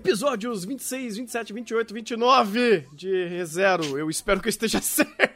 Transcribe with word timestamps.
Episódios 0.00 0.64
26, 0.64 1.18
27, 1.18 1.52
28, 1.52 1.92
29 1.92 2.86
de 2.90 3.26
ReZero. 3.26 3.98
Eu 3.98 4.08
espero 4.08 4.40
que 4.40 4.48
eu 4.48 4.50
esteja 4.50 4.80
certo. 4.80 5.29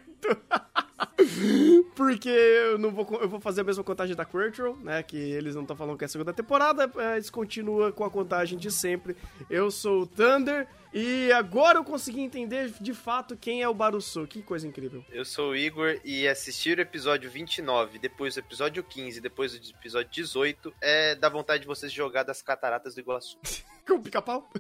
Porque 1.94 2.28
eu 2.28 2.76
não 2.78 2.90
vou, 2.90 3.06
eu 3.20 3.28
vou 3.28 3.40
fazer 3.40 3.60
a 3.60 3.64
mesma 3.64 3.84
contagem 3.84 4.16
da 4.16 4.24
Crunchyroll, 4.24 4.76
né? 4.78 5.02
Que 5.02 5.16
eles 5.16 5.54
não 5.54 5.62
estão 5.62 5.76
falando 5.76 5.96
que 5.96 6.04
é 6.04 6.06
a 6.06 6.08
segunda 6.08 6.32
temporada, 6.32 6.90
eles 7.14 7.30
continuam 7.30 7.92
com 7.92 8.04
a 8.04 8.10
contagem 8.10 8.58
de 8.58 8.70
sempre. 8.70 9.16
Eu 9.48 9.70
sou 9.70 10.02
o 10.02 10.06
Thunder 10.06 10.66
e 10.92 11.32
agora 11.32 11.78
eu 11.78 11.84
consegui 11.84 12.20
entender 12.20 12.72
de 12.80 12.94
fato 12.94 13.36
quem 13.36 13.62
é 13.62 13.68
o 13.68 13.74
Barusu. 13.74 14.26
Que 14.26 14.42
coisa 14.42 14.66
incrível. 14.66 15.04
Eu 15.10 15.24
sou 15.24 15.50
o 15.50 15.56
Igor 15.56 16.00
e 16.04 16.26
assistir 16.26 16.78
o 16.78 16.80
episódio 16.80 17.30
29, 17.30 17.98
depois 17.98 18.36
o 18.36 18.38
episódio 18.40 18.82
15, 18.82 19.20
depois 19.20 19.54
o 19.54 19.56
episódio 19.56 20.10
18 20.10 20.72
é 20.80 21.14
da 21.14 21.28
vontade 21.28 21.62
de 21.62 21.66
vocês 21.66 21.92
jogar 21.92 22.22
das 22.22 22.42
cataratas 22.42 22.94
do 22.94 23.00
Iguaçu. 23.00 23.38
Com 23.86 23.94
o 23.94 24.02
pica-pau? 24.02 24.50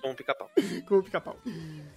Com 0.00 0.10
o 0.10 0.14
pica-pau. 0.14 0.50
Com 0.88 0.98
o 0.98 1.02
pica-pau. 1.02 1.36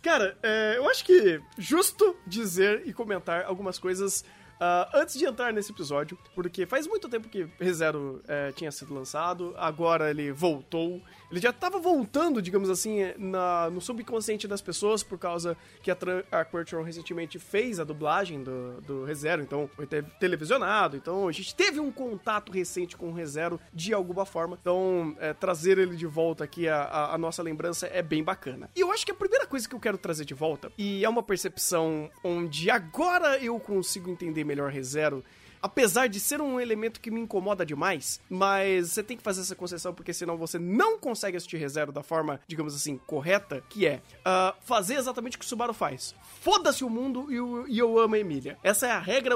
Cara, 0.01 0.37
é, 0.43 0.73
eu 0.77 0.89
acho 0.89 1.05
que 1.05 1.39
justo 1.57 2.17
dizer 2.27 2.83
e 2.85 2.93
comentar 2.93 3.45
algumas 3.45 3.79
coisas 3.79 4.25
Uh, 4.55 4.97
antes 4.97 5.17
de 5.17 5.25
entrar 5.25 5.51
nesse 5.51 5.71
episódio, 5.71 6.17
porque 6.33 6.65
faz 6.65 6.87
muito 6.87 7.09
tempo 7.09 7.27
que 7.27 7.45
ReZero 7.59 8.21
é, 8.27 8.53
tinha 8.53 8.71
sido 8.71 8.93
lançado, 8.93 9.53
agora 9.57 10.09
ele 10.09 10.31
voltou 10.31 11.01
ele 11.35 11.41
já 11.41 11.49
estava 11.49 11.79
voltando, 11.79 12.41
digamos 12.41 12.69
assim, 12.69 12.99
na, 13.17 13.69
no 13.69 13.81
subconsciente 13.81 14.47
das 14.47 14.61
pessoas, 14.61 15.03
por 15.03 15.19
causa 15.19 15.57
que 15.83 15.91
a, 15.91 15.97
a 16.31 16.81
recentemente 16.81 17.37
fez 17.37 17.77
a 17.77 17.83
dublagem 17.83 18.41
do, 18.41 18.79
do 18.81 19.03
ReZero, 19.03 19.41
então 19.41 19.69
foi 19.75 19.85
televisionado, 19.85 20.95
então 20.95 21.27
a 21.27 21.31
gente 21.33 21.53
teve 21.53 21.79
um 21.79 21.91
contato 21.91 22.51
recente 22.51 22.95
com 22.95 23.09
o 23.09 23.13
ReZero 23.13 23.59
de 23.73 23.93
alguma 23.93 24.25
forma, 24.25 24.57
então 24.59 25.15
é, 25.19 25.33
trazer 25.33 25.77
ele 25.77 25.97
de 25.97 26.05
volta 26.05 26.45
aqui, 26.45 26.69
a, 26.69 26.83
a, 26.83 27.15
a, 27.15 27.17
nossa 27.17 27.43
lembrança 27.43 27.87
é 27.87 28.01
bem 28.01 28.23
bacana. 28.23 28.69
E 28.73 28.79
eu 28.79 28.91
acho 28.91 29.05
que 29.05 29.11
a 29.11 29.15
primeira 29.15 29.45
coisa 29.45 29.67
que 29.67 29.75
eu 29.75 29.79
quero 29.79 29.97
trazer 29.97 30.23
de 30.23 30.33
volta, 30.33 30.71
e 30.77 31.03
é 31.03 31.09
uma 31.09 31.21
percepção 31.21 32.09
onde 32.23 32.69
agora 32.69 33.37
eu 33.39 33.59
consigo 33.59 34.09
entender 34.09 34.45
melhor 34.45 34.71
ReZero, 34.71 35.23
apesar 35.65 36.07
de 36.07 36.19
ser 36.19 36.41
um 36.41 36.59
elemento 36.59 37.01
que 37.01 37.09
me 37.09 37.19
incomoda 37.19 37.65
demais, 37.65 38.21
mas 38.29 38.91
você 38.91 39.01
tem 39.01 39.17
que 39.17 39.23
fazer 39.23 39.41
essa 39.41 39.55
concessão 39.55 39.95
porque 39.95 40.13
senão 40.13 40.37
você 40.37 40.59
não 40.59 40.99
consegue 40.99 41.37
assistir 41.37 41.57
ReZero 41.57 41.91
da 41.91 42.03
forma, 42.03 42.39
digamos 42.47 42.75
assim, 42.75 42.99
correta, 43.07 43.63
que 43.67 43.87
é 43.87 43.95
uh, 44.19 44.55
fazer 44.61 44.93
exatamente 44.93 45.37
o 45.37 45.39
que 45.39 45.45
o 45.45 45.47
Subaru 45.47 45.73
faz. 45.73 46.13
Foda-se 46.39 46.83
o 46.83 46.89
mundo 46.89 47.25
e, 47.31 47.73
e, 47.73 47.79
eu 47.79 47.97
amo 47.97 48.13
a 48.13 48.19
Emília. 48.19 48.59
Essa 48.63 48.85
é 48.85 48.91
a 48.91 48.99
regra, 48.99 49.35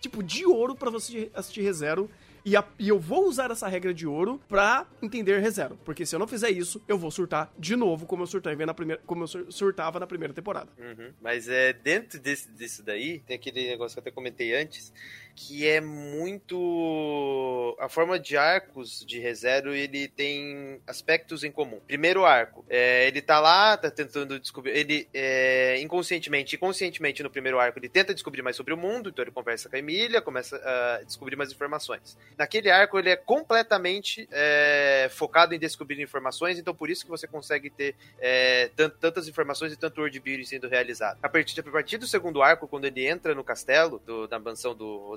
tipo, 0.00 0.22
de 0.22 0.46
ouro 0.46 0.76
para 0.76 0.90
você 0.90 1.28
assistir 1.34 1.62
ReZero 1.62 2.08
e, 2.44 2.56
a, 2.56 2.64
e, 2.78 2.88
eu 2.88 2.98
vou 2.98 3.26
usar 3.26 3.50
essa 3.50 3.66
regra 3.68 3.94
de 3.94 4.06
ouro 4.06 4.40
pra 4.48 4.86
entender 5.00 5.40
ReZero. 5.40 5.78
Porque 5.84 6.04
se 6.04 6.14
eu 6.14 6.18
não 6.18 6.26
fizer 6.26 6.50
isso, 6.50 6.82
eu 6.86 6.98
vou 6.98 7.10
surtar 7.10 7.52
de 7.58 7.74
novo, 7.76 8.06
como 8.06 8.22
eu 8.22 8.26
surtei 8.26 8.54
na 8.54 8.74
primeira, 8.74 9.00
como 9.06 9.24
eu 9.24 9.50
surtava 9.50 9.98
na 9.98 10.06
primeira 10.06 10.34
temporada. 10.34 10.70
Uhum. 10.78 11.10
Mas 11.22 11.48
é 11.48 11.72
dentro 11.72 12.20
desse, 12.20 12.50
disso 12.50 12.82
daí, 12.82 13.20
tem 13.20 13.36
aquele 13.36 13.66
negócio 13.68 13.94
que 13.94 13.98
eu 14.00 14.02
até 14.02 14.10
comentei 14.10 14.54
antes, 14.54 14.92
que 15.34 15.66
é 15.66 15.80
muito. 15.80 17.63
A 17.84 17.88
forma 17.90 18.18
de 18.18 18.34
arcos 18.34 19.04
de 19.04 19.18
ReZero, 19.18 19.74
ele 19.74 20.08
tem 20.08 20.80
aspectos 20.86 21.44
em 21.44 21.52
comum. 21.52 21.78
Primeiro 21.86 22.24
arco, 22.24 22.64
é, 22.66 23.06
ele 23.06 23.20
tá 23.20 23.38
lá, 23.38 23.76
tá 23.76 23.90
tentando 23.90 24.40
descobrir. 24.40 24.70
Ele, 24.70 25.06
é, 25.12 25.78
inconscientemente 25.82 26.54
e 26.54 26.58
conscientemente 26.58 27.22
no 27.22 27.28
primeiro 27.28 27.60
arco, 27.60 27.78
ele 27.78 27.90
tenta 27.90 28.14
descobrir 28.14 28.40
mais 28.40 28.56
sobre 28.56 28.72
o 28.72 28.76
mundo, 28.78 29.10
então 29.10 29.22
ele 29.22 29.30
conversa 29.30 29.68
com 29.68 29.76
a 29.76 29.78
Emília, 29.78 30.22
começa 30.22 30.56
a 30.56 31.02
descobrir 31.04 31.36
mais 31.36 31.52
informações. 31.52 32.16
Naquele 32.38 32.70
arco, 32.70 32.98
ele 32.98 33.10
é 33.10 33.16
completamente 33.16 34.26
é, 34.32 35.10
focado 35.12 35.54
em 35.54 35.58
descobrir 35.58 36.00
informações, 36.00 36.58
então 36.58 36.74
por 36.74 36.88
isso 36.88 37.04
que 37.04 37.10
você 37.10 37.26
consegue 37.26 37.68
ter 37.68 37.94
é, 38.18 38.70
tantas 38.98 39.28
informações 39.28 39.74
e 39.74 39.76
tanto 39.76 40.00
worldbuilding 40.00 40.46
sendo 40.46 40.68
realizado. 40.68 41.18
A 41.22 41.28
partir, 41.28 41.60
a 41.60 41.62
partir 41.62 41.98
do 41.98 42.06
segundo 42.06 42.42
arco, 42.42 42.66
quando 42.66 42.86
ele 42.86 43.06
entra 43.06 43.34
no 43.34 43.44
castelo, 43.44 43.98
do, 44.06 44.26
na 44.26 44.38
mansão 44.38 44.74
do 44.74 45.14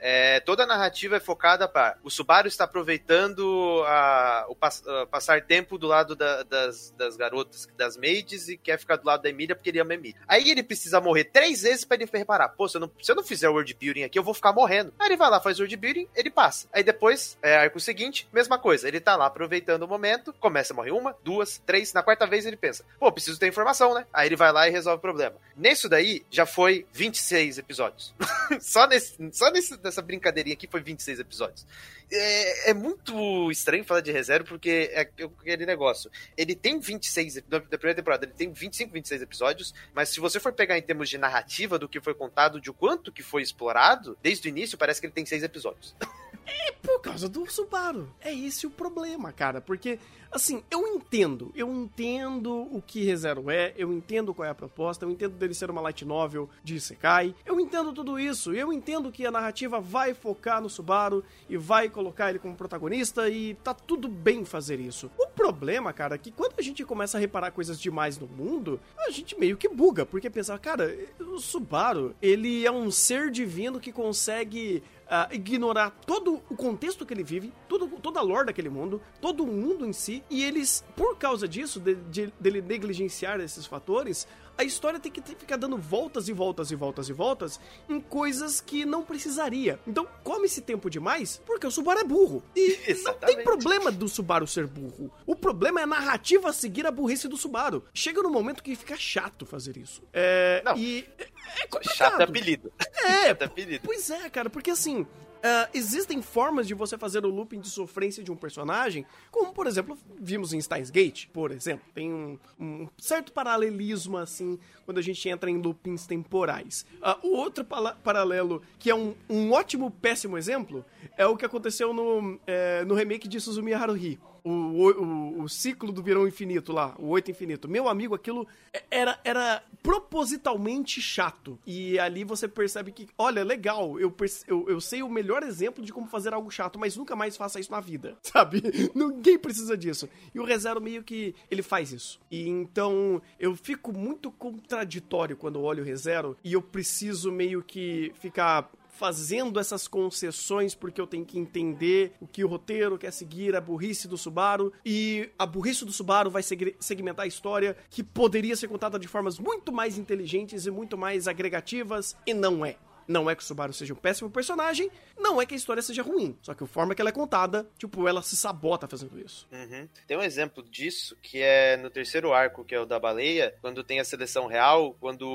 é, 0.00 0.40
toda 0.40 0.62
a 0.62 0.66
narrativa 0.66 1.16
é 1.16 1.20
focada 1.20 1.68
para 1.68 1.89
o 2.02 2.10
Subaru 2.10 2.48
está 2.48 2.64
aproveitando 2.64 3.82
a, 3.86 4.46
o 4.48 4.54
pass, 4.54 4.86
a 4.86 5.06
passar 5.06 5.42
tempo 5.42 5.78
do 5.78 5.86
lado 5.86 6.14
da, 6.14 6.42
das, 6.42 6.92
das 6.96 7.16
garotas, 7.16 7.68
das 7.76 7.96
maids, 7.96 8.48
e 8.48 8.56
quer 8.56 8.78
ficar 8.78 8.96
do 8.96 9.06
lado 9.06 9.22
da 9.22 9.28
Emília 9.28 9.54
porque 9.54 9.70
ele 9.70 9.80
ama 9.80 9.92
a 9.92 9.94
Emília. 9.94 10.20
Aí 10.26 10.50
ele 10.50 10.62
precisa 10.62 11.00
morrer 11.00 11.24
três 11.24 11.62
vezes 11.62 11.84
para 11.84 11.96
ele 11.96 12.10
reparar. 12.12 12.50
Pô, 12.50 12.68
se 12.68 12.76
eu, 12.76 12.80
não, 12.80 12.90
se 13.00 13.10
eu 13.10 13.16
não 13.16 13.22
fizer 13.22 13.48
world 13.48 13.72
building 13.74 14.04
aqui, 14.04 14.18
eu 14.18 14.22
vou 14.22 14.34
ficar 14.34 14.52
morrendo. 14.52 14.92
Aí 14.98 15.08
ele 15.08 15.16
vai 15.16 15.30
lá, 15.30 15.40
faz 15.40 15.58
world 15.58 15.76
building, 15.76 16.08
ele 16.14 16.30
passa. 16.30 16.68
Aí 16.72 16.82
depois, 16.82 17.38
é, 17.42 17.56
arco 17.56 17.80
seguinte, 17.80 18.28
mesma 18.32 18.58
coisa. 18.58 18.86
Ele 18.86 19.00
tá 19.00 19.16
lá 19.16 19.26
aproveitando 19.26 19.82
o 19.82 19.88
momento, 19.88 20.32
começa 20.34 20.72
a 20.72 20.76
morrer 20.76 20.92
uma, 20.92 21.16
duas, 21.22 21.58
três. 21.64 21.92
Na 21.92 22.02
quarta 22.02 22.26
vez 22.26 22.46
ele 22.46 22.56
pensa, 22.56 22.84
pô, 22.98 23.10
preciso 23.10 23.38
ter 23.38 23.48
informação, 23.48 23.94
né? 23.94 24.06
Aí 24.12 24.28
ele 24.28 24.36
vai 24.36 24.52
lá 24.52 24.68
e 24.68 24.70
resolve 24.70 24.98
o 24.98 25.00
problema. 25.00 25.36
Nisso 25.56 25.88
daí, 25.88 26.24
já 26.30 26.46
foi 26.46 26.86
26 26.92 27.58
episódios. 27.58 28.14
Só 28.60 28.86
nesse, 28.86 29.16
só 29.32 29.50
nesse, 29.50 29.78
nessa 29.82 30.02
brincadeirinha 30.02 30.54
aqui 30.54 30.66
foi 30.66 30.80
26 30.80 31.20
episódios. 31.20 31.66
É, 32.12 32.70
é 32.70 32.74
muito 32.74 33.50
estranho 33.50 33.84
falar 33.84 34.00
de 34.00 34.10
reserva, 34.10 34.48
porque 34.48 34.90
é 34.92 35.00
aquele 35.00 35.64
negócio. 35.64 36.10
Ele 36.36 36.54
tem 36.54 36.78
26, 36.80 37.42
da 37.48 37.60
primeira 37.60 37.94
temporada, 37.94 38.24
ele 38.24 38.32
tem 38.32 38.52
25, 38.52 38.92
26 38.92 39.22
episódios, 39.22 39.74
mas 39.94 40.08
se 40.08 40.18
você 40.18 40.40
for 40.40 40.52
pegar 40.52 40.76
em 40.76 40.82
termos 40.82 41.08
de 41.08 41.18
narrativa 41.18 41.78
do 41.78 41.88
que 41.88 42.00
foi 42.00 42.14
contado, 42.14 42.60
de 42.60 42.70
o 42.70 42.74
quanto 42.74 43.12
que 43.12 43.22
foi 43.22 43.42
explorado, 43.42 44.18
desde 44.22 44.48
o 44.48 44.50
início 44.50 44.76
parece 44.76 45.00
que 45.00 45.06
ele 45.06 45.14
tem 45.14 45.24
6 45.24 45.42
episódios. 45.42 45.94
É 46.50 46.72
por 46.72 47.00
causa 47.00 47.28
do 47.28 47.48
Subaru. 47.50 48.08
É 48.20 48.34
esse 48.34 48.66
o 48.66 48.70
problema, 48.70 49.32
cara. 49.32 49.60
Porque, 49.60 49.98
assim, 50.32 50.62
eu 50.70 50.86
entendo. 50.86 51.52
Eu 51.54 51.72
entendo 51.72 52.62
o 52.74 52.82
que 52.84 53.04
ReZero 53.04 53.48
é. 53.50 53.72
Eu 53.76 53.92
entendo 53.92 54.34
qual 54.34 54.46
é 54.46 54.50
a 54.50 54.54
proposta. 54.54 55.04
Eu 55.04 55.10
entendo 55.10 55.36
dele 55.36 55.54
ser 55.54 55.70
uma 55.70 55.80
light 55.80 56.04
novel 56.04 56.50
de 56.64 56.80
Sekai. 56.80 57.34
Eu 57.46 57.60
entendo 57.60 57.92
tudo 57.92 58.18
isso. 58.18 58.52
Eu 58.52 58.72
entendo 58.72 59.12
que 59.12 59.24
a 59.24 59.30
narrativa 59.30 59.80
vai 59.80 60.12
focar 60.12 60.60
no 60.60 60.68
Subaru 60.68 61.22
e 61.48 61.56
vai 61.56 61.88
colocar 61.88 62.30
ele 62.30 62.38
como 62.40 62.56
protagonista. 62.56 63.28
E 63.28 63.54
tá 63.54 63.72
tudo 63.72 64.08
bem 64.08 64.44
fazer 64.44 64.80
isso. 64.80 65.10
O 65.16 65.28
problema, 65.28 65.92
cara, 65.92 66.16
é 66.16 66.18
que 66.18 66.32
quando 66.32 66.54
a 66.58 66.62
gente 66.62 66.84
começa 66.84 67.16
a 67.16 67.20
reparar 67.20 67.52
coisas 67.52 67.80
demais 67.80 68.18
no 68.18 68.26
mundo, 68.26 68.80
a 68.98 69.10
gente 69.10 69.38
meio 69.38 69.56
que 69.56 69.68
buga. 69.68 70.04
Porque 70.04 70.28
pensa, 70.28 70.58
cara, 70.58 70.92
o 71.20 71.38
Subaru, 71.38 72.14
ele 72.20 72.66
é 72.66 72.72
um 72.72 72.90
ser 72.90 73.30
divino 73.30 73.78
que 73.78 73.92
consegue 73.92 74.82
uh, 75.10 75.34
ignorar 75.34 75.90
todo 76.06 76.40
o 76.48 76.56
contexto 76.56 77.04
que 77.04 77.12
ele 77.12 77.24
vive, 77.24 77.52
todo, 77.68 77.88
toda 78.00 78.20
a 78.20 78.22
lore 78.22 78.46
daquele 78.46 78.70
mundo, 78.70 79.02
todo 79.20 79.42
o 79.42 79.46
mundo 79.46 79.84
em 79.84 79.92
si, 79.92 80.22
e 80.30 80.44
eles, 80.44 80.84
por 80.96 81.16
causa 81.18 81.48
disso, 81.48 81.80
de, 81.80 81.96
de, 81.96 82.32
dele 82.38 82.62
negligenciar 82.62 83.40
esses 83.40 83.66
fatores, 83.66 84.26
a 84.60 84.64
história 84.64 85.00
tem 85.00 85.10
que 85.10 85.22
ficar 85.22 85.56
dando 85.56 85.78
voltas 85.78 86.28
e 86.28 86.32
voltas 86.34 86.70
e 86.70 86.74
voltas 86.76 87.08
e 87.08 87.12
voltas 87.14 87.58
em 87.88 87.98
coisas 87.98 88.60
que 88.60 88.84
não 88.84 89.02
precisaria. 89.02 89.80
Então, 89.86 90.06
come 90.22 90.44
esse 90.44 90.60
tempo 90.60 90.90
demais 90.90 91.40
porque 91.46 91.66
o 91.66 91.70
Subaru 91.70 92.00
é 92.00 92.04
burro. 92.04 92.42
E 92.54 92.78
não 93.02 93.14
tem 93.14 93.42
problema 93.42 93.90
do 93.90 94.06
Subaru 94.06 94.46
ser 94.46 94.66
burro. 94.66 95.10
O 95.24 95.34
problema 95.34 95.80
é 95.80 95.84
a 95.84 95.86
narrativa 95.86 96.52
seguir 96.52 96.86
a 96.86 96.90
burrice 96.90 97.26
do 97.26 97.38
Subaru. 97.38 97.84
Chega 97.94 98.22
no 98.22 98.30
momento 98.30 98.62
que 98.62 98.76
fica 98.76 98.96
chato 98.96 99.46
fazer 99.46 99.78
isso. 99.78 100.02
É, 100.12 100.60
não. 100.62 100.76
E 100.76 101.08
é, 101.18 101.22
é 101.62 101.66
complicado. 101.66 101.96
Chato 101.96 102.20
é 102.20 102.24
apelido. 102.24 102.72
É, 102.78 103.28
chato 103.28 103.42
é 103.42 103.44
apelido. 103.46 103.82
Pois 103.86 104.10
é, 104.10 104.28
cara, 104.28 104.50
porque 104.50 104.70
assim, 104.70 105.06
Uh, 105.40 105.70
existem 105.72 106.20
formas 106.20 106.68
de 106.68 106.74
você 106.74 106.98
fazer 106.98 107.24
o 107.24 107.28
looping 107.28 107.60
de 107.60 107.68
sofrência 107.68 108.22
de 108.22 108.30
um 108.30 108.36
personagem, 108.36 109.06
como, 109.30 109.54
por 109.54 109.66
exemplo, 109.66 109.96
vimos 110.18 110.52
em 110.52 110.60
Steins 110.60 110.90
Gate, 110.90 111.28
por 111.28 111.50
exemplo. 111.50 111.86
Tem 111.94 112.12
um, 112.12 112.38
um 112.58 112.88
certo 112.98 113.32
paralelismo, 113.32 114.18
assim, 114.18 114.58
quando 114.84 114.98
a 114.98 115.02
gente 115.02 115.26
entra 115.28 115.50
em 115.50 115.56
loopings 115.56 116.06
temporais. 116.06 116.84
Uh, 117.00 117.28
o 117.28 117.36
outro 117.36 117.64
paralelo, 117.64 118.60
que 118.78 118.90
é 118.90 118.94
um, 118.94 119.14
um 119.30 119.52
ótimo, 119.52 119.90
péssimo 119.90 120.36
exemplo, 120.36 120.84
é 121.16 121.26
o 121.26 121.36
que 121.36 121.46
aconteceu 121.46 121.94
no, 121.94 122.38
é, 122.46 122.84
no 122.84 122.94
remake 122.94 123.26
de 123.26 123.40
Suzumiya 123.40 123.78
Haruhi 123.78 124.18
o, 124.44 124.50
o, 124.50 125.42
o, 125.42 125.48
ciclo 125.48 125.92
do 125.92 126.02
verão 126.02 126.26
infinito 126.26 126.72
lá, 126.72 126.94
o 126.98 127.08
oito 127.08 127.30
infinito. 127.30 127.68
Meu 127.68 127.88
amigo, 127.88 128.14
aquilo 128.14 128.46
era, 128.90 129.18
era 129.24 129.62
propositalmente 129.82 131.00
chato. 131.00 131.58
E 131.66 131.98
ali 131.98 132.24
você 132.24 132.48
percebe 132.48 132.92
que, 132.92 133.08
olha, 133.16 133.44
legal, 133.44 133.98
eu, 133.98 134.14
eu, 134.46 134.68
eu 134.68 134.80
sei 134.80 135.02
o 135.02 135.08
melhor 135.08 135.42
exemplo 135.42 135.84
de 135.84 135.92
como 135.92 136.06
fazer 136.06 136.32
algo 136.32 136.50
chato, 136.50 136.78
mas 136.78 136.96
nunca 136.96 137.16
mais 137.16 137.36
faça 137.36 137.60
isso 137.60 137.70
na 137.70 137.80
vida, 137.80 138.16
sabe? 138.22 138.62
Ninguém 138.94 139.38
precisa 139.38 139.76
disso. 139.76 140.08
E 140.34 140.40
o 140.40 140.44
ReZero 140.44 140.80
meio 140.80 141.02
que 141.02 141.34
ele 141.50 141.62
faz 141.62 141.92
isso. 141.92 142.20
E 142.30 142.48
então 142.48 143.20
eu 143.38 143.56
fico 143.56 143.92
muito 143.92 144.30
contraditório 144.30 145.36
quando 145.36 145.60
olho 145.60 145.82
o 145.82 145.86
ReZero 145.86 146.36
e 146.44 146.52
eu 146.52 146.62
preciso 146.62 147.32
meio 147.32 147.62
que 147.62 148.12
ficar 148.20 148.70
fazendo 149.00 149.58
essas 149.58 149.88
concessões 149.88 150.74
porque 150.74 151.00
eu 151.00 151.06
tenho 151.06 151.24
que 151.24 151.38
entender 151.38 152.12
o 152.20 152.26
que 152.26 152.44
o 152.44 152.46
roteiro 152.46 152.98
quer 152.98 153.10
seguir, 153.10 153.56
a 153.56 153.60
burrice 153.60 154.06
do 154.06 154.18
Subaru. 154.18 154.74
E 154.84 155.30
a 155.38 155.46
burrice 155.46 155.86
do 155.86 155.92
Subaru 155.92 156.28
vai 156.28 156.42
segmentar 156.42 157.24
a 157.24 157.26
história 157.26 157.74
que 157.88 158.04
poderia 158.04 158.54
ser 158.54 158.68
contada 158.68 158.98
de 158.98 159.08
formas 159.08 159.38
muito 159.38 159.72
mais 159.72 159.96
inteligentes 159.96 160.66
e 160.66 160.70
muito 160.70 160.98
mais 160.98 161.26
agregativas, 161.26 162.14
e 162.26 162.34
não 162.34 162.62
é 162.62 162.76
Não 163.10 163.28
é 163.28 163.34
que 163.34 163.42
o 163.42 163.44
Subaru 163.44 163.72
seja 163.72 163.92
um 163.92 163.96
péssimo 163.96 164.30
personagem, 164.30 164.88
não 165.18 165.42
é 165.42 165.44
que 165.44 165.52
a 165.52 165.56
história 165.56 165.82
seja 165.82 166.00
ruim. 166.00 166.38
Só 166.42 166.54
que 166.54 166.62
a 166.62 166.66
forma 166.66 166.94
que 166.94 167.02
ela 167.02 167.08
é 167.08 167.12
contada, 167.12 167.68
tipo, 167.76 168.06
ela 168.06 168.22
se 168.22 168.36
sabota 168.36 168.86
fazendo 168.86 169.18
isso. 169.18 169.48
Uhum. 169.50 169.88
Tem 170.06 170.16
um 170.16 170.22
exemplo 170.22 170.62
disso 170.62 171.16
que 171.20 171.42
é 171.42 171.76
no 171.76 171.90
terceiro 171.90 172.32
arco, 172.32 172.64
que 172.64 172.72
é 172.72 172.78
o 172.78 172.86
da 172.86 173.00
baleia, 173.00 173.52
quando 173.60 173.82
tem 173.82 173.98
a 173.98 174.04
seleção 174.04 174.46
real, 174.46 174.94
quando 175.00 175.26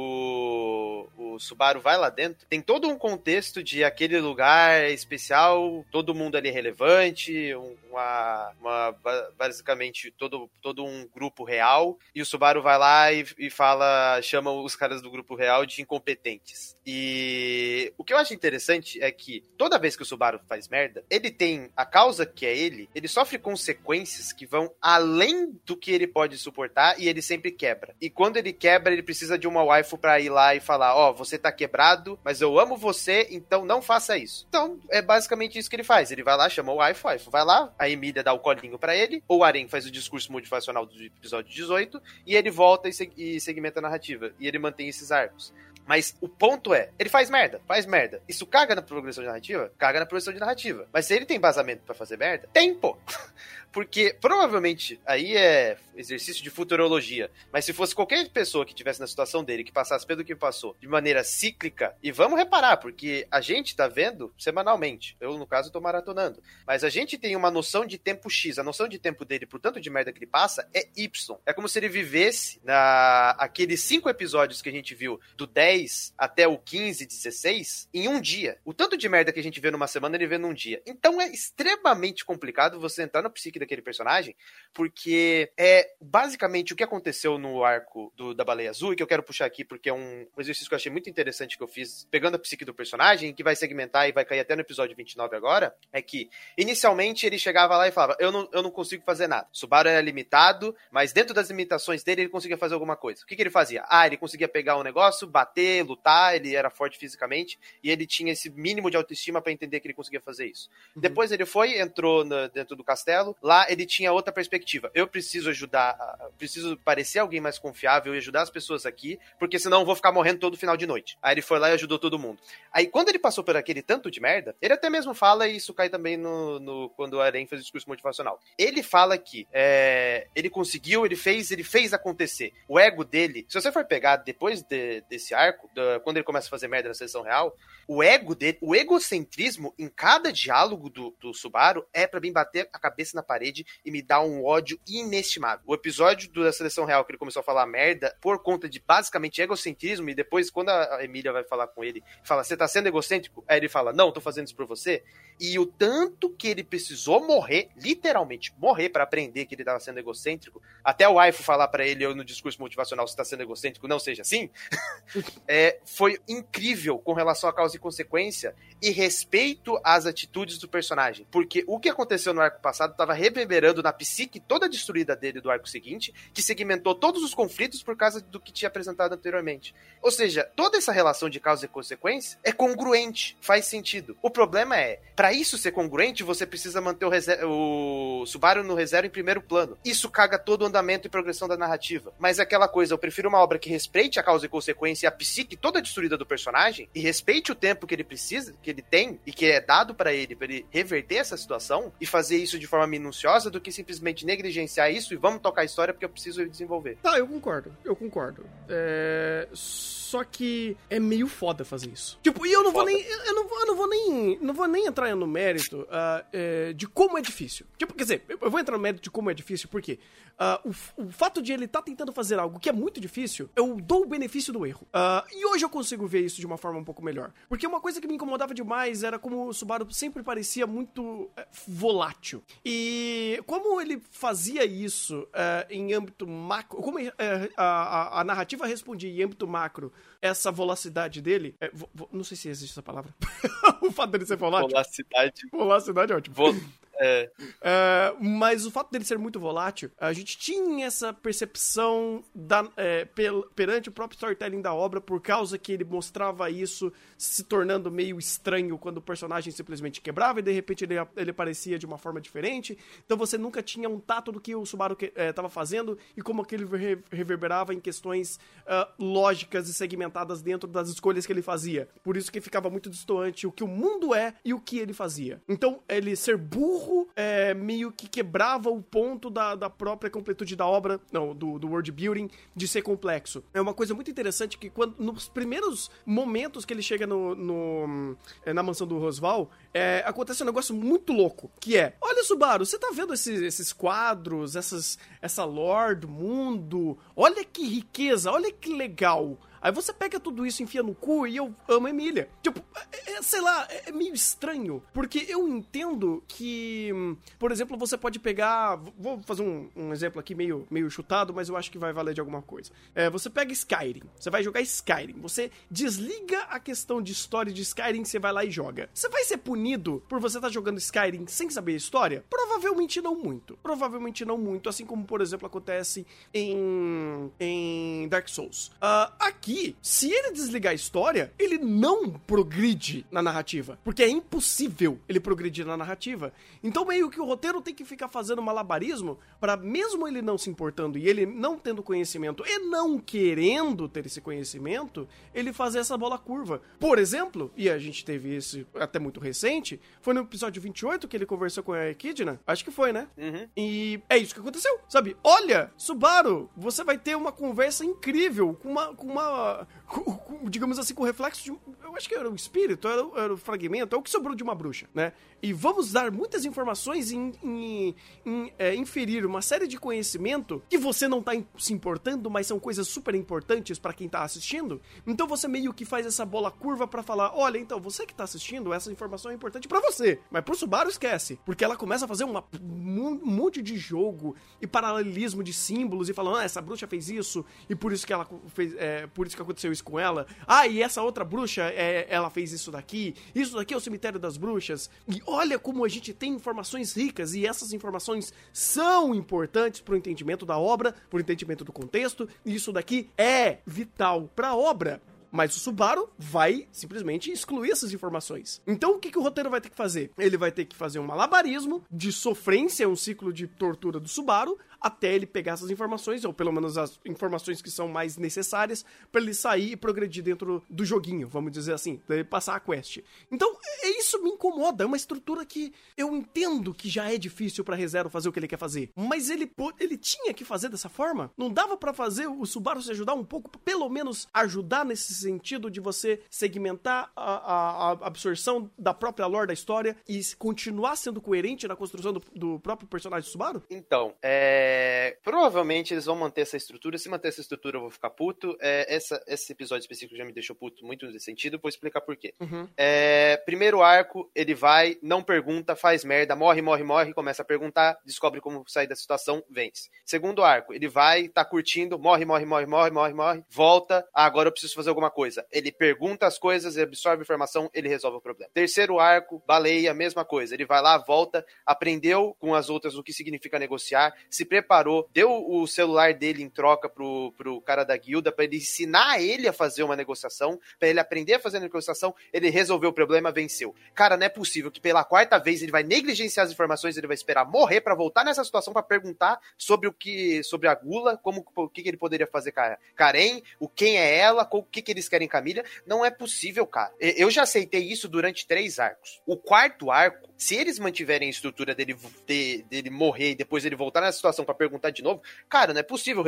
o 1.18 1.38
Subaru 1.38 1.81
vai 1.81 1.98
lá 1.98 2.10
dentro, 2.10 2.48
tem 2.48 2.62
todo 2.62 2.88
um 2.88 2.98
contexto 2.98 3.62
de 3.62 3.83
aquele 3.83 4.22
lugar 4.22 4.89
especial, 4.89 5.86
todo 5.92 6.16
mundo 6.16 6.38
ali 6.38 6.50
relevante, 6.50 7.54
uma, 7.89 8.54
uma 8.57 8.95
basicamente 9.38 10.12
todo, 10.12 10.50
todo 10.62 10.86
um 10.86 11.10
grupo 11.13 11.44
real, 11.44 12.00
e 12.13 12.22
o 12.22 12.25
Subaru 12.25 12.62
vai 12.62 12.77
lá 12.77 13.12
e, 13.12 13.25
e 13.38 13.50
fala, 13.50 14.22
chama 14.22 14.50
os 14.51 14.77
caras 14.77 15.01
do 15.01 15.12
grupo 15.12 15.36
real 15.36 15.66
de 15.66 15.81
incompetentes. 15.81 16.77
E 16.86 17.65
o 17.98 18.04
que 18.04 18.14
eu 18.14 18.18
acho 18.18 18.34
interessante 18.34 19.02
é 19.02 19.12
que 19.12 19.44
toda 19.58 19.80
vez 19.80 19.96
que 19.96 20.04
o 20.04 20.06
Subaru 20.06 20.40
faz 20.48 20.68
merda, 20.68 21.04
ele 21.10 21.32
tem 21.32 21.70
a 21.76 21.86
causa 21.86 22.26
que 22.26 22.46
é 22.46 22.56
ele, 22.56 22.90
ele 22.94 23.08
sofre 23.08 23.38
consequências 23.38 24.34
que 24.34 24.46
vão 24.46 24.72
além 24.82 25.52
do 25.66 25.76
que 25.76 25.92
ele 25.92 26.08
pode 26.08 26.38
suportar 26.38 27.00
e 27.00 27.08
ele 27.08 27.22
sempre 27.22 27.52
quebra. 27.52 27.96
E 28.02 28.10
quando 28.10 28.38
ele 28.38 28.54
quebra, 28.54 28.94
ele 28.94 29.04
precisa 29.04 29.38
de 29.38 29.48
uma 29.48 29.64
waifu 29.64 29.98
para 29.98 30.20
ir 30.20 30.30
lá 30.30 30.56
e 30.56 30.60
falar: 30.60 30.96
Ó, 30.96 31.10
oh, 31.10 31.14
você 31.14 31.38
tá 31.38 31.52
quebrado, 31.52 32.20
mas 32.24 32.42
eu 32.42 32.60
amo 32.60 32.78
você, 32.78 33.28
então 33.32 33.66
não 33.66 33.82
faça 33.82 34.18
isso. 34.18 34.46
Então, 34.50 34.80
é 34.90 35.02
basicamente 35.02 35.58
isso 35.58 35.70
que 35.70 35.76
ele 35.76 35.84
faz. 35.84 36.12
Ele 36.12 36.24
vai 36.24 36.38
lá, 36.38 36.50
chama 36.50 36.72
o 36.72 36.78
waifu, 36.78 37.08
waifu 37.08 37.32
vai 37.32 37.46
lá, 37.46 37.74
a 37.78 37.90
Emília 37.90 38.24
dá 38.24 38.34
o 38.34 38.40
colinho 38.40 38.78
para 38.78 38.96
ele, 38.96 39.24
ou 39.28 39.40
o 39.40 39.44
Aren 39.44 39.68
faz 39.68 39.86
o 39.86 39.92
discurso 39.92 40.32
motivacional 40.32 40.86
do 40.86 41.04
episódio 41.04 41.52
18, 41.52 42.02
e 42.26 42.36
ele 42.36 42.50
volta 42.50 42.90
e, 42.90 42.94
seg 42.94 43.12
e 43.18 43.40
segmenta 43.40 43.80
a 43.80 43.82
narrativa. 43.82 44.32
E 44.40 44.48
ele 44.48 44.60
mantém 44.60 44.88
esses 44.88 45.12
arcos. 45.12 45.54
Mas 45.86 46.16
o 46.20 46.28
ponto 46.28 46.74
é, 46.74 46.90
ele 46.98 47.10
faz 47.10 47.30
merda, 47.30 47.62
faz 47.68 47.86
merda. 47.86 48.22
Isso 48.28 48.46
caga 48.46 48.76
na 48.76 48.82
progressão 48.82 49.24
de 49.24 49.28
narrativa? 49.28 49.72
Caga 49.78 50.00
na 50.00 50.06
progressão 50.06 50.34
de 50.34 50.40
narrativa. 50.40 50.88
Mas 50.92 51.06
se 51.06 51.14
ele 51.14 51.26
tem 51.26 51.38
embasamento 51.38 51.84
para 51.84 51.94
fazer 51.94 52.18
merda, 52.18 52.50
tem, 52.52 52.74
pô. 52.74 52.98
Porque 53.75 54.16
provavelmente 54.22 54.98
aí 55.06 55.36
é 55.36 55.77
exercício 55.98 56.42
de 56.42 56.50
futurologia. 56.50 57.30
Mas 57.51 57.66
se 57.66 57.74
fosse 57.74 57.94
qualquer 57.94 58.30
pessoa 58.30 58.66
que 58.66 58.74
tivesse 58.74 59.01
na 59.01 59.07
situação 59.07 59.44
dele, 59.44 59.66
que 59.66 59.72
passasse 59.72 60.06
pelo 60.06 60.24
que 60.24 60.33
passou 60.33 60.77
de 60.80 60.88
maneira 60.88 61.25
cíclica, 61.25 61.94
e 62.01 62.10
vamos 62.10 62.39
reparar, 62.39 62.77
porque 62.77 63.27
a 63.30 63.42
gente 63.42 63.75
tá 63.75 63.89
vendo 63.89 64.33
semanalmente. 64.38 65.18
Eu, 65.19 65.38
no 65.38 65.45
caso, 65.45 65.74
tô 65.74 65.81
maratonando. 65.81 66.42
Mas 66.66 66.86
a 66.86 66.89
gente 66.89 67.18
tem 67.18 67.36
uma 67.36 67.51
noção 67.51 67.86
de 67.86 67.98
tempo 67.98 68.30
X. 68.30 68.57
A 68.57 68.63
noção 68.63 68.88
de 68.88 68.98
tempo 68.98 69.25
dele, 69.25 69.45
por 69.45 69.60
tanto 69.60 69.81
de 69.81 69.89
merda 69.89 70.13
que 70.13 70.19
ele 70.19 70.25
passa, 70.25 70.66
é 70.74 70.88
Y. 70.95 71.38
É 71.45 71.51
como 71.51 71.68
se 71.68 71.77
ele 71.77 71.89
vivesse 71.89 72.62
na 72.63 73.31
aqueles 73.31 73.81
cinco 73.81 74.07
episódios 74.07 74.62
que 74.62 74.69
a 74.69 74.72
gente 74.72 74.95
viu, 74.95 75.19
do 75.36 75.45
10 75.45 76.13
até 76.18 76.48
o 76.48 76.57
15, 76.57 77.06
16, 77.06 77.89
em 77.94 78.07
um 78.07 78.22
dia. 78.22 78.57
O 78.63 78.74
tanto 78.74 78.98
de 78.98 79.10
merda 79.10 79.33
que 79.33 79.39
a 79.42 79.44
gente 79.44 79.60
vê 79.60 79.69
numa 79.69 79.88
semana, 79.88 80.16
ele 80.16 80.27
vê 80.27 80.38
num 80.38 80.54
dia. 80.54 80.81
Então 80.86 81.19
é 81.19 81.27
extremamente 81.27 82.24
complicado 82.24 82.80
você 82.80 83.04
entrar 83.04 83.22
na 83.22 83.30
psique 83.30 83.65
daquele 83.66 83.82
personagem, 83.82 84.36
porque 84.74 85.52
é 85.58 85.90
basicamente 86.00 86.74
o 86.74 86.76
que 86.76 86.84
aconteceu 86.84 87.38
no 87.38 87.64
arco 87.64 88.14
do, 88.16 88.34
da 88.34 88.44
Baleia 88.44 88.70
Azul, 88.70 88.94
e 88.94 88.96
que 88.96 89.04
eu 89.04 89.08
quero 89.08 89.24
puxar 89.24 89.46
aqui 89.46 89.64
porque 89.64 89.90
é 89.90 89.94
um, 89.94 90.28
um 90.36 90.42
exercício 90.42 90.70
que 90.70 90.74
eu 90.74 90.78
achei 90.78 90.92
muito 90.92 91.10
interessante 91.10 91.58
que 91.58 91.64
eu 91.64 91.68
fiz, 91.68 92.08
pegando 92.10 92.36
a 92.36 92.40
psique 92.40 92.64
do 92.64 92.74
personagem, 92.74 93.34
que 93.34 93.44
vai 93.44 93.56
segmentar 93.56 94.08
e 94.08 94.12
vai 94.12 94.24
cair 94.24 94.40
até 94.40 94.56
no 94.56 94.62
episódio 94.62 94.96
29 94.96 95.36
agora, 95.36 95.76
é 95.92 96.02
que 96.02 96.30
inicialmente 96.58 97.26
ele 97.26 97.38
chegava 97.38 97.78
lá 97.78 97.88
e 97.88 97.92
falava: 97.92 98.16
Eu 98.20 98.32
não, 98.32 98.50
eu 98.52 98.62
não 98.62 98.72
consigo 98.72 99.04
fazer 99.04 99.28
nada. 99.28 99.48
Subaru 99.52 99.90
era 99.90 100.02
limitado, 100.02 100.76
mas 100.92 101.12
dentro 101.12 101.34
das 101.34 101.50
limitações 101.50 102.04
dele 102.04 102.22
ele 102.22 102.30
conseguia 102.30 102.58
fazer 102.58 102.74
alguma 102.74 102.96
coisa. 102.96 103.24
O 103.24 103.26
que, 103.26 103.36
que 103.36 103.42
ele 103.42 103.50
fazia? 103.50 103.84
Ah, 103.88 104.06
ele 104.06 104.18
conseguia 104.18 104.48
pegar 104.48 104.78
um 104.78 104.84
negócio, 104.84 105.28
bater, 105.28 105.84
lutar, 105.84 106.36
ele 106.36 106.56
era 106.56 106.70
forte 106.70 106.98
fisicamente 106.98 107.60
e 107.84 107.90
ele 107.90 108.06
tinha 108.06 108.32
esse 108.32 108.50
mínimo 108.50 108.90
de 108.90 108.98
autoestima 108.98 109.42
para 109.42 109.52
entender 109.52 109.80
que 109.80 109.88
ele 109.88 109.94
conseguia 109.94 110.22
fazer 110.22 110.46
isso. 110.46 110.70
Uhum. 110.96 111.02
Depois 111.02 111.32
ele 111.32 111.46
foi, 111.46 111.80
entrou 111.80 112.24
na, 112.24 112.48
dentro 112.48 112.76
do 112.76 112.84
castelo, 112.84 113.36
lá 113.42 113.55
lá 113.56 113.66
ele 113.69 113.86
tinha 113.86 114.12
outra 114.12 114.34
perspectiva. 114.34 114.92
Eu 114.94 115.07
preciso 115.07 115.50
ajudar, 115.50 115.98
preciso 116.38 116.78
parecer 116.78 117.19
alguém 117.19 117.40
mais 117.40 117.57
confiável 117.57 118.13
e 118.13 118.18
ajudar 118.18 118.42
as 118.42 118.50
pessoas 118.50 118.86
aqui, 118.86 119.18
porque 119.40 119.57
senão 119.57 119.80
eu 119.80 119.86
vou 119.86 119.96
ficar 119.96 120.12
morrendo 120.12 120.40
todo 120.40 120.57
final 120.57 120.75
de 120.75 120.86
noite. 120.86 121.18
Aí 121.22 121.34
ele 121.34 121.42
foi 121.42 121.60
lá 121.60 121.69
e 121.69 121.74
ajudou 121.74 121.98
todo 121.98 122.19
mundo. 122.19 122.40
Aí 122.72 122.88
quando 122.88 123.10
ele 123.10 123.19
passou 123.19 123.44
por 123.44 123.56
aquele 123.56 123.81
tanto 123.81 124.12
de 124.12 124.19
merda, 124.19 124.56
ele 124.62 124.74
até 124.74 124.90
mesmo 124.90 125.13
fala, 125.13 125.48
e 125.48 125.56
isso 125.56 125.74
cai 125.74 125.90
também 125.90 126.18
no, 126.18 126.60
no 126.60 126.90
quando 126.90 127.16
o 127.16 127.22
Aren 127.22 127.48
fez 127.48 127.62
o 127.62 127.63
discurso 127.63 127.88
motivacional. 127.88 128.40
Ele 128.57 128.84
fala 128.84 129.18
que 129.18 129.48
é, 129.54 130.28
ele 130.36 130.50
conseguiu, 130.50 131.06
ele 131.06 131.16
fez, 131.16 131.51
ele 131.51 131.63
fez 131.63 131.94
acontecer. 131.94 132.51
O 132.68 132.80
ego 132.80 133.04
dele, 133.04 133.46
se 133.48 133.60
você 133.60 133.72
for 133.72 133.86
pegar 133.86 134.18
depois 134.18 134.62
de, 134.62 135.01
desse 135.10 135.34
arco, 135.34 135.69
quando 136.04 136.18
ele 136.18 136.25
começa 136.25 136.48
a 136.48 136.50
fazer 136.50 136.68
merda 136.68 136.90
na 136.90 136.96
sessão 136.96 137.22
real, 137.22 137.56
o 137.88 138.04
ego 138.04 138.36
dele, 138.36 138.58
o 138.62 138.75
egocentrismo 138.75 139.74
em 139.78 139.88
cada 139.88 140.31
diálogo 140.31 140.90
do, 140.90 141.16
do 141.19 141.34
Subaru 141.34 141.86
é 141.94 142.08
para 142.08 142.19
mim 142.19 142.31
bater 142.31 142.68
a 142.74 142.80
cabeça 142.80 143.16
na 143.16 143.24
parede 143.24 143.45
e 143.84 143.92
me 143.92 144.02
dar 144.02 144.22
um 144.22 144.44
ódio 144.44 144.80
inestimável. 144.88 145.64
O 145.68 145.76
episódio 145.76 146.32
da 146.32 146.52
seleção 146.52 146.86
real 146.86 147.04
que 147.04 147.12
ele 147.12 147.18
começou 147.18 147.42
a 147.42 147.44
falar 147.44 147.66
merda 147.66 148.16
por 148.22 148.42
conta 148.42 148.70
de 148.70 148.80
basicamente 148.80 149.42
egocentrismo 149.42 150.10
e 150.10 150.16
depois 150.16 150.50
quando 150.50 150.70
a 150.70 151.04
Emília 151.04 151.32
vai 151.32 151.44
falar 151.44 151.68
com 151.68 151.84
ele, 151.84 152.04
fala: 152.24 152.44
"Você 152.44 152.56
tá 152.56 152.68
sendo 152.68 152.88
egocêntrico?" 152.88 153.44
Aí 153.48 153.58
ele 153.58 153.70
fala: 153.70 153.94
"Não, 153.94 154.12
tô 154.12 154.22
fazendo 154.22 154.48
isso 154.48 154.56
por 154.56 154.66
você". 154.66 155.04
E 155.40 155.60
o 155.60 155.66
tanto 155.66 156.30
que 156.30 156.48
ele 156.48 156.64
precisou 156.64 157.26
morrer, 157.26 157.70
literalmente 157.76 158.54
morrer 158.58 158.90
para 158.90 159.04
aprender 159.04 159.46
que 159.46 159.56
ele 159.56 159.64
tava 159.66 159.80
sendo 159.80 160.00
egocêntrico, 160.00 160.62
até 160.84 161.08
o 161.08 161.20
Aifo 161.20 161.44
falar 161.44 161.68
para 161.68 161.86
ele 161.86 162.08
no 162.14 162.24
discurso 162.24 162.60
motivacional: 162.62 163.08
"Você 163.08 163.16
tá 163.16 163.26
sendo 163.26 163.44
egocêntrico, 163.44 163.88
não 163.88 164.00
seja 164.00 164.22
assim". 164.22 164.50
é, 165.48 165.80
foi 165.86 166.20
incrível 166.28 166.98
com 167.00 167.14
relação 167.14 167.50
à 167.50 167.54
causa 167.54 167.76
e 167.76 167.80
consequência 167.80 168.56
e 168.82 168.90
respeito 168.90 169.80
às 169.84 170.06
atitudes 170.06 170.58
do 170.58 170.68
personagem. 170.68 171.26
Porque 171.32 171.64
o 171.68 171.80
que 171.80 171.90
aconteceu 171.90 172.34
no 172.34 172.42
arco 172.42 172.62
passado 172.62 172.92
estava 172.92 173.14
reverberando 173.36 173.84
na 173.84 173.92
psique 173.92 174.40
toda 174.40 174.70
destruída 174.70 175.16
dele 175.16 175.42
do 175.42 175.52
arco 175.52 175.68
seguinte, 175.68 176.14
que 176.34 176.42
segmentou 176.42 176.96
todos 176.96 177.24
os 177.24 177.34
conflitos 177.34 177.84
por 177.84 177.96
causa 177.96 178.22
do 178.22 178.40
que 178.40 178.52
tinha 178.52 178.68
apresentado 178.68 179.14
anteriormente. 179.14 179.76
Ou 180.02 180.12
seja, 180.12 180.44
toda 180.56 180.78
essa 180.78 180.92
relação 180.92 181.30
de 181.30 181.40
causa 181.40 181.66
e 181.66 181.68
consequência 181.68 182.40
é 182.44 182.52
congruente, 182.52 183.38
faz 183.42 183.66
sentido. 183.66 184.18
O 184.22 184.30
problema 184.30 184.78
é, 184.78 185.00
para 185.16 185.34
isso 185.34 185.58
ser 185.58 185.72
congruente, 185.72 186.24
você 186.24 186.46
precisa 186.46 186.82
manter 186.82 187.06
o, 187.06 188.22
o 188.22 188.26
Subaru 188.26 188.64
no 188.64 188.76
reserva 188.76 189.08
em 189.08 189.12
primeiro 189.12 189.42
plano. 189.42 189.78
Isso 189.84 190.10
caga 190.10 190.38
todo 190.38 190.62
o 190.62 190.66
andamento 190.66 191.08
e 191.08 191.10
progressão 191.10 191.48
da 191.48 191.58
narrativa. 191.58 192.14
Mas 192.20 192.40
é 192.40 192.44
aquela 192.44 192.68
coisa, 192.68 192.94
eu 192.94 192.98
prefiro 192.98 193.30
uma 193.30 193.39
obra 193.39 193.60
que 193.60 193.70
respeite 193.70 194.20
a 194.20 194.24
causa 194.24 194.46
e 194.46 194.50
consequência 194.50 195.06
e 195.06 195.08
a 195.08 195.12
psique 195.12 195.56
toda 195.56 195.82
destruída 195.82 196.18
do 196.18 196.25
personagem 196.25 196.89
e 196.94 197.00
respeite 197.00 197.51
o 197.51 197.56
tempo 197.56 197.88
que 197.88 197.94
ele 197.94 198.04
precisa, 198.04 198.56
que 198.62 198.70
ele 198.70 198.82
tem 198.82 199.20
e 199.25 199.32
que 199.32 199.46
é 199.46 199.60
dado 199.60 199.96
para 199.96 200.13
ele, 200.13 200.36
para 200.36 200.46
ele 200.46 200.65
reverter 200.70 201.18
essa 201.18 201.38
situação 201.38 201.92
e 202.00 202.06
fazer 202.06 202.38
isso 202.38 202.60
de 202.60 202.68
forma 202.68 202.88
minuciosa 202.88 203.14
do 203.51 203.62
que 203.62 203.72
simplesmente 203.72 204.25
negligenciar 204.25 204.91
isso 204.91 205.13
e 205.13 205.17
vamos 205.17 205.41
tocar 205.41 205.62
a 205.62 205.65
história 205.65 205.93
porque 205.93 206.05
eu 206.05 206.10
preciso 206.10 206.45
desenvolver. 206.48 206.98
Tá, 207.01 207.17
eu 207.17 207.27
concordo. 207.27 207.75
Eu 207.84 207.95
concordo. 207.95 208.45
É... 208.69 209.48
Só 209.53 210.24
que 210.24 210.77
é 210.89 211.00
meio 211.00 211.27
foda 211.27 211.65
fazer 211.65 211.89
isso. 211.89 212.19
Tipo, 212.22 212.45
e 212.45 212.53
eu 212.53 212.63
não 212.63 212.72
foda. 212.72 212.86
vou 212.86 212.93
nem. 212.93 213.03
Eu 213.03 213.36
não 213.36 213.48
vou, 213.48 213.60
eu 213.60 213.65
não 213.65 213.75
vou 213.75 213.89
nem. 213.89 214.39
Não 214.39 214.53
vou 214.53 214.67
nem 214.67 214.86
entrar 214.86 215.13
no 215.15 215.27
mérito 215.27 215.81
uh, 215.81 216.25
é, 216.31 216.74
de 216.74 216.88
como 216.88 217.17
é 217.17 217.22
difícil. 217.22 217.65
Tipo, 217.77 217.93
quer 217.93 218.03
dizer, 218.03 218.24
eu 218.29 218.50
vou 218.50 218.60
entrar 218.60 218.77
no 218.77 218.81
mérito 218.81 219.03
de 219.03 219.10
como 219.10 219.29
é 219.29 219.34
difícil, 219.34 219.67
porque 219.67 220.00
uh, 220.39 220.69
o, 220.98 221.03
o, 221.05 221.12
fato 221.12 221.41
de 221.41 221.51
ele 221.51 221.65
estar 221.65 221.79
tá 221.79 221.86
tentando 221.86 222.13
fazer 222.13 222.39
algo 222.39 222.60
que 222.60 222.69
é 222.69 222.72
muito 222.72 223.01
difícil, 223.01 223.50
eu 223.55 223.77
dou 223.81 224.03
o 224.03 224.05
benefício 224.05 224.53
do 224.53 224.65
erro. 224.65 224.88
Uh, 224.93 225.25
e 225.31 225.45
hoje 225.45 225.65
eu 225.65 225.69
consigo 225.69 226.07
ver 226.07 226.22
isso 226.22 226.39
de 226.39 226.45
uma 226.45 226.57
forma 226.57 226.79
um 226.79 226.84
pouco 226.84 227.03
melhor. 227.03 227.34
Porque 227.50 227.65
uma 227.65 227.81
coisa 227.81 228.00
que 228.00 228.07
me 228.07 228.15
incomodava 228.15 228.53
demais 228.53 229.03
era 229.03 229.17
como 229.19 229.48
o 229.48 229.53
Subaru 229.53 229.91
sempre 229.91 230.24
parecia 230.24 230.67
muito 230.67 231.29
é, 231.36 231.48
volátil. 231.67 232.43
E 232.63 233.05
como 233.46 233.80
ele 233.82 234.02
fazia 234.12 234.66
isso 234.66 235.22
uh, 235.22 235.66
em 235.70 235.94
âmbito 235.94 236.28
macro, 236.28 236.82
como 236.82 237.00
uh, 237.00 237.12
a, 237.58 238.22
a, 238.22 238.24
narrativa 238.24 238.66
respondia 238.66 239.10
em 239.10 239.24
âmbito 239.24 239.48
macro 239.48 239.92
essa 240.22 240.52
velocidade 240.52 241.22
dele, 241.22 241.56
é, 241.60 241.70
vo, 241.74 241.90
vo, 241.94 242.10
não 242.12 242.24
sei 242.24 242.38
se 242.38 242.50
existe 242.50 242.74
essa 242.74 242.84
palavra. 242.84 243.14
o 243.82 243.92
fato 243.92 244.12
dele 244.12 244.26
ser 244.26 244.38
volátil. 244.38 244.70
Volacidade. 244.70 245.42
Volacidade 245.52 246.12
é 246.14 246.16
ótimo. 246.16 246.36
Vo 246.36 246.56
é. 247.00 247.30
Uh, 247.40 248.24
mas 248.24 248.66
o 248.66 248.72
fato 248.72 248.92
dele 248.92 249.06
ser 249.06 249.18
muito 249.18 249.40
volátil, 249.40 249.92
a 250.00 250.14
gente 250.14 250.38
tinha 250.38 250.86
essa 250.86 251.14
percepção 251.14 252.24
da, 252.34 252.68
é, 252.78 253.08
perante 253.56 253.90
o 253.90 253.92
próprio 253.92 254.16
storytelling 254.16 254.62
da 254.62 254.74
obra, 254.74 255.02
por 255.02 255.22
causa 255.22 255.58
que 255.58 255.72
ele 255.72 255.84
mostrava 255.84 256.50
isso 256.50 256.92
se 257.18 257.44
tornando 257.44 257.92
meio 257.92 258.18
estranho 258.20 258.78
quando 258.78 258.98
o 258.98 259.02
personagem 259.02 259.52
simplesmente 259.52 260.02
quebrava 260.02 260.40
e 260.40 260.44
de 260.44 260.52
repente 260.52 260.84
ele, 260.84 260.96
ele 261.16 261.32
aparecia 261.32 261.78
de 261.78 261.86
uma 261.86 261.98
forma 261.98 262.22
diferente. 262.22 262.78
Então 263.06 263.18
você 263.18 263.38
nunca 263.38 263.62
tinha 263.62 263.90
um 263.90 264.00
tato 264.00 264.32
do 264.32 264.40
que 264.40 264.56
o 264.56 264.66
Subaru 264.66 264.98
estava 265.00 265.48
é, 265.48 265.52
fazendo 265.52 265.98
e 266.16 266.22
como 266.22 266.42
aquele 266.42 266.66
reverberava 267.12 267.74
em 267.74 267.80
questões 267.80 268.40
uh, 268.66 269.04
lógicas 269.04 269.68
e 269.70 269.74
segmentadas 269.74 270.42
dentro 270.42 270.68
das 270.68 270.90
escolhas 270.90 271.25
que 271.25 271.34
ele 271.34 271.42
fazia. 271.42 271.88
Por 272.04 272.18
isso 272.18 272.32
que 272.32 272.42
ficava 272.42 272.70
muito 272.70 272.90
distoante 272.90 273.48
o 273.48 273.52
que 273.52 273.64
o 273.64 273.68
mundo 273.68 274.14
é 274.14 274.34
e 274.44 274.54
o 274.54 274.60
que 274.60 274.80
ele 274.80 274.94
fazia. 274.94 275.42
Então, 275.48 275.82
ele 275.88 276.16
ser 276.16 276.38
burro 276.38 276.85
burro 276.86 277.08
é, 277.15 277.54
meio 277.54 277.92
que 277.92 278.08
quebrava 278.08 278.70
o 278.70 278.82
ponto 278.82 279.30
da, 279.30 279.56
da 279.56 279.70
própria 279.70 280.10
completude 280.10 280.56
da 280.56 280.65
obra, 280.65 281.00
não, 281.12 281.36
do, 281.36 281.58
do 281.58 281.68
world 281.68 281.92
building, 281.92 282.30
de 282.56 282.68
ser 282.68 282.82
complexo. 282.82 283.44
É 283.54 283.60
uma 283.60 283.74
coisa 283.74 283.94
muito 283.94 284.10
interessante 284.12 284.58
que 284.58 284.70
quando 284.70 284.96
nos 285.00 285.27
primeiros 285.27 285.89
momentos 286.06 286.65
que 286.65 286.74
ele 286.74 286.82
chega 286.82 287.08
no, 287.08 287.36
no 287.36 288.18
é, 288.46 288.54
na 288.54 288.62
mansão 288.62 288.86
do 288.86 289.00
Rosval, 289.00 289.50
é, 289.74 290.04
acontece 290.06 290.44
um 290.44 290.46
negócio 290.46 290.75
muito 290.75 291.12
louco, 291.12 291.51
que 291.60 291.77
é, 291.77 291.96
olha 292.00 292.24
Subaru, 292.24 292.65
você 292.65 292.77
tá 292.77 292.92
vendo 292.94 293.13
esses, 293.13 293.42
esses 293.42 293.74
quadros, 293.74 294.56
essas, 294.56 294.98
essa 295.22 295.44
lore 295.44 295.96
do 295.96 296.08
mundo, 296.08 296.98
olha 297.15 297.44
que 297.44 297.65
riqueza, 297.65 298.32
olha 298.32 298.51
que 298.51 298.74
legal. 298.74 299.38
Aí 299.65 299.72
você 299.72 299.91
pega 299.91 300.19
tudo 300.19 300.45
isso, 300.45 300.62
enfia 300.62 300.84
no 300.84 300.93
cu 300.93 301.25
e 301.25 301.38
eu 301.38 301.51
amo 301.67 301.88
a 301.88 301.89
Emília. 301.89 302.29
Tipo, 302.43 302.63
é, 302.91 303.13
é, 303.13 303.22
sei 303.24 303.41
lá, 303.41 303.67
é, 303.67 303.89
é 303.89 303.91
meio 303.91 304.13
estranho. 304.13 304.84
Porque 304.93 305.25
eu 305.27 305.48
entendo 305.48 306.24
que, 306.27 306.91
por 307.39 307.51
exemplo, 307.51 307.75
você 307.75 307.98
pode 307.98 308.19
pegar. 308.19 308.75
Vou 308.95 309.19
fazer 309.24 309.41
um, 309.41 309.67
um 309.75 309.91
exemplo 309.91 310.19
aqui 310.19 310.36
meio, 310.36 310.67
meio 310.69 310.88
chutado, 310.91 311.34
mas 311.34 311.50
eu 311.50 311.57
acho 311.57 311.72
que 311.72 311.79
vai 311.79 311.91
valer 311.91 312.13
de 312.13 312.19
alguma 312.19 312.43
coisa. 312.43 312.69
É, 312.93 313.10
você 313.10 313.27
pega 313.27 313.51
Skyrim, 313.53 314.03
você 314.15 314.29
vai 314.29 314.43
jogar 314.43 314.62
Skyrim, 314.62 315.19
você 315.19 315.50
desliga 315.72 316.41
a 316.43 316.60
questão 316.60 317.01
de 317.01 317.12
história 317.12 317.51
de 317.51 317.63
Skyrim, 317.63 318.05
você 318.05 318.19
vai 318.19 318.31
lá 318.31 318.45
e 318.45 318.51
joga. 318.51 318.88
Você 318.93 319.10
vai 319.10 319.24
ser 319.24 319.38
punido 319.38 320.03
por 320.07 320.19
você 320.19 320.38
estar 320.38 320.50
tá 320.50 320.53
jogando 320.53 320.77
Skyrim 320.77 321.25
sem 321.25 321.50
saber 321.50 321.74
a 321.74 321.77
história? 321.77 322.24
Provavelmente 322.29 323.01
não 323.01 323.15
muito. 323.15 323.57
Provavelmente 323.63 324.24
não 324.25 324.38
muito, 324.38 324.69
assim 324.69 324.86
como, 324.86 325.05
por 325.05 325.22
exemplo, 325.22 325.48
acontece 325.48 326.05
em, 326.31 327.31
em 327.39 328.07
Dark 328.10 328.29
Souls. 328.29 328.67
Uh, 328.75 329.12
aqui 329.19 329.55
se 329.82 330.12
ele 330.12 330.32
desligar 330.32 330.72
a 330.72 330.76
história, 330.76 331.34
ele 331.38 331.58
não 331.58 332.12
progride 332.12 333.06
na 333.12 333.22
narrativa. 333.22 333.80
Porque 333.84 334.04
é 334.04 334.10
impossível 334.10 335.00
ele 335.08 335.20
progredir 335.20 335.66
na 335.66 335.78
narrativa. 335.78 336.34
Então, 336.64 336.86
meio 336.86 337.10
que 337.10 337.20
o 337.20 337.26
roteiro 337.26 337.62
tem 337.62 337.74
que 337.74 337.86
ficar 337.86 338.08
fazendo 338.08 338.42
malabarismo 338.42 339.18
para 339.40 339.56
mesmo 339.56 340.08
ele 340.08 340.22
não 340.22 340.38
se 340.38 340.50
importando 340.50 340.98
e 340.98 341.08
ele 341.08 341.26
não 341.26 341.58
tendo 341.58 341.84
conhecimento 341.84 342.44
e 342.46 342.60
não 342.60 343.00
querendo 343.00 343.88
ter 343.88 344.06
esse 344.06 344.22
conhecimento, 344.22 345.08
ele 345.34 345.54
fazer 345.54 345.80
essa 345.80 345.98
bola 345.98 346.18
curva. 346.18 346.62
Por 346.80 347.00
exemplo, 347.00 347.52
e 347.56 347.70
a 347.70 347.78
gente 347.78 348.04
teve 348.04 348.36
esse 348.36 348.66
até 348.76 349.00
muito 349.00 349.20
recente, 349.20 349.80
foi 350.02 350.14
no 350.14 350.22
episódio 350.22 350.62
28 350.62 351.08
que 351.08 351.16
ele 351.16 351.26
conversou 351.26 351.64
com 351.64 351.74
a 351.74 351.90
Echidna. 351.90 352.40
Acho 352.46 352.64
que 352.64 352.72
foi, 352.72 352.92
né? 352.92 353.08
Uhum. 353.18 353.48
E 353.56 354.02
é 354.10 354.18
isso 354.18 354.34
que 354.34 354.40
aconteceu, 354.40 354.80
sabe? 354.90 355.16
Olha, 355.24 355.72
Subaru, 355.78 356.50
você 356.56 356.84
vai 356.84 356.98
ter 356.98 357.16
uma 357.16 357.32
conversa 357.32 357.86
incrível 357.86 358.58
com 358.62 358.70
uma, 358.70 358.94
com 358.94 359.08
uma 359.08 359.45
com, 359.88 360.50
digamos 360.50 360.80
assim, 360.80 360.94
com 360.94 361.04
reflexo 361.04 361.44
de. 361.44 361.50
Eu 361.84 361.96
acho 361.96 362.08
que 362.10 362.16
era 362.16 362.30
o 362.30 362.36
espírito, 362.36 362.88
era, 362.88 363.02
era, 363.16 363.34
o 363.34 363.38
fragmento, 363.38 363.96
é 363.96 364.00
o 364.00 364.02
que 364.02 364.10
sobrou 364.10 364.36
de 364.36 364.44
uma 364.44 364.56
bruxa, 364.56 364.88
né? 364.94 365.14
E 365.42 365.54
vamos 365.54 365.92
dar 365.92 366.12
muitas 366.12 366.46
informações 366.46 367.12
e 367.12 367.16
in, 367.16 367.96
in, 368.25 368.52
é, 368.58 368.74
inferir 368.75 369.25
uma 369.25 369.42
série 369.42 369.68
de 369.68 369.78
conhecimento 369.78 370.62
que 370.70 370.78
você 370.78 371.08
não 371.08 371.22
tá 371.22 371.34
se 371.58 371.74
importando, 371.74 372.30
mas 372.30 372.48
são 372.48 372.60
coisas 372.60 372.88
super 372.88 373.14
importantes 373.14 373.78
para 373.78 373.94
quem 373.94 374.10
tá 374.10 374.24
assistindo. 374.24 374.82
Então 375.06 375.28
você 375.28 375.48
meio 375.48 375.74
que 375.74 375.86
faz 375.86 376.06
essa 376.06 376.25
bola 376.25 376.50
curva 376.50 376.88
para 376.88 377.04
falar: 377.04 377.32
olha, 377.36 377.58
então 377.58 377.80
você 377.80 378.06
que 378.06 378.14
tá 378.14 378.24
assistindo, 378.24 378.74
essa 378.74 378.92
informação 378.92 379.32
é 379.32 379.36
importante 379.36 379.68
para 379.68 379.80
você. 379.80 380.20
Mas 380.32 380.44
pro 380.44 380.56
Subaru 380.56 380.90
esquece. 380.90 381.40
Porque 381.46 381.64
ela 381.64 381.75
começa 381.75 382.06
a 382.06 382.08
fazer 382.08 382.24
uma, 382.24 382.44
um 382.62 383.20
monte 383.24 383.62
de 383.62 383.78
jogo 383.78 384.36
e 384.62 384.68
paralelismo 384.68 385.44
de 385.44 385.54
símbolos 385.54 386.10
e 386.10 386.14
falando: 386.14 386.38
ah, 386.38 386.44
essa 386.44 386.62
bruxa 386.62 386.88
fez 386.88 387.10
isso, 387.10 387.46
e 387.70 387.75
por 387.75 387.94
isso 387.94 388.06
que 388.06 388.14
ela 388.14 388.28
fez. 388.48 388.74
É, 388.78 389.08
por 389.08 389.28
isso 389.28 389.35
que 389.36 389.42
aconteceu 389.42 389.72
isso 389.72 389.84
com 389.84 390.00
ela. 390.00 390.25
Ah, 390.48 390.68
e 390.68 390.82
essa 390.82 391.01
outra 391.01 391.24
bruxa, 391.24 391.63
é, 391.63 392.08
ela 392.10 392.30
fez 392.30 392.51
isso 392.51 392.72
daqui. 392.72 393.15
Isso 393.34 393.56
daqui 393.56 393.74
é 393.74 393.77
o 393.77 393.82
cemitério 393.82 394.20
das 394.20 394.38
bruxas. 394.38 394.89
E 395.08 395.22
olha 395.25 395.60
como 395.60 395.86
a 395.86 395.89
gente 395.89 396.13
tem 396.13 396.34
informações 396.34 396.96
ricas 396.96 397.34
e 397.34 397.46
essas 397.46 397.74
informações 397.74 398.34
são 398.51 399.13
importantes 399.13 399.82
para 399.82 399.94
o 399.94 399.98
entendimento 399.98 400.46
da 400.46 400.58
obra, 400.58 400.94
para 401.10 401.18
o 401.18 401.20
entendimento 401.20 401.63
do 401.63 401.72
contexto. 401.72 402.27
E 402.46 402.56
isso 402.56 402.72
daqui 402.72 403.10
é 403.18 403.60
vital 403.65 404.30
para 404.36 404.50
a 404.50 404.56
obra. 404.56 405.01
Mas 405.36 405.54
o 405.54 405.60
Subaru 405.60 406.10
vai 406.18 406.65
simplesmente 406.72 407.30
excluir 407.30 407.70
essas 407.70 407.92
informações. 407.92 408.62
Então 408.65 408.96
o 408.96 409.00
que, 409.00 409.12
que 409.12 409.20
o 409.20 409.22
roteiro 409.22 409.50
vai 409.50 409.60
ter 409.60 409.70
que 409.70 409.75
fazer? 409.75 410.10
Ele 410.18 410.38
vai 410.38 410.50
ter 410.50 410.63
que 410.63 410.74
fazer 410.74 410.98
um 410.98 411.06
malabarismo 411.06 411.84
de 411.92 412.13
sofrência, 412.13 412.88
um 412.88 412.96
ciclo 412.96 413.34
de 413.34 413.46
tortura 413.46 414.00
do 414.00 414.08
Subaru, 414.08 414.58
até 414.79 415.13
ele 415.13 415.25
pegar 415.25 415.53
essas 415.53 415.70
informações, 415.70 416.25
ou 416.25 416.34
pelo 416.34 416.51
menos 416.51 416.77
as 416.77 417.00
informações 417.05 417.62
que 417.62 417.72
são 417.72 417.88
mais 417.88 418.17
necessárias, 418.17 418.86
para 419.12 419.22
ele 419.22 419.34
sair 419.34 419.72
e 419.72 419.75
progredir 419.75 420.24
dentro 420.24 420.63
do 420.70 420.86
joguinho, 420.86 421.27
vamos 421.27 421.51
dizer 421.51 421.74
assim, 421.74 421.98
pra 422.05 422.15
ele 422.15 422.24
passar 422.24 422.55
a 422.55 422.60
quest. 422.60 423.00
Então, 423.32 423.55
é 423.84 423.89
isso 424.00 424.22
me 424.22 424.29
incomoda, 424.29 424.84
é 424.84 424.88
uma 424.88 424.98
estrutura 424.98 425.46
que 425.46 425.74
eu 425.98 426.15
entendo 426.15 426.74
que 426.74 426.89
já 426.89 427.12
é 427.12 427.17
difícil 427.17 427.63
para 427.63 427.75
ReZero 427.75 428.10
fazer 428.10 428.29
o 428.29 428.32
que 428.32 428.39
ele 428.39 428.48
quer 428.48 428.60
fazer, 428.60 428.91
mas 428.96 429.29
ele, 429.29 429.51
ele 429.79 429.98
tinha 429.98 430.34
que 430.34 430.46
fazer 430.46 430.70
dessa 430.70 430.89
forma? 430.89 431.32
Não 431.38 431.51
dava 431.51 431.77
para 431.77 431.94
fazer 431.94 432.27
o 432.27 432.46
Subaru 432.46 432.82
se 432.82 432.91
ajudar 432.91 433.13
um 433.13 433.24
pouco, 433.24 433.58
pelo 433.60 433.89
menos 433.89 434.27
ajudar 434.34 434.86
nesse 434.86 435.13
sentido 435.13 435.70
de 435.70 435.79
você 435.79 436.20
segmentar 436.29 437.12
a, 437.15 437.34
a, 437.34 437.91
a 437.91 438.08
absorção 438.08 438.70
da 438.77 438.94
própria 438.94 439.25
lore 439.25 439.48
da 439.48 439.53
história 439.53 439.96
e 440.08 440.22
continuar 440.38 440.96
sendo 440.96 441.22
coerente 441.22 441.67
na 441.67 441.75
construção 441.75 442.13
do, 442.13 442.22
do 442.36 442.60
próprio 442.60 442.88
personagem 442.88 443.29
Subaru? 443.29 443.63
Então, 443.70 444.13
é 444.22 444.64
é, 444.67 445.17
provavelmente 445.24 445.93
eles 445.93 446.05
vão 446.05 446.15
manter 446.15 446.41
essa 446.41 446.57
estrutura. 446.57 446.98
Se 446.98 447.07
manter 447.07 447.27
essa 447.27 447.41
estrutura, 447.41 447.77
eu 447.77 447.81
vou 447.81 447.91
ficar 447.91 448.10
puto. 448.10 448.57
É, 448.60 448.95
essa, 448.95 449.24
esse 449.27 449.53
episódio 449.53 449.81
específico 449.81 450.17
já 450.17 450.25
me 450.25 450.34
deixou 450.34 450.55
puto 450.55 450.84
muito 450.84 451.05
nesse 451.05 451.25
sentido. 451.25 451.60
Vou 451.62 451.69
explicar 451.69 452.01
por 452.01 452.17
quê. 452.17 452.34
Uhum. 452.39 452.67
É, 452.75 453.38
primeiro 453.45 453.84
arco, 453.84 454.31
ele 454.34 454.55
vai, 454.55 454.98
não 455.03 455.22
pergunta, 455.22 455.75
faz 455.75 456.03
merda, 456.03 456.36
morre, 456.36 456.62
morre, 456.62 456.84
morre, 456.84 457.13
começa 457.13 457.43
a 457.43 457.45
perguntar, 457.45 457.95
descobre 458.03 458.41
como 458.41 458.63
sair 458.67 458.88
da 458.88 458.95
situação, 458.95 459.43
vence. 459.50 459.89
Segundo 460.03 460.43
arco, 460.43 460.74
ele 460.74 460.88
vai, 460.88 461.27
tá 461.27 461.45
curtindo, 461.45 462.00
morre, 462.00 462.25
morre, 462.25 462.45
morre, 462.45 462.65
morre, 462.65 462.89
morre, 462.89 463.13
morre, 463.13 463.43
volta. 463.50 464.07
Ah, 464.13 464.25
agora 464.25 464.48
eu 464.48 464.51
preciso 464.51 464.74
fazer 464.74 464.89
alguma 464.89 465.12
coisa. 465.12 465.45
Ele 465.51 465.72
pergunta 465.72 466.25
as 466.25 466.39
coisas, 466.39 466.75
ele 466.75 466.86
absorve 466.86 467.22
informação, 467.22 467.69
ele 467.74 467.88
resolve 467.88 468.17
o 468.17 468.22
problema. 468.22 468.50
Terceiro 468.53 469.00
arco, 469.00 469.43
baleia, 469.45 469.93
mesma 469.93 470.25
coisa. 470.25 470.55
Ele 470.55 470.65
vai 470.65 470.81
lá, 470.81 470.98
volta, 470.98 471.45
aprendeu 471.65 472.36
com 472.39 472.55
as 472.55 472.69
outras 472.69 472.95
o 472.95 473.03
que 473.03 473.13
significa 473.13 473.60
negociar, 473.60 474.13
se 474.29 474.45
preparou, 474.56 475.10
deu 475.12 475.30
o 475.30 475.68
celular 475.68 476.14
dele 476.14 476.42
em 476.42 476.50
troca 476.50 476.88
pro, 476.88 477.34
pro 477.38 477.60
cara 477.60 477.84
da 477.84 477.98
guilda 477.98 478.32
para 478.32 478.46
ele 478.46 478.56
ensinar 478.56 479.22
ele 479.22 479.50
a 479.50 479.54
fazer 479.54 479.84
uma 479.84 479.98
negociação, 479.98 480.58
para 480.80 480.88
ele 480.88 481.00
aprender 481.00 481.34
a 481.34 481.40
fazer 481.40 481.58
a 481.58 481.60
negociação, 481.60 482.16
ele 482.32 482.50
resolveu 482.50 482.92
o 482.92 482.94
problema, 482.94 483.34
venceu. 483.34 483.76
Cara, 483.94 484.16
não 484.16 484.26
é 484.26 484.30
possível 484.30 484.72
que 484.72 484.80
pela 484.80 485.04
quarta 485.04 485.38
vez 485.38 485.62
ele 485.62 485.74
vai 485.74 485.84
negligenciar 485.84 486.46
as 486.46 486.54
informações, 486.54 486.96
ele 486.96 487.06
vai 487.06 487.16
esperar 487.16 487.44
morrer 487.44 487.82
para 487.82 487.94
voltar 487.94 488.24
nessa 488.24 488.46
situação 488.46 488.72
para 488.72 488.82
perguntar 488.82 489.42
sobre 489.58 489.90
o 489.90 489.94
que 489.94 490.42
sobre 490.44 490.70
a 490.70 490.76
gula, 490.76 491.18
como 491.18 491.46
o 491.54 491.68
que, 491.68 491.84
que 491.84 491.90
ele 491.90 491.98
poderia 491.98 492.26
fazer 492.26 492.54
com 492.54 492.62
a 492.62 492.78
Karen, 492.96 493.42
o 493.60 493.68
quem 493.68 493.98
é 493.98 494.18
ela, 494.18 494.48
o 494.50 494.64
que, 494.64 494.82
que 494.82 494.92
eles 494.92 495.10
querem 495.10 495.28
com 495.28 495.36
a 495.36 495.42
Milha. 495.42 495.66
Não 495.86 496.06
é 496.06 496.10
possível, 496.10 496.66
cara. 496.66 496.94
Eu 496.98 497.30
já 497.30 497.44
aceitei 497.44 497.82
isso 497.82 498.08
durante 498.08 498.48
três 498.48 498.80
arcos. 498.80 499.22
O 499.26 499.36
quarto 499.36 499.92
arco, 499.92 500.30
se 500.38 500.56
eles 500.56 500.80
mantiverem 500.80 501.27
a 501.27 501.32
estrutura 501.32 501.74
dele, 501.74 501.96
de, 502.27 502.63
dele 502.63 502.89
morrer 502.89 503.32
e 503.32 503.36
depois 503.36 503.65
ele 503.65 503.75
voltar 503.75 504.01
nessa 504.01 504.18
situação 504.18 504.44
para 504.44 504.54
perguntar 504.54 504.89
de 504.89 505.01
novo, 505.01 505.22
cara, 505.50 505.74
não 505.74 505.80
é 505.80 505.84
possível. 505.84 506.24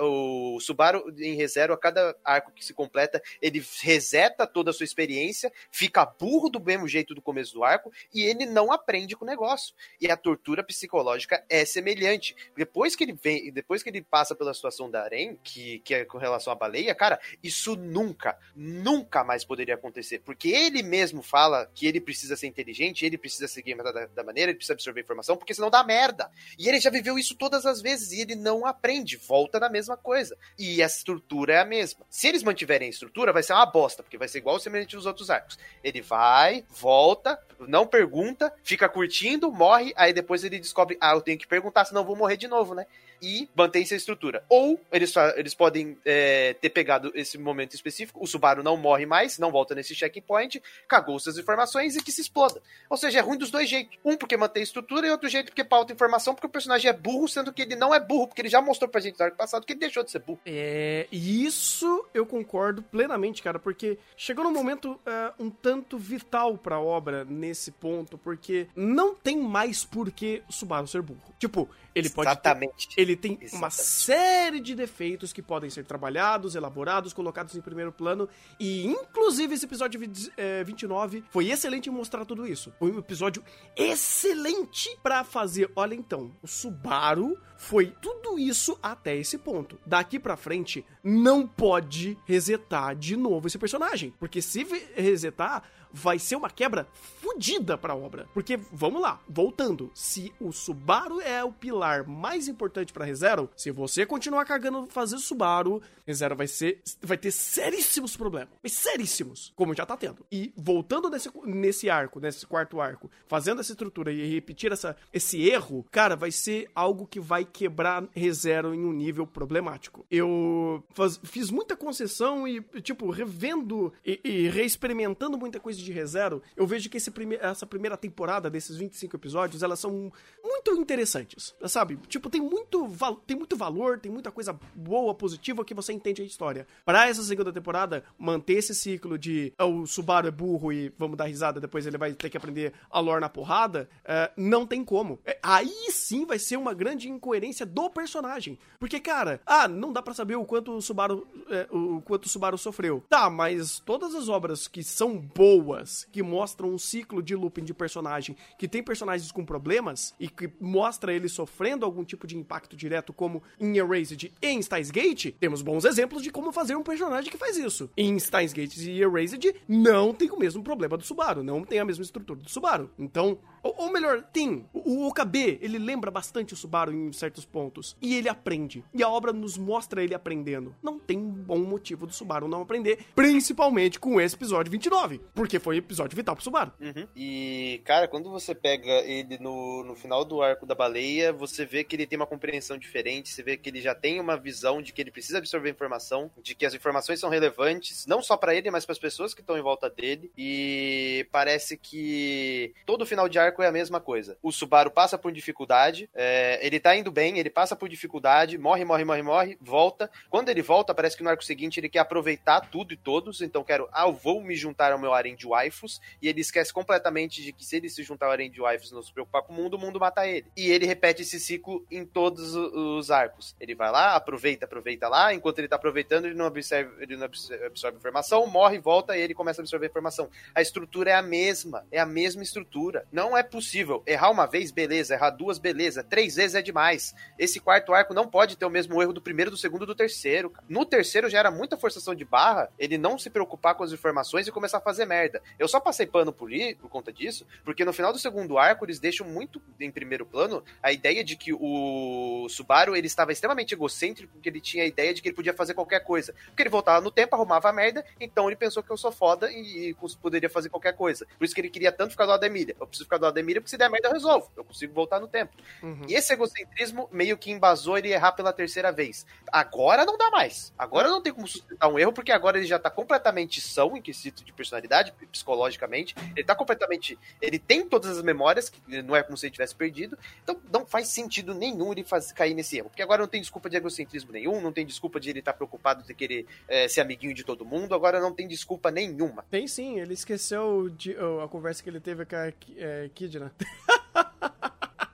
O, 0.00 0.56
o 0.56 0.60
Subaru 0.60 1.04
em 1.18 1.34
reserva, 1.34 1.74
a 1.74 1.78
cada 1.78 2.16
arco 2.24 2.52
que 2.52 2.64
se 2.64 2.72
completa, 2.72 3.22
ele 3.40 3.64
reseta 3.82 4.46
toda 4.46 4.70
a 4.70 4.72
sua 4.72 4.84
experiência, 4.84 5.52
fica 5.70 6.04
burro 6.04 6.48
do 6.48 6.60
mesmo 6.60 6.86
jeito 6.86 7.14
do 7.14 7.22
começo 7.22 7.54
do 7.54 7.64
arco 7.64 7.92
e 8.14 8.22
ele 8.22 8.46
não 8.46 8.72
aprende 8.72 9.16
com 9.16 9.24
o 9.24 9.28
negócio. 9.28 9.74
E 10.00 10.10
a 10.10 10.16
tortura 10.16 10.62
psicológica 10.62 11.44
é 11.48 11.64
semelhante. 11.64 12.36
Depois 12.56 12.94
que 12.94 13.04
ele 13.04 13.12
vem, 13.12 13.52
depois 13.52 13.82
que 13.82 13.88
ele 13.88 14.02
passa 14.02 14.34
pela 14.34 14.54
situação 14.54 14.90
da 14.90 15.02
Arém, 15.02 15.38
que, 15.42 15.80
que 15.80 15.94
é 15.94 16.04
com 16.04 16.18
relação 16.18 16.52
à 16.52 16.56
baleia, 16.56 16.94
cara, 16.94 17.20
isso 17.42 17.76
nunca, 17.76 18.38
nunca 18.54 19.24
mais 19.24 19.44
poderia 19.44 19.74
acontecer. 19.74 20.20
Porque 20.20 20.48
ele 20.48 20.82
mesmo 20.82 21.22
fala 21.22 21.70
que 21.74 21.86
ele 21.86 22.00
precisa 22.00 22.36
ser 22.36 22.46
inteligente, 22.46 23.04
ele 23.04 23.18
precisa 23.18 23.39
seguir 23.48 23.76
da, 23.76 24.06
da 24.06 24.24
maneira, 24.24 24.50
ele 24.50 24.56
precisa 24.56 24.74
absorver 24.74 25.00
informação, 25.00 25.36
porque 25.36 25.54
senão 25.54 25.70
dá 25.70 25.82
merda. 25.82 26.30
E 26.58 26.68
ele 26.68 26.80
já 26.80 26.90
viveu 26.90 27.18
isso 27.18 27.34
todas 27.34 27.66
as 27.66 27.80
vezes 27.80 28.12
e 28.12 28.20
ele 28.20 28.34
não 28.34 28.66
aprende, 28.66 29.16
volta 29.16 29.58
na 29.58 29.68
mesma 29.68 29.96
coisa. 29.96 30.36
E 30.58 30.82
a 30.82 30.86
estrutura 30.86 31.54
é 31.54 31.58
a 31.60 31.64
mesma. 31.64 32.04
Se 32.08 32.28
eles 32.28 32.42
mantiverem 32.42 32.86
a 32.86 32.90
estrutura, 32.90 33.32
vai 33.32 33.42
ser 33.42 33.52
uma 33.52 33.66
bosta, 33.66 34.02
porque 34.02 34.18
vai 34.18 34.28
ser 34.28 34.38
igual 34.38 34.58
semelhante 34.58 34.96
aos 34.96 35.06
outros 35.06 35.30
arcos. 35.30 35.58
Ele 35.82 36.00
vai, 36.00 36.64
volta, 36.68 37.38
não 37.60 37.86
pergunta, 37.86 38.52
fica 38.62 38.88
curtindo, 38.88 39.52
morre, 39.52 39.92
aí 39.96 40.12
depois 40.12 40.44
ele 40.44 40.58
descobre, 40.58 40.96
ah, 41.00 41.12
eu 41.12 41.20
tenho 41.20 41.38
que 41.38 41.46
perguntar, 41.46 41.84
senão 41.84 42.02
eu 42.02 42.06
vou 42.06 42.16
morrer 42.16 42.36
de 42.36 42.48
novo, 42.48 42.74
né? 42.74 42.86
E 43.20 43.48
mantém-se 43.54 43.94
a 43.94 43.96
estrutura. 43.96 44.44
Ou 44.48 44.80
eles, 44.92 45.12
eles 45.36 45.54
podem 45.54 45.96
é, 46.04 46.54
ter 46.54 46.70
pegado 46.70 47.12
esse 47.14 47.38
momento 47.38 47.74
específico, 47.74 48.22
o 48.22 48.26
Subaru 48.26 48.62
não 48.62 48.76
morre 48.76 49.06
mais, 49.06 49.38
não 49.38 49.50
volta 49.50 49.74
nesse 49.74 49.94
checkpoint, 49.94 50.62
cagou 50.88 51.18
suas 51.18 51.38
informações 51.38 51.96
e 51.96 52.02
que 52.02 52.12
se 52.12 52.20
exploda. 52.20 52.60
Ou 52.88 52.96
seja, 52.96 53.18
é 53.18 53.22
ruim 53.22 53.38
dos 53.38 53.50
dois 53.50 53.68
jeitos. 53.68 53.98
Um 54.04 54.16
porque 54.16 54.36
mantém 54.36 54.60
a 54.60 54.64
estrutura 54.64 55.06
e 55.06 55.10
outro 55.10 55.28
jeito 55.28 55.46
porque 55.46 55.64
pauta 55.64 55.92
informação, 55.92 56.34
porque 56.34 56.46
o 56.46 56.50
personagem 56.50 56.88
é 56.88 56.92
burro, 56.92 57.28
sendo 57.28 57.52
que 57.52 57.62
ele 57.62 57.76
não 57.76 57.94
é 57.94 58.00
burro, 58.00 58.28
porque 58.28 58.42
ele 58.42 58.48
já 58.48 58.60
mostrou 58.60 58.88
pra 58.88 59.00
gente 59.00 59.18
no 59.18 59.24
arco 59.24 59.36
passado 59.36 59.64
que 59.64 59.72
ele 59.72 59.80
deixou 59.80 60.02
de 60.02 60.10
ser 60.10 60.20
burro. 60.20 60.40
É, 60.46 61.06
isso 61.10 62.06
eu 62.14 62.26
concordo 62.26 62.82
plenamente, 62.82 63.42
cara, 63.42 63.58
porque 63.58 63.98
chegou 64.16 64.44
num 64.44 64.52
momento 64.52 64.92
uh, 64.92 65.44
um 65.44 65.50
tanto 65.50 65.98
vital 65.98 66.56
pra 66.56 66.80
obra 66.80 67.24
nesse 67.24 67.70
ponto, 67.70 68.18
porque 68.18 68.66
não 68.74 69.14
tem 69.14 69.36
mais 69.36 69.84
por 69.84 70.10
que 70.10 70.42
Subaru 70.48 70.86
ser 70.86 71.02
burro. 71.02 71.20
Tipo, 71.38 71.68
ele 71.94 72.08
pode. 72.10 72.30
Exatamente. 72.30 72.88
Ter, 72.88 73.00
ele 73.00 73.16
tem 73.16 73.32
Exatamente. 73.32 73.56
uma 73.56 73.70
série 73.70 74.60
de 74.60 74.74
defeitos 74.74 75.32
que 75.32 75.42
podem 75.42 75.70
ser 75.70 75.84
trabalhados, 75.84 76.54
elaborados, 76.54 77.12
colocados 77.12 77.54
em 77.54 77.60
primeiro 77.60 77.92
plano. 77.92 78.28
E, 78.58 78.86
inclusive, 78.86 79.54
esse 79.54 79.64
episódio 79.64 80.00
é, 80.36 80.62
29 80.64 81.24
foi 81.30 81.50
excelente 81.50 81.88
em 81.88 81.92
mostrar 81.92 82.24
tudo 82.24 82.46
isso. 82.46 82.72
Foi 82.78 82.90
um 82.92 82.98
episódio 82.98 83.42
excelente 83.76 84.96
para 85.02 85.24
fazer. 85.24 85.70
Olha 85.74 85.94
então, 85.94 86.32
o 86.42 86.46
Subaru 86.46 87.36
foi 87.60 87.92
tudo 88.00 88.38
isso 88.38 88.78
até 88.82 89.14
esse 89.14 89.36
ponto. 89.36 89.78
Daqui 89.84 90.18
para 90.18 90.34
frente, 90.34 90.82
não 91.04 91.46
pode 91.46 92.16
resetar 92.24 92.96
de 92.96 93.18
novo 93.18 93.48
esse 93.48 93.58
personagem. 93.58 94.14
Porque 94.18 94.40
se 94.40 94.66
resetar, 94.96 95.62
vai 95.92 96.18
ser 96.18 96.36
uma 96.36 96.50
quebra 96.50 96.86
fodida 96.94 97.76
pra 97.76 97.94
obra. 97.94 98.26
Porque, 98.32 98.58
vamos 98.72 99.00
lá, 99.00 99.20
voltando. 99.28 99.90
Se 99.94 100.32
o 100.40 100.52
Subaru 100.52 101.20
é 101.20 101.42
o 101.44 101.52
pilar 101.52 102.06
mais 102.06 102.48
importante 102.48 102.92
pra 102.92 103.04
ReZero, 103.04 103.50
se 103.56 103.70
você 103.70 104.06
continuar 104.06 104.44
cagando 104.44 104.86
fazer 104.86 105.18
Subaru, 105.18 105.82
ReZero 106.06 106.36
vai 106.36 106.46
ser 106.46 106.80
vai 107.02 107.18
ter 107.18 107.30
seríssimos 107.30 108.16
problemas. 108.16 108.54
Mas 108.62 108.72
seríssimos, 108.72 109.52
como 109.54 109.74
já 109.74 109.84
tá 109.84 109.96
tendo. 109.96 110.24
E 110.30 110.52
voltando 110.56 111.10
nesse, 111.10 111.30
nesse 111.44 111.90
arco, 111.90 112.20
nesse 112.20 112.46
quarto 112.46 112.80
arco, 112.80 113.10
fazendo 113.26 113.60
essa 113.60 113.72
estrutura 113.72 114.12
e 114.12 114.32
repetir 114.32 114.72
essa, 114.72 114.96
esse 115.12 115.48
erro, 115.48 115.84
cara, 115.90 116.16
vai 116.16 116.30
ser 116.30 116.70
algo 116.74 117.06
que 117.06 117.20
vai 117.20 117.44
quebrar 117.52 118.04
ReZero 118.12 118.74
em 118.74 118.84
um 118.84 118.92
nível 118.92 119.26
problemático. 119.26 120.04
Eu 120.10 120.82
faz, 120.90 121.20
fiz 121.22 121.50
muita 121.50 121.76
concessão 121.76 122.46
e, 122.46 122.60
tipo, 122.80 123.10
revendo 123.10 123.92
e, 124.04 124.20
e 124.22 124.48
reexperimentando 124.48 125.38
muita 125.38 125.60
coisa 125.60 125.78
de 125.78 125.92
ReZero, 125.92 126.42
eu 126.56 126.66
vejo 126.66 126.88
que 126.88 126.96
esse 126.96 127.10
prime 127.10 127.36
essa 127.40 127.66
primeira 127.66 127.96
temporada 127.96 128.50
desses 128.50 128.76
25 128.76 129.16
episódios, 129.16 129.62
elas 129.62 129.80
são 129.80 130.12
muito 130.42 130.72
interessantes, 130.72 131.54
sabe? 131.66 131.96
Tipo, 132.08 132.28
tem 132.28 132.40
muito, 132.40 132.88
tem 133.26 133.36
muito 133.36 133.56
valor, 133.56 133.98
tem 133.98 134.10
muita 134.10 134.30
coisa 134.30 134.58
boa, 134.74 135.14
positiva 135.14 135.64
que 135.64 135.74
você 135.74 135.92
entende 135.92 136.22
a 136.22 136.24
história. 136.24 136.66
Para 136.84 137.08
essa 137.08 137.22
segunda 137.22 137.52
temporada, 137.52 138.04
manter 138.18 138.54
esse 138.54 138.74
ciclo 138.74 139.18
de 139.18 139.52
oh, 139.58 139.80
o 139.82 139.86
Subaru 139.86 140.28
é 140.28 140.30
burro 140.30 140.72
e 140.72 140.92
vamos 140.98 141.16
dar 141.16 141.24
risada, 141.24 141.60
depois 141.60 141.86
ele 141.86 141.98
vai 141.98 142.12
ter 142.12 142.30
que 142.30 142.36
aprender 142.36 142.72
a 142.90 143.00
lore 143.00 143.20
na 143.20 143.28
porrada, 143.28 143.88
uh, 144.04 144.32
não 144.36 144.66
tem 144.66 144.84
como. 144.84 145.18
É, 145.24 145.38
aí 145.42 145.90
sim 145.90 146.24
vai 146.24 146.38
ser 146.38 146.56
uma 146.56 146.74
grande 146.74 147.08
incoerência 147.08 147.39
do 147.66 147.90
personagem. 147.90 148.58
Porque, 148.78 149.00
cara, 149.00 149.40
ah, 149.46 149.68
não 149.68 149.92
dá 149.92 150.02
para 150.02 150.14
saber 150.14 150.36
o 150.36 150.44
quanto 150.44 150.72
o 150.72 150.82
Subaru, 150.82 151.26
é, 151.48 151.66
o 151.70 152.00
quanto 152.02 152.24
o 152.24 152.28
Subaru 152.28 152.58
sofreu. 152.58 153.04
Tá, 153.08 153.28
mas 153.30 153.78
todas 153.80 154.14
as 154.14 154.28
obras 154.28 154.66
que 154.66 154.82
são 154.82 155.16
boas 155.16 155.50
boas, 155.70 156.06
que 156.10 156.22
mostram 156.22 156.70
um 156.70 156.78
ciclo 156.78 157.22
de 157.22 157.34
looping 157.34 157.64
de 157.64 157.74
personagem, 157.74 158.36
que 158.58 158.68
tem 158.68 158.82
personagens 158.82 159.30
com 159.30 159.44
problemas 159.44 160.14
e 160.18 160.28
que 160.28 160.50
mostra 160.60 161.12
ele 161.12 161.28
sofrendo 161.28 161.84
algum 161.84 162.04
tipo 162.04 162.26
de 162.26 162.36
impacto 162.36 162.76
direto, 162.76 163.12
como 163.12 163.42
em 163.58 163.76
Erased 163.76 164.32
e 164.40 164.46
em 164.46 164.60
Steins 164.62 164.90
Gate, 164.90 165.34
temos 165.38 165.62
bons 165.62 165.84
exemplos 165.84 166.22
de 166.22 166.30
como 166.30 166.52
fazer 166.52 166.76
um 166.76 166.82
personagem 166.82 167.30
que 167.30 167.38
faz 167.38 167.56
isso. 167.56 167.90
Em 167.96 168.18
Steins 168.18 168.52
Gate 168.52 168.76
e 168.76 169.02
Erased, 169.02 169.54
não 169.68 170.14
tem 170.14 170.30
o 170.30 170.38
mesmo 170.38 170.62
problema 170.62 170.96
do 170.96 171.04
Subaru, 171.04 171.42
não 171.42 171.64
tem 171.64 171.78
a 171.78 171.84
mesma 171.84 172.02
estrutura 172.02 172.40
do 172.40 172.48
Subaru. 172.48 172.90
Então, 172.98 173.38
ou, 173.62 173.74
ou 173.78 173.92
melhor, 173.92 174.22
tem. 174.32 174.66
O, 174.72 175.04
o 175.04 175.08
OKB, 175.08 175.58
ele 175.60 175.78
lembra 175.78 176.10
bastante 176.10 176.54
o 176.54 176.56
Subaru 176.56 176.92
em 176.92 177.12
certos 177.12 177.44
pontos. 177.44 177.96
E 178.00 178.14
ele 178.14 178.28
aprende. 178.28 178.84
E 178.94 179.02
a 179.02 179.08
obra 179.08 179.32
nos 179.32 179.56
mostra 179.56 180.02
ele 180.02 180.14
aprendendo. 180.14 180.74
Não 180.82 180.98
tem 180.98 181.18
um 181.18 181.30
bom 181.30 181.58
motivo 181.58 182.06
do 182.06 182.12
Subaru 182.12 182.48
não 182.48 182.62
aprender, 182.62 183.04
principalmente 183.14 183.98
com 183.98 184.20
esse 184.20 184.34
episódio 184.34 184.70
29. 184.70 185.20
Porque 185.34 185.58
foi 185.58 185.76
episódio 185.76 186.16
vital 186.16 186.34
pro 186.34 186.44
Subaru. 186.44 186.72
Uhum. 186.80 187.06
E, 187.14 187.80
cara, 187.84 188.08
quando 188.08 188.30
você 188.30 188.54
pega 188.54 188.90
ele 189.00 189.38
no, 189.38 189.84
no 189.84 189.94
final 189.94 190.24
do 190.24 190.42
arco 190.42 190.66
da 190.66 190.74
baleia, 190.74 191.32
você 191.32 191.64
vê 191.64 191.84
que 191.84 191.96
ele 191.96 192.06
tem 192.06 192.16
uma 192.16 192.26
compreensão 192.26 192.78
diferente, 192.78 193.30
você 193.30 193.42
vê 193.42 193.56
que 193.56 193.68
ele 193.68 193.80
já 193.80 193.94
tem 193.94 194.20
uma 194.20 194.36
visão 194.36 194.80
de 194.80 194.92
que 194.92 195.00
ele 195.00 195.10
precisa 195.10 195.38
absorver 195.38 195.70
informação, 195.70 196.30
de 196.42 196.54
que 196.54 196.66
as 196.66 196.74
informações 196.74 197.20
são 197.20 197.30
relevantes, 197.30 198.06
não 198.06 198.22
só 198.22 198.36
para 198.36 198.54
ele, 198.54 198.70
mas 198.70 198.84
para 198.84 198.92
as 198.92 198.98
pessoas 198.98 199.34
que 199.34 199.40
estão 199.40 199.58
em 199.58 199.62
volta 199.62 199.90
dele. 199.90 200.30
E 200.36 201.26
parece 201.30 201.76
que 201.76 202.72
todo 202.86 203.06
final 203.06 203.28
de 203.28 203.38
arco 203.38 203.49
é 203.58 203.66
a 203.66 203.72
mesma 203.72 204.00
coisa. 204.00 204.36
O 204.42 204.52
Subaru 204.52 204.90
passa 204.90 205.18
por 205.18 205.32
dificuldade, 205.32 206.08
é, 206.14 206.58
ele 206.64 206.80
tá 206.80 206.96
indo 206.96 207.10
bem, 207.10 207.38
ele 207.38 207.50
passa 207.50 207.76
por 207.76 207.88
dificuldade, 207.88 208.58
morre, 208.58 208.84
morre, 208.84 209.04
morre, 209.04 209.22
morre, 209.22 209.58
volta. 209.60 210.10
Quando 210.28 210.48
ele 210.48 210.62
volta, 210.62 210.94
parece 210.94 211.16
que 211.16 211.22
no 211.22 211.30
arco 211.30 211.44
seguinte 211.44 211.78
ele 211.78 211.88
quer 211.88 212.00
aproveitar 212.00 212.60
tudo 212.60 212.92
e 212.92 212.96
todos, 212.96 213.40
então 213.40 213.64
quero, 213.64 213.88
ah, 213.92 214.06
eu 214.06 214.12
vou 214.12 214.40
me 214.42 214.54
juntar 214.54 214.92
ao 214.92 214.98
meu 214.98 215.12
harem 215.12 215.34
de 215.34 215.46
waifus, 215.46 216.00
e 216.20 216.28
ele 216.28 216.40
esquece 216.40 216.72
completamente 216.72 217.42
de 217.42 217.52
que 217.52 217.64
se 217.64 217.76
ele 217.76 217.88
se 217.88 218.02
juntar 218.02 218.26
ao 218.26 218.32
harem 218.32 218.50
de 218.50 218.60
waifus 218.60 218.92
não 218.92 219.02
se 219.02 219.12
preocupar 219.12 219.42
com 219.42 219.52
o 219.52 219.56
mundo, 219.56 219.74
o 219.74 219.78
mundo 219.78 220.00
mata 220.00 220.26
ele. 220.26 220.46
E 220.56 220.70
ele 220.70 220.86
repete 220.86 221.22
esse 221.22 221.38
ciclo 221.40 221.84
em 221.90 222.04
todos 222.04 222.54
os 222.54 223.10
arcos. 223.10 223.54
Ele 223.60 223.74
vai 223.74 223.90
lá, 223.90 224.14
aproveita, 224.14 224.64
aproveita 224.64 225.08
lá, 225.08 225.32
enquanto 225.34 225.58
ele 225.58 225.68
tá 225.68 225.76
aproveitando, 225.76 226.26
ele 226.26 226.34
não 226.34 226.46
absorve, 226.46 226.90
ele 227.00 227.16
não 227.16 227.26
absorve 227.26 227.96
informação, 227.96 228.46
morre, 228.46 228.78
volta 228.78 229.16
e 229.16 229.20
ele 229.20 229.34
começa 229.34 229.60
a 229.60 229.62
absorver 229.62 229.86
informação. 229.86 230.28
A 230.54 230.60
estrutura 230.60 231.10
é 231.10 231.14
a 231.14 231.22
mesma, 231.22 231.86
é 231.90 231.98
a 231.98 232.06
mesma 232.06 232.42
estrutura. 232.42 233.06
Não 233.12 233.36
é 233.36 233.39
possível. 233.42 234.02
Errar 234.06 234.30
uma 234.30 234.46
vez, 234.46 234.70
beleza, 234.70 235.14
errar 235.14 235.30
duas, 235.30 235.58
beleza, 235.58 236.02
três 236.02 236.36
vezes 236.36 236.54
é 236.54 236.62
demais. 236.62 237.14
Esse 237.38 237.60
quarto 237.60 237.92
arco 237.92 238.14
não 238.14 238.26
pode 238.26 238.56
ter 238.56 238.64
o 238.64 238.70
mesmo 238.70 239.00
erro 239.00 239.12
do 239.12 239.20
primeiro, 239.20 239.50
do 239.50 239.56
segundo, 239.56 239.86
do 239.86 239.94
terceiro. 239.94 240.52
No 240.68 240.84
terceiro 240.84 241.28
já 241.28 241.38
era 241.38 241.50
muita 241.50 241.76
forçação 241.76 242.14
de 242.14 242.24
barra, 242.24 242.70
ele 242.78 242.98
não 242.98 243.18
se 243.18 243.30
preocupar 243.30 243.74
com 243.74 243.84
as 243.84 243.92
informações 243.92 244.46
e 244.46 244.52
começar 244.52 244.78
a 244.78 244.80
fazer 244.80 245.04
merda. 245.04 245.42
Eu 245.58 245.68
só 245.68 245.80
passei 245.80 246.06
pano 246.06 246.32
por, 246.32 246.52
ir, 246.52 246.76
por 246.76 246.88
conta 246.88 247.12
disso, 247.12 247.46
porque 247.64 247.84
no 247.84 247.92
final 247.92 248.12
do 248.12 248.18
segundo 248.18 248.58
arco 248.58 248.84
eles 248.84 248.98
deixam 248.98 249.26
muito 249.26 249.60
em 249.78 249.90
primeiro 249.90 250.26
plano 250.26 250.62
a 250.82 250.92
ideia 250.92 251.22
de 251.22 251.36
que 251.36 251.52
o 251.52 252.46
Subaru 252.48 252.96
ele 252.96 253.06
estava 253.06 253.32
extremamente 253.32 253.74
egocêntrico, 253.74 254.32
porque 254.32 254.48
ele 254.48 254.60
tinha 254.60 254.84
a 254.84 254.86
ideia 254.86 255.12
de 255.14 255.22
que 255.22 255.28
ele 255.28 255.36
podia 255.36 255.54
fazer 255.54 255.74
qualquer 255.74 256.00
coisa. 256.00 256.34
Porque 256.46 256.62
ele 256.62 256.70
voltava 256.70 257.00
no 257.00 257.10
tempo, 257.10 257.34
arrumava 257.34 257.68
a 257.68 257.72
merda, 257.72 258.04
então 258.20 258.48
ele 258.48 258.56
pensou 258.56 258.82
que 258.82 258.90
eu 258.90 258.96
sou 258.96 259.12
foda 259.12 259.50
e, 259.50 259.90
e 259.90 259.96
poderia 260.20 260.50
fazer 260.50 260.68
qualquer 260.68 260.94
coisa. 260.94 261.26
Por 261.38 261.44
isso 261.44 261.54
que 261.54 261.60
ele 261.60 261.70
queria 261.70 261.92
tanto 261.92 262.12
ficar 262.12 262.24
do 262.24 262.30
lado 262.30 262.40
da 262.40 262.46
Emília. 262.46 262.76
Eu 262.78 262.86
preciso 262.86 263.04
ficar 263.04 263.18
do 263.18 263.24
lado 263.24 263.29
Emília, 263.38 263.60
porque 263.60 263.70
se 263.70 263.76
der 263.76 263.88
merda 263.88 264.08
eu 264.08 264.12
resolvo. 264.12 264.50
Eu 264.56 264.64
consigo 264.64 264.92
voltar 264.92 265.20
no 265.20 265.28
tempo. 265.28 265.52
Uhum. 265.82 266.02
E 266.08 266.14
esse 266.14 266.32
egocentrismo 266.32 267.08
meio 267.12 267.38
que 267.38 267.52
embasou 267.52 267.96
ele 267.96 268.12
errar 268.12 268.32
pela 268.32 268.52
terceira 268.52 268.90
vez. 268.90 269.24
Agora 269.52 270.04
não 270.04 270.18
dá 270.18 270.30
mais. 270.30 270.72
Agora 270.76 271.08
não 271.08 271.22
tem 271.22 271.32
como 271.32 271.46
sustentar 271.46 271.88
um 271.88 271.98
erro, 271.98 272.12
porque 272.12 272.32
agora 272.32 272.58
ele 272.58 272.66
já 272.66 272.78
tá 272.78 272.90
completamente 272.90 273.60
são 273.60 273.96
em 273.96 274.02
quesito 274.02 274.44
de 274.44 274.52
personalidade, 274.52 275.12
psicologicamente. 275.30 276.14
Ele 276.34 276.44
tá 276.44 276.54
completamente. 276.54 277.18
Ele 277.40 277.58
tem 277.58 277.86
todas 277.86 278.18
as 278.18 278.22
memórias, 278.22 278.68
que 278.68 278.80
não 279.02 279.14
é 279.14 279.22
como 279.22 279.36
se 279.36 279.46
ele 279.46 279.52
tivesse 279.52 279.74
perdido. 279.74 280.18
Então 280.42 280.60
não 280.72 280.84
faz 280.84 281.08
sentido 281.08 281.54
nenhum 281.54 281.92
ele 281.92 282.04
faz, 282.04 282.32
cair 282.32 282.54
nesse 282.54 282.78
erro. 282.78 282.88
Porque 282.88 283.02
agora 283.02 283.22
não 283.22 283.28
tem 283.28 283.40
desculpa 283.40 283.70
de 283.70 283.76
egocentrismo 283.76 284.32
nenhum, 284.32 284.60
não 284.60 284.72
tem 284.72 284.84
desculpa 284.84 285.20
de 285.20 285.30
ele 285.30 285.38
estar 285.40 285.52
tá 285.52 285.56
preocupado 285.56 286.02
de 286.02 286.14
querer 286.14 286.46
é, 286.68 286.88
ser 286.88 287.00
amiguinho 287.00 287.34
de 287.34 287.44
todo 287.44 287.64
mundo. 287.64 287.94
Agora 287.94 288.20
não 288.20 288.32
tem 288.32 288.48
desculpa 288.48 288.90
nenhuma. 288.90 289.44
Tem 289.50 289.66
sim, 289.66 289.98
ele 290.00 290.14
esqueceu 290.14 290.88
de, 290.88 291.16
oh, 291.16 291.40
a 291.40 291.48
conversa 291.48 291.82
que 291.82 291.90
ele 291.90 292.00
teve 292.00 292.24
com 292.24 292.36
a 292.36 292.52
é, 292.76 293.10
Kidna. 293.20 293.52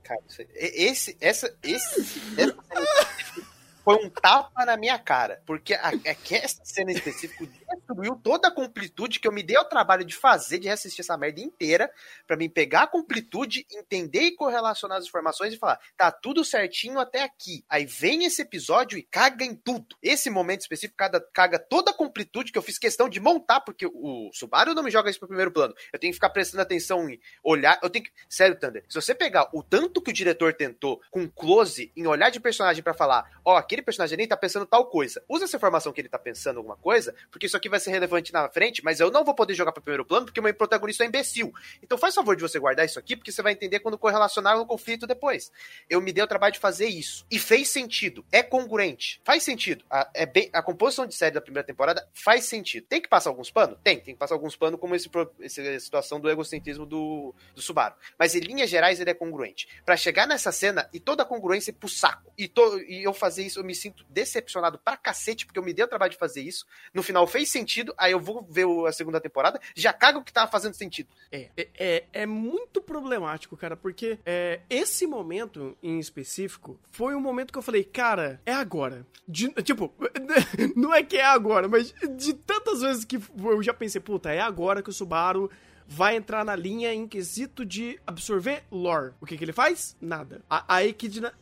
Cara, 0.04 0.20
esse, 0.54 1.16
essa, 1.20 1.52
esse, 1.60 2.22
essa 2.40 2.56
foi 3.86 4.04
um 4.04 4.10
tapa 4.10 4.64
na 4.64 4.76
minha 4.76 4.98
cara. 4.98 5.40
Porque 5.46 5.72
a, 5.72 5.90
a, 5.90 6.34
essa 6.34 6.64
cena 6.64 6.90
específica 6.90 7.46
destruiu 7.46 8.16
toda 8.16 8.48
a 8.48 8.50
completude 8.50 9.20
que 9.20 9.28
eu 9.28 9.32
me 9.32 9.44
dei 9.44 9.56
ao 9.56 9.64
trabalho 9.64 10.04
de 10.04 10.16
fazer, 10.16 10.58
de 10.58 10.66
reassistir 10.66 11.04
essa 11.04 11.16
merda 11.16 11.40
inteira, 11.40 11.88
para 12.26 12.36
mim 12.36 12.48
pegar 12.48 12.82
a 12.82 12.86
completude, 12.88 13.64
entender 13.70 14.22
e 14.22 14.34
correlacionar 14.34 14.98
as 14.98 15.04
informações 15.04 15.54
e 15.54 15.56
falar, 15.56 15.78
tá 15.96 16.10
tudo 16.10 16.44
certinho 16.44 16.98
até 16.98 17.22
aqui. 17.22 17.64
Aí 17.68 17.86
vem 17.86 18.24
esse 18.24 18.42
episódio 18.42 18.98
e 18.98 19.04
caga 19.04 19.44
em 19.44 19.54
tudo. 19.54 19.94
Esse 20.02 20.30
momento 20.30 20.62
específico 20.62 20.96
caga, 20.96 21.20
caga 21.32 21.56
toda 21.56 21.92
a 21.92 21.94
completude 21.94 22.50
que 22.50 22.58
eu 22.58 22.62
fiz 22.62 22.78
questão 22.78 23.08
de 23.08 23.20
montar, 23.20 23.60
porque 23.60 23.86
o 23.86 24.30
Subaru 24.32 24.74
não 24.74 24.82
me 24.82 24.90
joga 24.90 25.10
isso 25.10 25.20
pro 25.20 25.28
primeiro 25.28 25.52
plano. 25.52 25.74
Eu 25.92 25.98
tenho 26.00 26.10
que 26.10 26.16
ficar 26.16 26.30
prestando 26.30 26.62
atenção 26.62 27.08
em 27.08 27.20
olhar. 27.40 27.78
Eu 27.80 27.88
tenho 27.88 28.04
que. 28.04 28.10
Sério, 28.28 28.58
Thunder, 28.58 28.84
se 28.88 29.00
você 29.00 29.14
pegar 29.14 29.48
o 29.52 29.62
tanto 29.62 30.02
que 30.02 30.10
o 30.10 30.14
diretor 30.14 30.54
tentou 30.54 31.00
com 31.08 31.28
close 31.28 31.92
em 31.96 32.08
olhar 32.08 32.30
de 32.30 32.40
personagem 32.40 32.82
para 32.82 32.92
falar, 32.92 33.30
ó, 33.44 33.54
oh, 33.54 33.56
aqui 33.56 33.75
aquele 33.76 33.82
personagem 33.82 34.14
ali 34.14 34.26
tá 34.26 34.36
pensando 34.36 34.66
tal 34.66 34.86
coisa. 34.86 35.22
Usa 35.28 35.44
essa 35.44 35.56
informação 35.56 35.92
que 35.92 36.00
ele 36.00 36.08
tá 36.08 36.18
pensando 36.18 36.56
alguma 36.56 36.76
coisa, 36.76 37.14
porque 37.30 37.46
isso 37.46 37.56
aqui 37.56 37.68
vai 37.68 37.78
ser 37.78 37.90
relevante 37.90 38.32
na 38.32 38.48
frente, 38.48 38.82
mas 38.82 39.00
eu 39.00 39.10
não 39.10 39.24
vou 39.24 39.34
poder 39.34 39.54
jogar 39.54 39.72
para 39.72 39.82
primeiro 39.82 40.04
plano 40.04 40.26
porque 40.26 40.40
o 40.40 40.42
meu 40.42 40.54
protagonista 40.54 41.04
é 41.04 41.06
imbecil. 41.06 41.52
Então 41.82 41.98
faz 41.98 42.14
favor 42.14 42.34
de 42.34 42.42
você 42.42 42.58
guardar 42.58 42.86
isso 42.86 42.98
aqui, 42.98 43.16
porque 43.16 43.30
você 43.30 43.42
vai 43.42 43.52
entender 43.52 43.80
quando 43.80 43.98
correlacionar 43.98 44.58
o 44.58 44.66
conflito 44.66 45.06
depois. 45.06 45.52
Eu 45.88 46.00
me 46.00 46.12
dei 46.12 46.24
o 46.24 46.26
trabalho 46.26 46.52
de 46.52 46.58
fazer 46.58 46.86
isso. 46.86 47.26
E 47.30 47.38
fez 47.38 47.68
sentido. 47.68 48.24
É 48.32 48.42
congruente. 48.42 49.20
Faz 49.24 49.42
sentido. 49.42 49.84
A, 49.90 50.08
é 50.14 50.26
bem, 50.26 50.48
a 50.52 50.62
composição 50.62 51.06
de 51.06 51.14
série 51.14 51.34
da 51.34 51.40
primeira 51.40 51.66
temporada 51.66 52.08
faz 52.14 52.44
sentido. 52.44 52.86
Tem 52.88 53.00
que 53.00 53.08
passar 53.08 53.30
alguns 53.30 53.50
panos? 53.50 53.78
Tem. 53.82 54.00
Tem 54.00 54.14
que 54.14 54.18
passar 54.18 54.34
alguns 54.34 54.56
panos, 54.56 54.80
como 54.80 54.94
esse, 54.94 55.10
essa 55.40 55.80
situação 55.80 56.20
do 56.20 56.30
egocentrismo 56.30 56.86
do, 56.86 57.34
do 57.54 57.60
Subaru. 57.60 57.94
Mas 58.18 58.34
em 58.34 58.40
linhas 58.40 58.70
gerais 58.70 59.00
ele 59.00 59.10
é 59.10 59.14
congruente. 59.14 59.68
Para 59.84 59.96
chegar 59.96 60.26
nessa 60.26 60.52
cena 60.52 60.88
e 60.92 61.00
toda 61.00 61.22
a 61.22 61.26
congruência 61.26 61.72
pro 61.72 61.88
saco. 61.88 62.32
E, 62.38 62.48
to, 62.48 62.80
e 62.80 63.02
eu 63.02 63.12
fazer 63.12 63.44
isso, 63.44 63.62
me 63.66 63.74
sinto 63.74 64.04
decepcionado 64.08 64.78
pra 64.78 64.96
cacete, 64.96 65.44
porque 65.44 65.58
eu 65.58 65.62
me 65.62 65.74
dei 65.74 65.84
o 65.84 65.88
trabalho 65.88 66.12
de 66.12 66.18
fazer 66.18 66.40
isso. 66.40 66.64
No 66.94 67.02
final 67.02 67.26
fez 67.26 67.50
sentido, 67.50 67.94
aí 67.98 68.12
eu 68.12 68.20
vou 68.20 68.46
ver 68.48 68.66
a 68.86 68.92
segunda 68.92 69.20
temporada, 69.20 69.60
já 69.74 69.92
cago 69.92 70.22
que 70.22 70.32
tava 70.32 70.50
fazendo 70.50 70.74
sentido. 70.74 71.08
É, 71.30 71.50
é, 71.56 71.68
é, 71.78 72.04
é 72.12 72.26
muito 72.26 72.80
problemático, 72.80 73.56
cara, 73.56 73.76
porque 73.76 74.18
é, 74.24 74.60
esse 74.70 75.06
momento 75.06 75.76
em 75.82 75.98
específico 75.98 76.80
foi 76.90 77.14
um 77.14 77.20
momento 77.20 77.52
que 77.52 77.58
eu 77.58 77.62
falei, 77.62 77.84
cara, 77.84 78.40
é 78.46 78.52
agora. 78.52 79.06
De, 79.28 79.48
tipo, 79.62 79.92
não 80.76 80.94
é 80.94 81.02
que 81.02 81.16
é 81.16 81.24
agora, 81.24 81.68
mas 81.68 81.92
de 82.16 82.32
tantas 82.32 82.80
vezes 82.80 83.04
que 83.04 83.16
eu 83.16 83.62
já 83.62 83.74
pensei, 83.74 84.00
puta, 84.00 84.32
é 84.32 84.40
agora 84.40 84.82
que 84.82 84.90
o 84.90 84.92
Subaru 84.92 85.50
vai 85.88 86.16
entrar 86.16 86.44
na 86.44 86.56
linha 86.56 86.92
em 86.92 87.06
quesito 87.06 87.64
de 87.64 87.98
absorver 88.06 88.64
lore. 88.70 89.12
O 89.20 89.26
que, 89.26 89.36
que 89.36 89.44
ele 89.44 89.52
faz? 89.52 89.96
Nada. 90.00 90.42
A, 90.50 90.76
a 90.76 90.80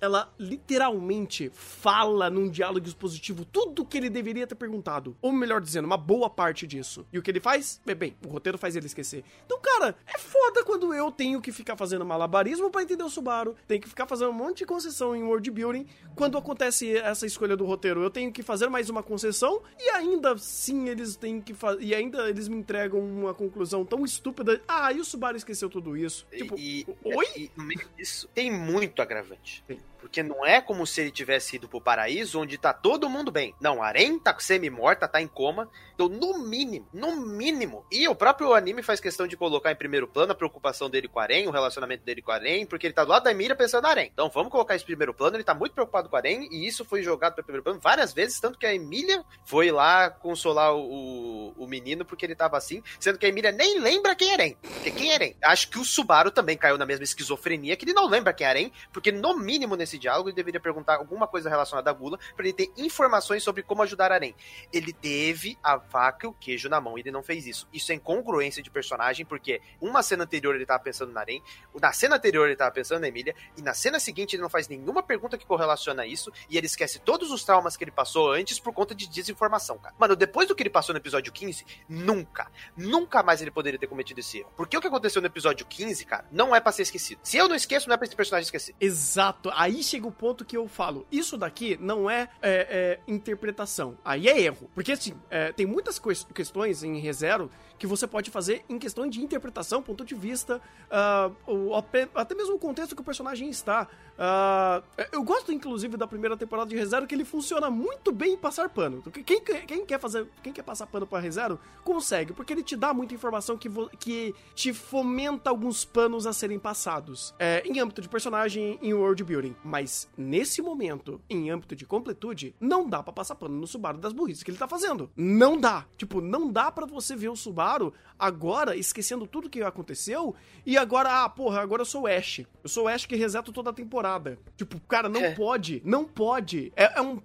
ela 0.00 0.32
literalmente 0.38 1.50
fala 1.54 2.28
num 2.28 2.48
diálogo 2.48 2.86
expositivo 2.86 3.44
tudo 3.44 3.84
que 3.84 3.96
ele 3.96 4.10
deveria 4.10 4.46
ter 4.46 4.54
perguntado. 4.54 5.16
Ou 5.22 5.32
melhor 5.32 5.60
dizendo, 5.60 5.86
uma 5.86 5.96
boa 5.96 6.28
parte 6.28 6.66
disso. 6.66 7.06
E 7.12 7.18
o 7.18 7.22
que 7.22 7.30
ele 7.30 7.40
faz? 7.40 7.80
Bem, 7.84 7.94
bem, 7.94 8.16
o 8.24 8.28
roteiro 8.28 8.58
faz 8.58 8.76
ele 8.76 8.86
esquecer. 8.86 9.24
Então, 9.46 9.58
cara, 9.60 9.96
é 10.06 10.18
foda 10.18 10.64
quando 10.64 10.92
eu 10.92 11.10
tenho 11.10 11.40
que 11.40 11.52
ficar 11.52 11.76
fazendo 11.76 12.04
malabarismo 12.04 12.70
para 12.70 12.82
entender 12.82 13.02
o 13.02 13.10
Subaru, 13.10 13.56
tenho 13.66 13.80
que 13.80 13.88
ficar 13.88 14.06
fazendo 14.06 14.30
um 14.30 14.34
monte 14.34 14.58
de 14.58 14.66
concessão 14.66 15.14
em 15.14 15.22
world 15.22 15.50
building. 15.50 15.86
Quando 16.14 16.36
acontece 16.36 16.96
essa 16.96 17.26
escolha 17.26 17.56
do 17.56 17.64
roteiro, 17.64 18.02
eu 18.02 18.10
tenho 18.10 18.32
que 18.32 18.42
fazer 18.42 18.68
mais 18.68 18.90
uma 18.90 19.02
concessão 19.02 19.62
e 19.78 19.90
ainda 19.90 20.32
assim 20.32 20.88
eles 20.88 21.16
têm 21.16 21.40
que 21.40 21.54
fazer. 21.54 21.82
E 21.82 21.94
ainda 21.94 22.28
eles 22.28 22.48
me 22.48 22.56
entregam 22.56 23.00
uma 23.00 23.34
conclusão 23.34 23.84
tão 23.84 24.04
estúpida 24.04 24.33
estúpida. 24.34 24.60
Ah, 24.66 24.92
e 24.92 25.00
o 25.00 25.04
Subaru 25.04 25.36
esqueceu 25.36 25.70
tudo 25.70 25.96
isso. 25.96 26.26
Tipo, 26.30 26.58
e, 26.58 26.84
oi? 27.04 27.26
E 27.36 27.50
no 27.56 27.64
meio 27.64 27.88
disso 27.96 28.28
tem 28.34 28.50
muito 28.50 29.00
agravante. 29.00 29.62
Sim. 29.66 29.78
Porque 30.04 30.22
não 30.22 30.44
é 30.44 30.60
como 30.60 30.86
se 30.86 31.00
ele 31.00 31.10
tivesse 31.10 31.56
ido 31.56 31.66
pro 31.66 31.80
paraíso 31.80 32.38
onde 32.38 32.58
tá 32.58 32.74
todo 32.74 33.08
mundo 33.08 33.32
bem. 33.32 33.54
Não, 33.58 33.82
a 33.82 33.86
Aren 33.86 34.18
tá 34.18 34.38
semi-morta, 34.38 35.08
tá 35.08 35.18
em 35.18 35.26
coma. 35.26 35.66
Então, 35.94 36.10
no 36.10 36.38
mínimo, 36.40 36.86
no 36.92 37.16
mínimo. 37.16 37.86
E 37.90 38.06
o 38.06 38.14
próprio 38.14 38.52
anime 38.52 38.82
faz 38.82 39.00
questão 39.00 39.26
de 39.26 39.34
colocar 39.34 39.72
em 39.72 39.76
primeiro 39.76 40.06
plano 40.06 40.32
a 40.32 40.34
preocupação 40.34 40.90
dele 40.90 41.08
com 41.08 41.18
a 41.18 41.22
Aren, 41.22 41.46
o 41.46 41.50
relacionamento 41.50 42.04
dele 42.04 42.20
com 42.20 42.30
a 42.30 42.34
Aren, 42.34 42.66
porque 42.66 42.86
ele 42.86 42.92
tá 42.92 43.02
do 43.02 43.12
lado 43.12 43.24
da 43.24 43.30
Emília 43.30 43.56
pensando 43.56 43.84
na 43.84 43.88
Aren. 43.88 44.10
Então, 44.12 44.28
vamos 44.28 44.52
colocar 44.52 44.76
esse 44.76 44.84
primeiro 44.84 45.14
plano. 45.14 45.36
Ele 45.36 45.42
tá 45.42 45.54
muito 45.54 45.72
preocupado 45.72 46.10
com 46.10 46.16
a 46.16 46.18
Aren 46.18 46.48
e 46.50 46.66
isso 46.66 46.84
foi 46.84 47.02
jogado 47.02 47.32
para 47.32 47.42
primeiro 47.42 47.64
plano 47.64 47.80
várias 47.80 48.12
vezes, 48.12 48.38
tanto 48.38 48.58
que 48.58 48.66
a 48.66 48.74
Emília 48.74 49.24
foi 49.46 49.70
lá 49.70 50.10
consolar 50.10 50.76
o, 50.76 51.54
o 51.56 51.66
menino 51.66 52.04
porque 52.04 52.26
ele 52.26 52.34
tava 52.34 52.58
assim, 52.58 52.82
sendo 53.00 53.18
que 53.18 53.24
a 53.24 53.28
Emília 53.30 53.52
nem 53.52 53.80
lembra 53.80 54.14
quem 54.14 54.32
é 54.32 54.34
Aren. 54.34 54.54
Porque 54.60 54.90
quem 54.90 55.12
é 55.12 55.14
Aren? 55.14 55.34
Acho 55.42 55.70
que 55.70 55.78
o 55.78 55.84
Subaru 55.84 56.30
também 56.30 56.58
caiu 56.58 56.76
na 56.76 56.84
mesma 56.84 57.04
esquizofrenia, 57.04 57.74
que 57.74 57.86
ele 57.86 57.94
não 57.94 58.06
lembra 58.06 58.34
quem 58.34 58.46
é 58.46 58.50
Aren, 58.50 58.72
porque 58.92 59.10
no 59.10 59.34
mínimo 59.38 59.76
nesse 59.76 59.93
diálogo 59.98 60.28
ele 60.28 60.36
deveria 60.36 60.60
perguntar 60.60 60.96
alguma 60.96 61.26
coisa 61.26 61.48
relacionada 61.48 61.90
à 61.90 61.92
Gula 61.92 62.18
para 62.36 62.46
ele 62.46 62.52
ter 62.52 62.72
informações 62.76 63.42
sobre 63.42 63.62
como 63.62 63.82
ajudar 63.82 64.12
Arém. 64.12 64.34
Ele 64.72 64.92
teve 64.92 65.58
a 65.62 65.78
faca 65.78 66.26
e 66.26 66.30
o 66.30 66.32
queijo 66.32 66.68
na 66.68 66.80
mão 66.80 66.96
e 66.96 67.00
ele 67.00 67.10
não 67.10 67.22
fez 67.22 67.46
isso. 67.46 67.68
Isso 67.72 67.92
é 67.92 67.94
incongruência 67.94 68.62
de 68.62 68.70
personagem, 68.70 69.24
porque 69.24 69.60
uma 69.80 70.02
cena 70.02 70.24
anterior 70.24 70.54
ele 70.54 70.66
tava 70.66 70.82
pensando 70.82 71.12
na 71.12 71.20
Arém, 71.20 71.42
na 71.80 71.92
cena 71.92 72.16
anterior 72.16 72.46
ele 72.46 72.56
tava 72.56 72.70
pensando 72.70 73.00
na 73.00 73.08
Emília, 73.08 73.34
e 73.56 73.62
na 73.62 73.74
cena 73.74 74.00
seguinte 74.00 74.36
ele 74.36 74.42
não 74.42 74.50
faz 74.50 74.68
nenhuma 74.68 75.02
pergunta 75.02 75.38
que 75.38 75.46
correlaciona 75.46 76.06
isso, 76.06 76.32
e 76.48 76.56
ele 76.56 76.66
esquece 76.66 76.98
todos 76.98 77.30
os 77.30 77.44
traumas 77.44 77.76
que 77.76 77.84
ele 77.84 77.90
passou 77.90 78.32
antes 78.32 78.58
por 78.58 78.72
conta 78.72 78.94
de 78.94 79.06
desinformação, 79.06 79.78
cara. 79.78 79.94
Mano, 79.98 80.16
depois 80.16 80.48
do 80.48 80.54
que 80.54 80.62
ele 80.62 80.70
passou 80.70 80.92
no 80.92 80.98
episódio 80.98 81.32
15, 81.32 81.64
nunca, 81.88 82.50
nunca 82.76 83.22
mais 83.22 83.40
ele 83.40 83.50
poderia 83.50 83.78
ter 83.78 83.86
cometido 83.86 84.20
esse 84.20 84.38
erro. 84.38 84.50
Porque 84.56 84.76
o 84.76 84.80
que 84.80 84.86
aconteceu 84.86 85.20
no 85.20 85.26
episódio 85.26 85.66
15, 85.66 86.04
cara, 86.04 86.24
não 86.30 86.54
é 86.54 86.60
para 86.60 86.72
ser 86.72 86.82
esquecido. 86.82 87.20
Se 87.22 87.36
eu 87.36 87.48
não 87.48 87.54
esqueço, 87.54 87.88
não 87.88 87.94
é 87.94 87.96
pra 87.96 88.06
esse 88.06 88.16
personagem 88.16 88.44
esquecer. 88.44 88.74
Exato. 88.80 89.50
Aí 89.54 89.82
chega 89.84 90.06
o 90.06 90.12
ponto 90.12 90.44
que 90.44 90.56
eu 90.56 90.66
falo, 90.66 91.06
isso 91.10 91.36
daqui 91.36 91.76
não 91.80 92.10
é, 92.10 92.28
é, 92.42 92.98
é 93.06 93.12
interpretação, 93.12 93.96
aí 94.04 94.28
é 94.28 94.40
erro. 94.40 94.70
Porque 94.74 94.92
assim, 94.92 95.14
é, 95.30 95.52
tem 95.52 95.66
muitas 95.66 96.00
questões 96.32 96.82
em 96.82 96.98
ReZero 96.98 97.50
que 97.78 97.86
você 97.86 98.06
pode 98.06 98.30
fazer 98.30 98.64
em 98.68 98.78
questão 98.78 99.08
de 99.08 99.22
interpretação, 99.22 99.82
ponto 99.82 100.04
de 100.04 100.14
vista, 100.14 100.60
uh, 100.86 101.74
até 102.14 102.34
mesmo 102.34 102.54
o 102.54 102.58
contexto 102.58 102.94
que 102.94 103.02
o 103.02 103.04
personagem 103.04 103.48
está. 103.48 103.88
Uh, 104.14 105.04
eu 105.12 105.22
gosto, 105.22 105.52
inclusive, 105.52 105.96
da 105.96 106.06
primeira 106.06 106.36
temporada 106.36 106.70
de 106.70 106.76
ReZero, 106.76 107.06
que 107.06 107.14
ele 107.14 107.24
funciona 107.24 107.68
muito 107.70 108.12
bem 108.12 108.34
em 108.34 108.36
passar 108.36 108.68
pano. 108.68 109.02
Quem, 109.24 109.40
quem 109.40 109.84
quer 109.84 109.98
fazer, 109.98 110.26
quem 110.42 110.52
quer 110.52 110.62
passar 110.62 110.86
pano 110.86 111.06
pra 111.06 111.18
ReZero, 111.18 111.58
consegue, 111.82 112.32
porque 112.32 112.52
ele 112.52 112.62
te 112.62 112.76
dá 112.76 112.94
muita 112.94 113.14
informação 113.14 113.58
que, 113.58 113.68
que 113.98 114.34
te 114.54 114.72
fomenta 114.72 115.50
alguns 115.50 115.84
panos 115.84 116.26
a 116.26 116.32
serem 116.32 116.58
passados. 116.58 117.34
É, 117.38 117.62
em 117.66 117.80
âmbito 117.80 118.00
de 118.00 118.08
personagem, 118.08 118.78
em 118.80 118.94
world 118.94 119.22
building. 119.24 119.54
Mas, 119.74 120.08
nesse 120.16 120.62
momento, 120.62 121.20
em 121.28 121.50
âmbito 121.50 121.74
de 121.74 121.84
completude, 121.84 122.54
não 122.60 122.88
dá 122.88 123.02
para 123.02 123.12
passar 123.12 123.34
pano 123.34 123.56
no 123.56 123.66
Subaru 123.66 123.98
das 123.98 124.12
burrices 124.12 124.44
que 124.44 124.52
ele 124.52 124.56
tá 124.56 124.68
fazendo. 124.68 125.10
Não 125.16 125.58
dá. 125.58 125.84
Tipo, 125.96 126.20
não 126.20 126.48
dá 126.48 126.70
para 126.70 126.86
você 126.86 127.16
ver 127.16 127.28
o 127.28 127.34
Subaru 127.34 127.92
agora, 128.16 128.76
esquecendo 128.76 129.26
tudo 129.26 129.50
que 129.50 129.60
aconteceu, 129.64 130.32
e 130.64 130.78
agora, 130.78 131.24
ah, 131.24 131.28
porra, 131.28 131.60
agora 131.60 131.82
eu 131.82 131.86
sou 131.86 132.02
o 132.02 132.06
Ash. 132.06 132.46
Eu 132.62 132.68
sou 132.68 132.84
o 132.84 132.88
Ash 132.88 133.04
que 133.04 133.16
reseto 133.16 133.52
toda 133.52 133.70
a 133.70 133.72
temporada. 133.72 134.38
Tipo, 134.56 134.78
cara, 134.82 135.08
não 135.08 135.20
é. 135.20 135.34
pode, 135.34 135.82
não 135.84 136.04
pode. 136.04 136.72
É, 136.76 136.96
é, 136.96 137.02
um. 137.02 137.20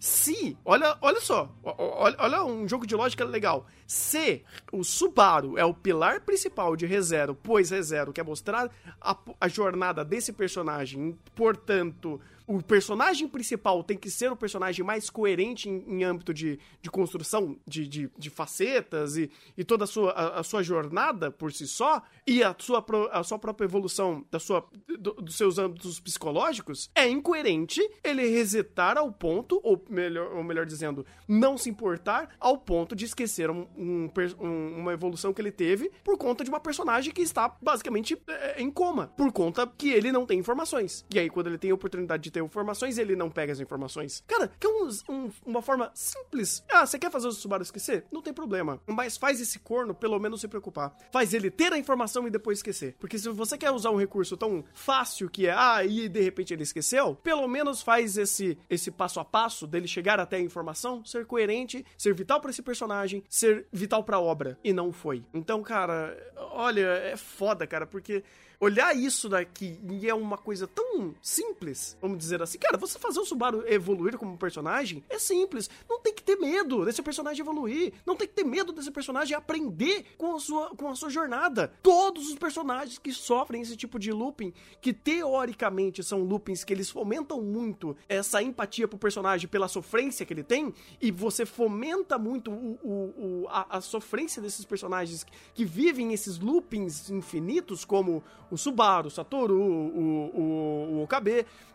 Se, 0.00 0.58
olha, 0.64 0.98
olha 1.00 1.20
só, 1.20 1.54
olha, 1.62 2.16
olha 2.18 2.44
um 2.44 2.66
jogo 2.66 2.84
de 2.84 2.96
lógica 2.96 3.24
legal. 3.24 3.64
Se 3.92 4.42
o 4.72 4.82
Subaru 4.82 5.58
é 5.58 5.64
o 5.66 5.74
pilar 5.74 6.22
principal 6.22 6.74
de 6.74 6.86
ReZero, 6.86 7.34
pois 7.34 7.68
ReZero 7.68 8.10
quer 8.10 8.24
mostrar 8.24 8.70
a, 8.98 9.18
a 9.38 9.48
jornada 9.48 10.02
desse 10.02 10.32
personagem, 10.32 11.14
portanto, 11.34 12.18
o 12.46 12.62
personagem 12.62 13.28
principal 13.28 13.82
tem 13.82 13.96
que 13.96 14.10
ser 14.10 14.30
o 14.30 14.36
personagem 14.36 14.84
mais 14.84 15.08
coerente 15.08 15.68
em, 15.68 15.84
em 15.86 16.04
âmbito 16.04 16.32
de, 16.32 16.58
de 16.80 16.90
construção 16.90 17.56
de, 17.66 17.86
de, 17.86 18.10
de, 18.18 18.30
facetas 18.30 19.16
e, 19.16 19.30
e 19.56 19.64
toda 19.64 19.84
a 19.84 19.86
sua, 19.86 20.10
a, 20.12 20.40
a, 20.40 20.42
sua 20.42 20.62
jornada 20.62 21.30
por 21.30 21.52
si 21.52 21.66
só, 21.66 22.02
e 22.26 22.42
a 22.42 22.54
sua, 22.58 22.84
a 23.12 23.22
sua 23.22 23.38
própria 23.38 23.66
evolução 23.66 24.24
da 24.30 24.38
sua, 24.38 24.66
do, 24.98 25.14
dos 25.14 25.36
seus 25.36 25.58
âmbitos 25.58 26.00
psicológicos, 26.00 26.90
é 26.94 27.08
incoerente 27.08 27.80
ele 28.02 28.26
resetar 28.28 28.96
ao 28.98 29.12
ponto, 29.12 29.60
ou 29.62 29.82
melhor, 29.88 30.32
ou 30.32 30.42
melhor 30.42 30.66
dizendo, 30.66 31.06
não 31.28 31.56
se 31.56 31.70
importar 31.70 32.34
ao 32.40 32.58
ponto 32.58 32.94
de 32.94 33.04
esquecer 33.04 33.50
um, 33.50 33.66
um, 33.76 34.10
um, 34.40 34.78
uma 34.78 34.92
evolução 34.92 35.32
que 35.32 35.40
ele 35.40 35.52
teve 35.52 35.90
por 36.02 36.18
conta 36.18 36.44
de 36.44 36.50
uma 36.50 36.60
personagem 36.60 37.12
que 37.12 37.22
está 37.22 37.56
basicamente 37.60 38.20
é, 38.26 38.60
em 38.60 38.70
coma, 38.70 39.08
por 39.16 39.32
conta 39.32 39.66
que 39.66 39.90
ele 39.90 40.10
não 40.10 40.26
tem 40.26 40.38
informações. 40.38 41.04
E 41.12 41.18
aí, 41.18 41.30
quando 41.30 41.46
ele 41.48 41.58
tem 41.58 41.70
a 41.70 41.74
oportunidade 41.74 42.22
de 42.22 42.30
ter 42.32 42.42
informações 42.42 42.98
ele 42.98 43.14
não 43.14 43.30
pega 43.30 43.52
as 43.52 43.60
informações. 43.60 44.24
Cara, 44.26 44.50
que 44.58 44.66
é 44.66 44.70
um, 44.70 44.88
um, 45.08 45.30
uma 45.44 45.62
forma 45.62 45.90
simples. 45.94 46.64
Ah, 46.70 46.86
você 46.86 46.98
quer 46.98 47.10
fazer 47.10 47.28
o 47.28 47.32
Subaru 47.32 47.62
esquecer? 47.62 48.04
Não 48.10 48.22
tem 48.22 48.32
problema. 48.32 48.80
Mas 48.86 49.16
faz 49.16 49.40
esse 49.40 49.58
corno 49.58 49.94
pelo 49.94 50.18
menos 50.18 50.40
se 50.40 50.48
preocupar. 50.48 50.96
Faz 51.12 51.34
ele 51.34 51.50
ter 51.50 51.72
a 51.72 51.78
informação 51.78 52.26
e 52.26 52.30
depois 52.30 52.58
esquecer. 52.58 52.96
Porque 52.98 53.18
se 53.18 53.28
você 53.28 53.56
quer 53.58 53.70
usar 53.70 53.90
um 53.90 53.96
recurso 53.96 54.36
tão 54.36 54.64
fácil 54.74 55.28
que 55.28 55.46
é, 55.46 55.52
ah, 55.52 55.84
e 55.84 56.08
de 56.08 56.20
repente 56.20 56.52
ele 56.52 56.62
esqueceu, 56.62 57.14
pelo 57.16 57.46
menos 57.46 57.82
faz 57.82 58.16
esse, 58.16 58.58
esse 58.68 58.90
passo 58.90 59.20
a 59.20 59.24
passo 59.24 59.66
dele 59.66 59.86
chegar 59.86 60.18
até 60.18 60.36
a 60.36 60.40
informação, 60.40 61.04
ser 61.04 61.26
coerente, 61.26 61.84
ser 61.96 62.14
vital 62.14 62.40
para 62.40 62.50
esse 62.50 62.62
personagem, 62.62 63.22
ser 63.28 63.66
vital 63.72 64.02
pra 64.04 64.20
obra. 64.20 64.58
E 64.64 64.72
não 64.72 64.92
foi. 64.92 65.24
Então, 65.34 65.62
cara, 65.62 66.16
olha, 66.36 66.86
é 66.86 67.16
foda, 67.16 67.66
cara, 67.66 67.86
porque 67.86 68.22
olhar 68.62 68.96
isso 68.96 69.28
daqui 69.28 69.76
e 69.90 70.08
é 70.08 70.14
uma 70.14 70.38
coisa 70.38 70.68
tão 70.68 71.12
simples, 71.20 71.98
vamos 72.00 72.16
dizer 72.16 72.40
assim, 72.40 72.58
cara, 72.58 72.78
você 72.78 72.96
fazer 72.96 73.18
o 73.18 73.24
Subaru 73.24 73.64
evoluir 73.66 74.16
como 74.16 74.38
personagem 74.38 75.02
é 75.10 75.18
simples. 75.18 75.68
Não 75.90 76.00
tem 76.00 76.14
que 76.14 76.22
ter 76.22 76.36
medo 76.36 76.84
desse 76.84 77.02
personagem 77.02 77.42
evoluir. 77.42 77.92
Não 78.06 78.14
tem 78.14 78.28
que 78.28 78.34
ter 78.34 78.44
medo 78.44 78.72
desse 78.72 78.92
personagem 78.92 79.36
aprender 79.36 80.04
com 80.16 80.36
a 80.36 80.38
sua, 80.38 80.70
com 80.76 80.88
a 80.88 80.94
sua 80.94 81.10
jornada. 81.10 81.72
Todos 81.82 82.28
os 82.28 82.36
personagens 82.36 82.98
que 82.98 83.12
sofrem 83.12 83.62
esse 83.62 83.76
tipo 83.76 83.98
de 83.98 84.12
looping, 84.12 84.52
que 84.80 84.92
teoricamente 84.92 86.00
são 86.04 86.22
loopings 86.22 86.62
que 86.62 86.72
eles 86.72 86.88
fomentam 86.88 87.42
muito 87.42 87.96
essa 88.08 88.40
empatia 88.40 88.86
pro 88.86 88.96
personagem 88.96 89.48
pela 89.48 89.66
sofrência 89.66 90.24
que 90.24 90.32
ele 90.32 90.44
tem, 90.44 90.72
e 91.00 91.10
você 91.10 91.44
fomenta 91.44 92.16
muito 92.16 92.52
o, 92.52 92.78
o, 92.82 93.42
o 93.42 93.48
a, 93.48 93.78
a, 93.78 93.80
sofrência 93.80 94.40
desses 94.40 94.64
personagens 94.64 95.26
que 95.52 95.64
vivem 95.64 96.12
esses 96.12 96.38
loopings 96.38 97.10
infinitos, 97.10 97.84
como 97.84 98.22
o 98.52 98.58
Subaru, 98.58 99.08
o 99.08 99.10
Satoru, 99.10 99.58
o, 99.58 101.00
o, 101.00 101.02
o 101.02 101.08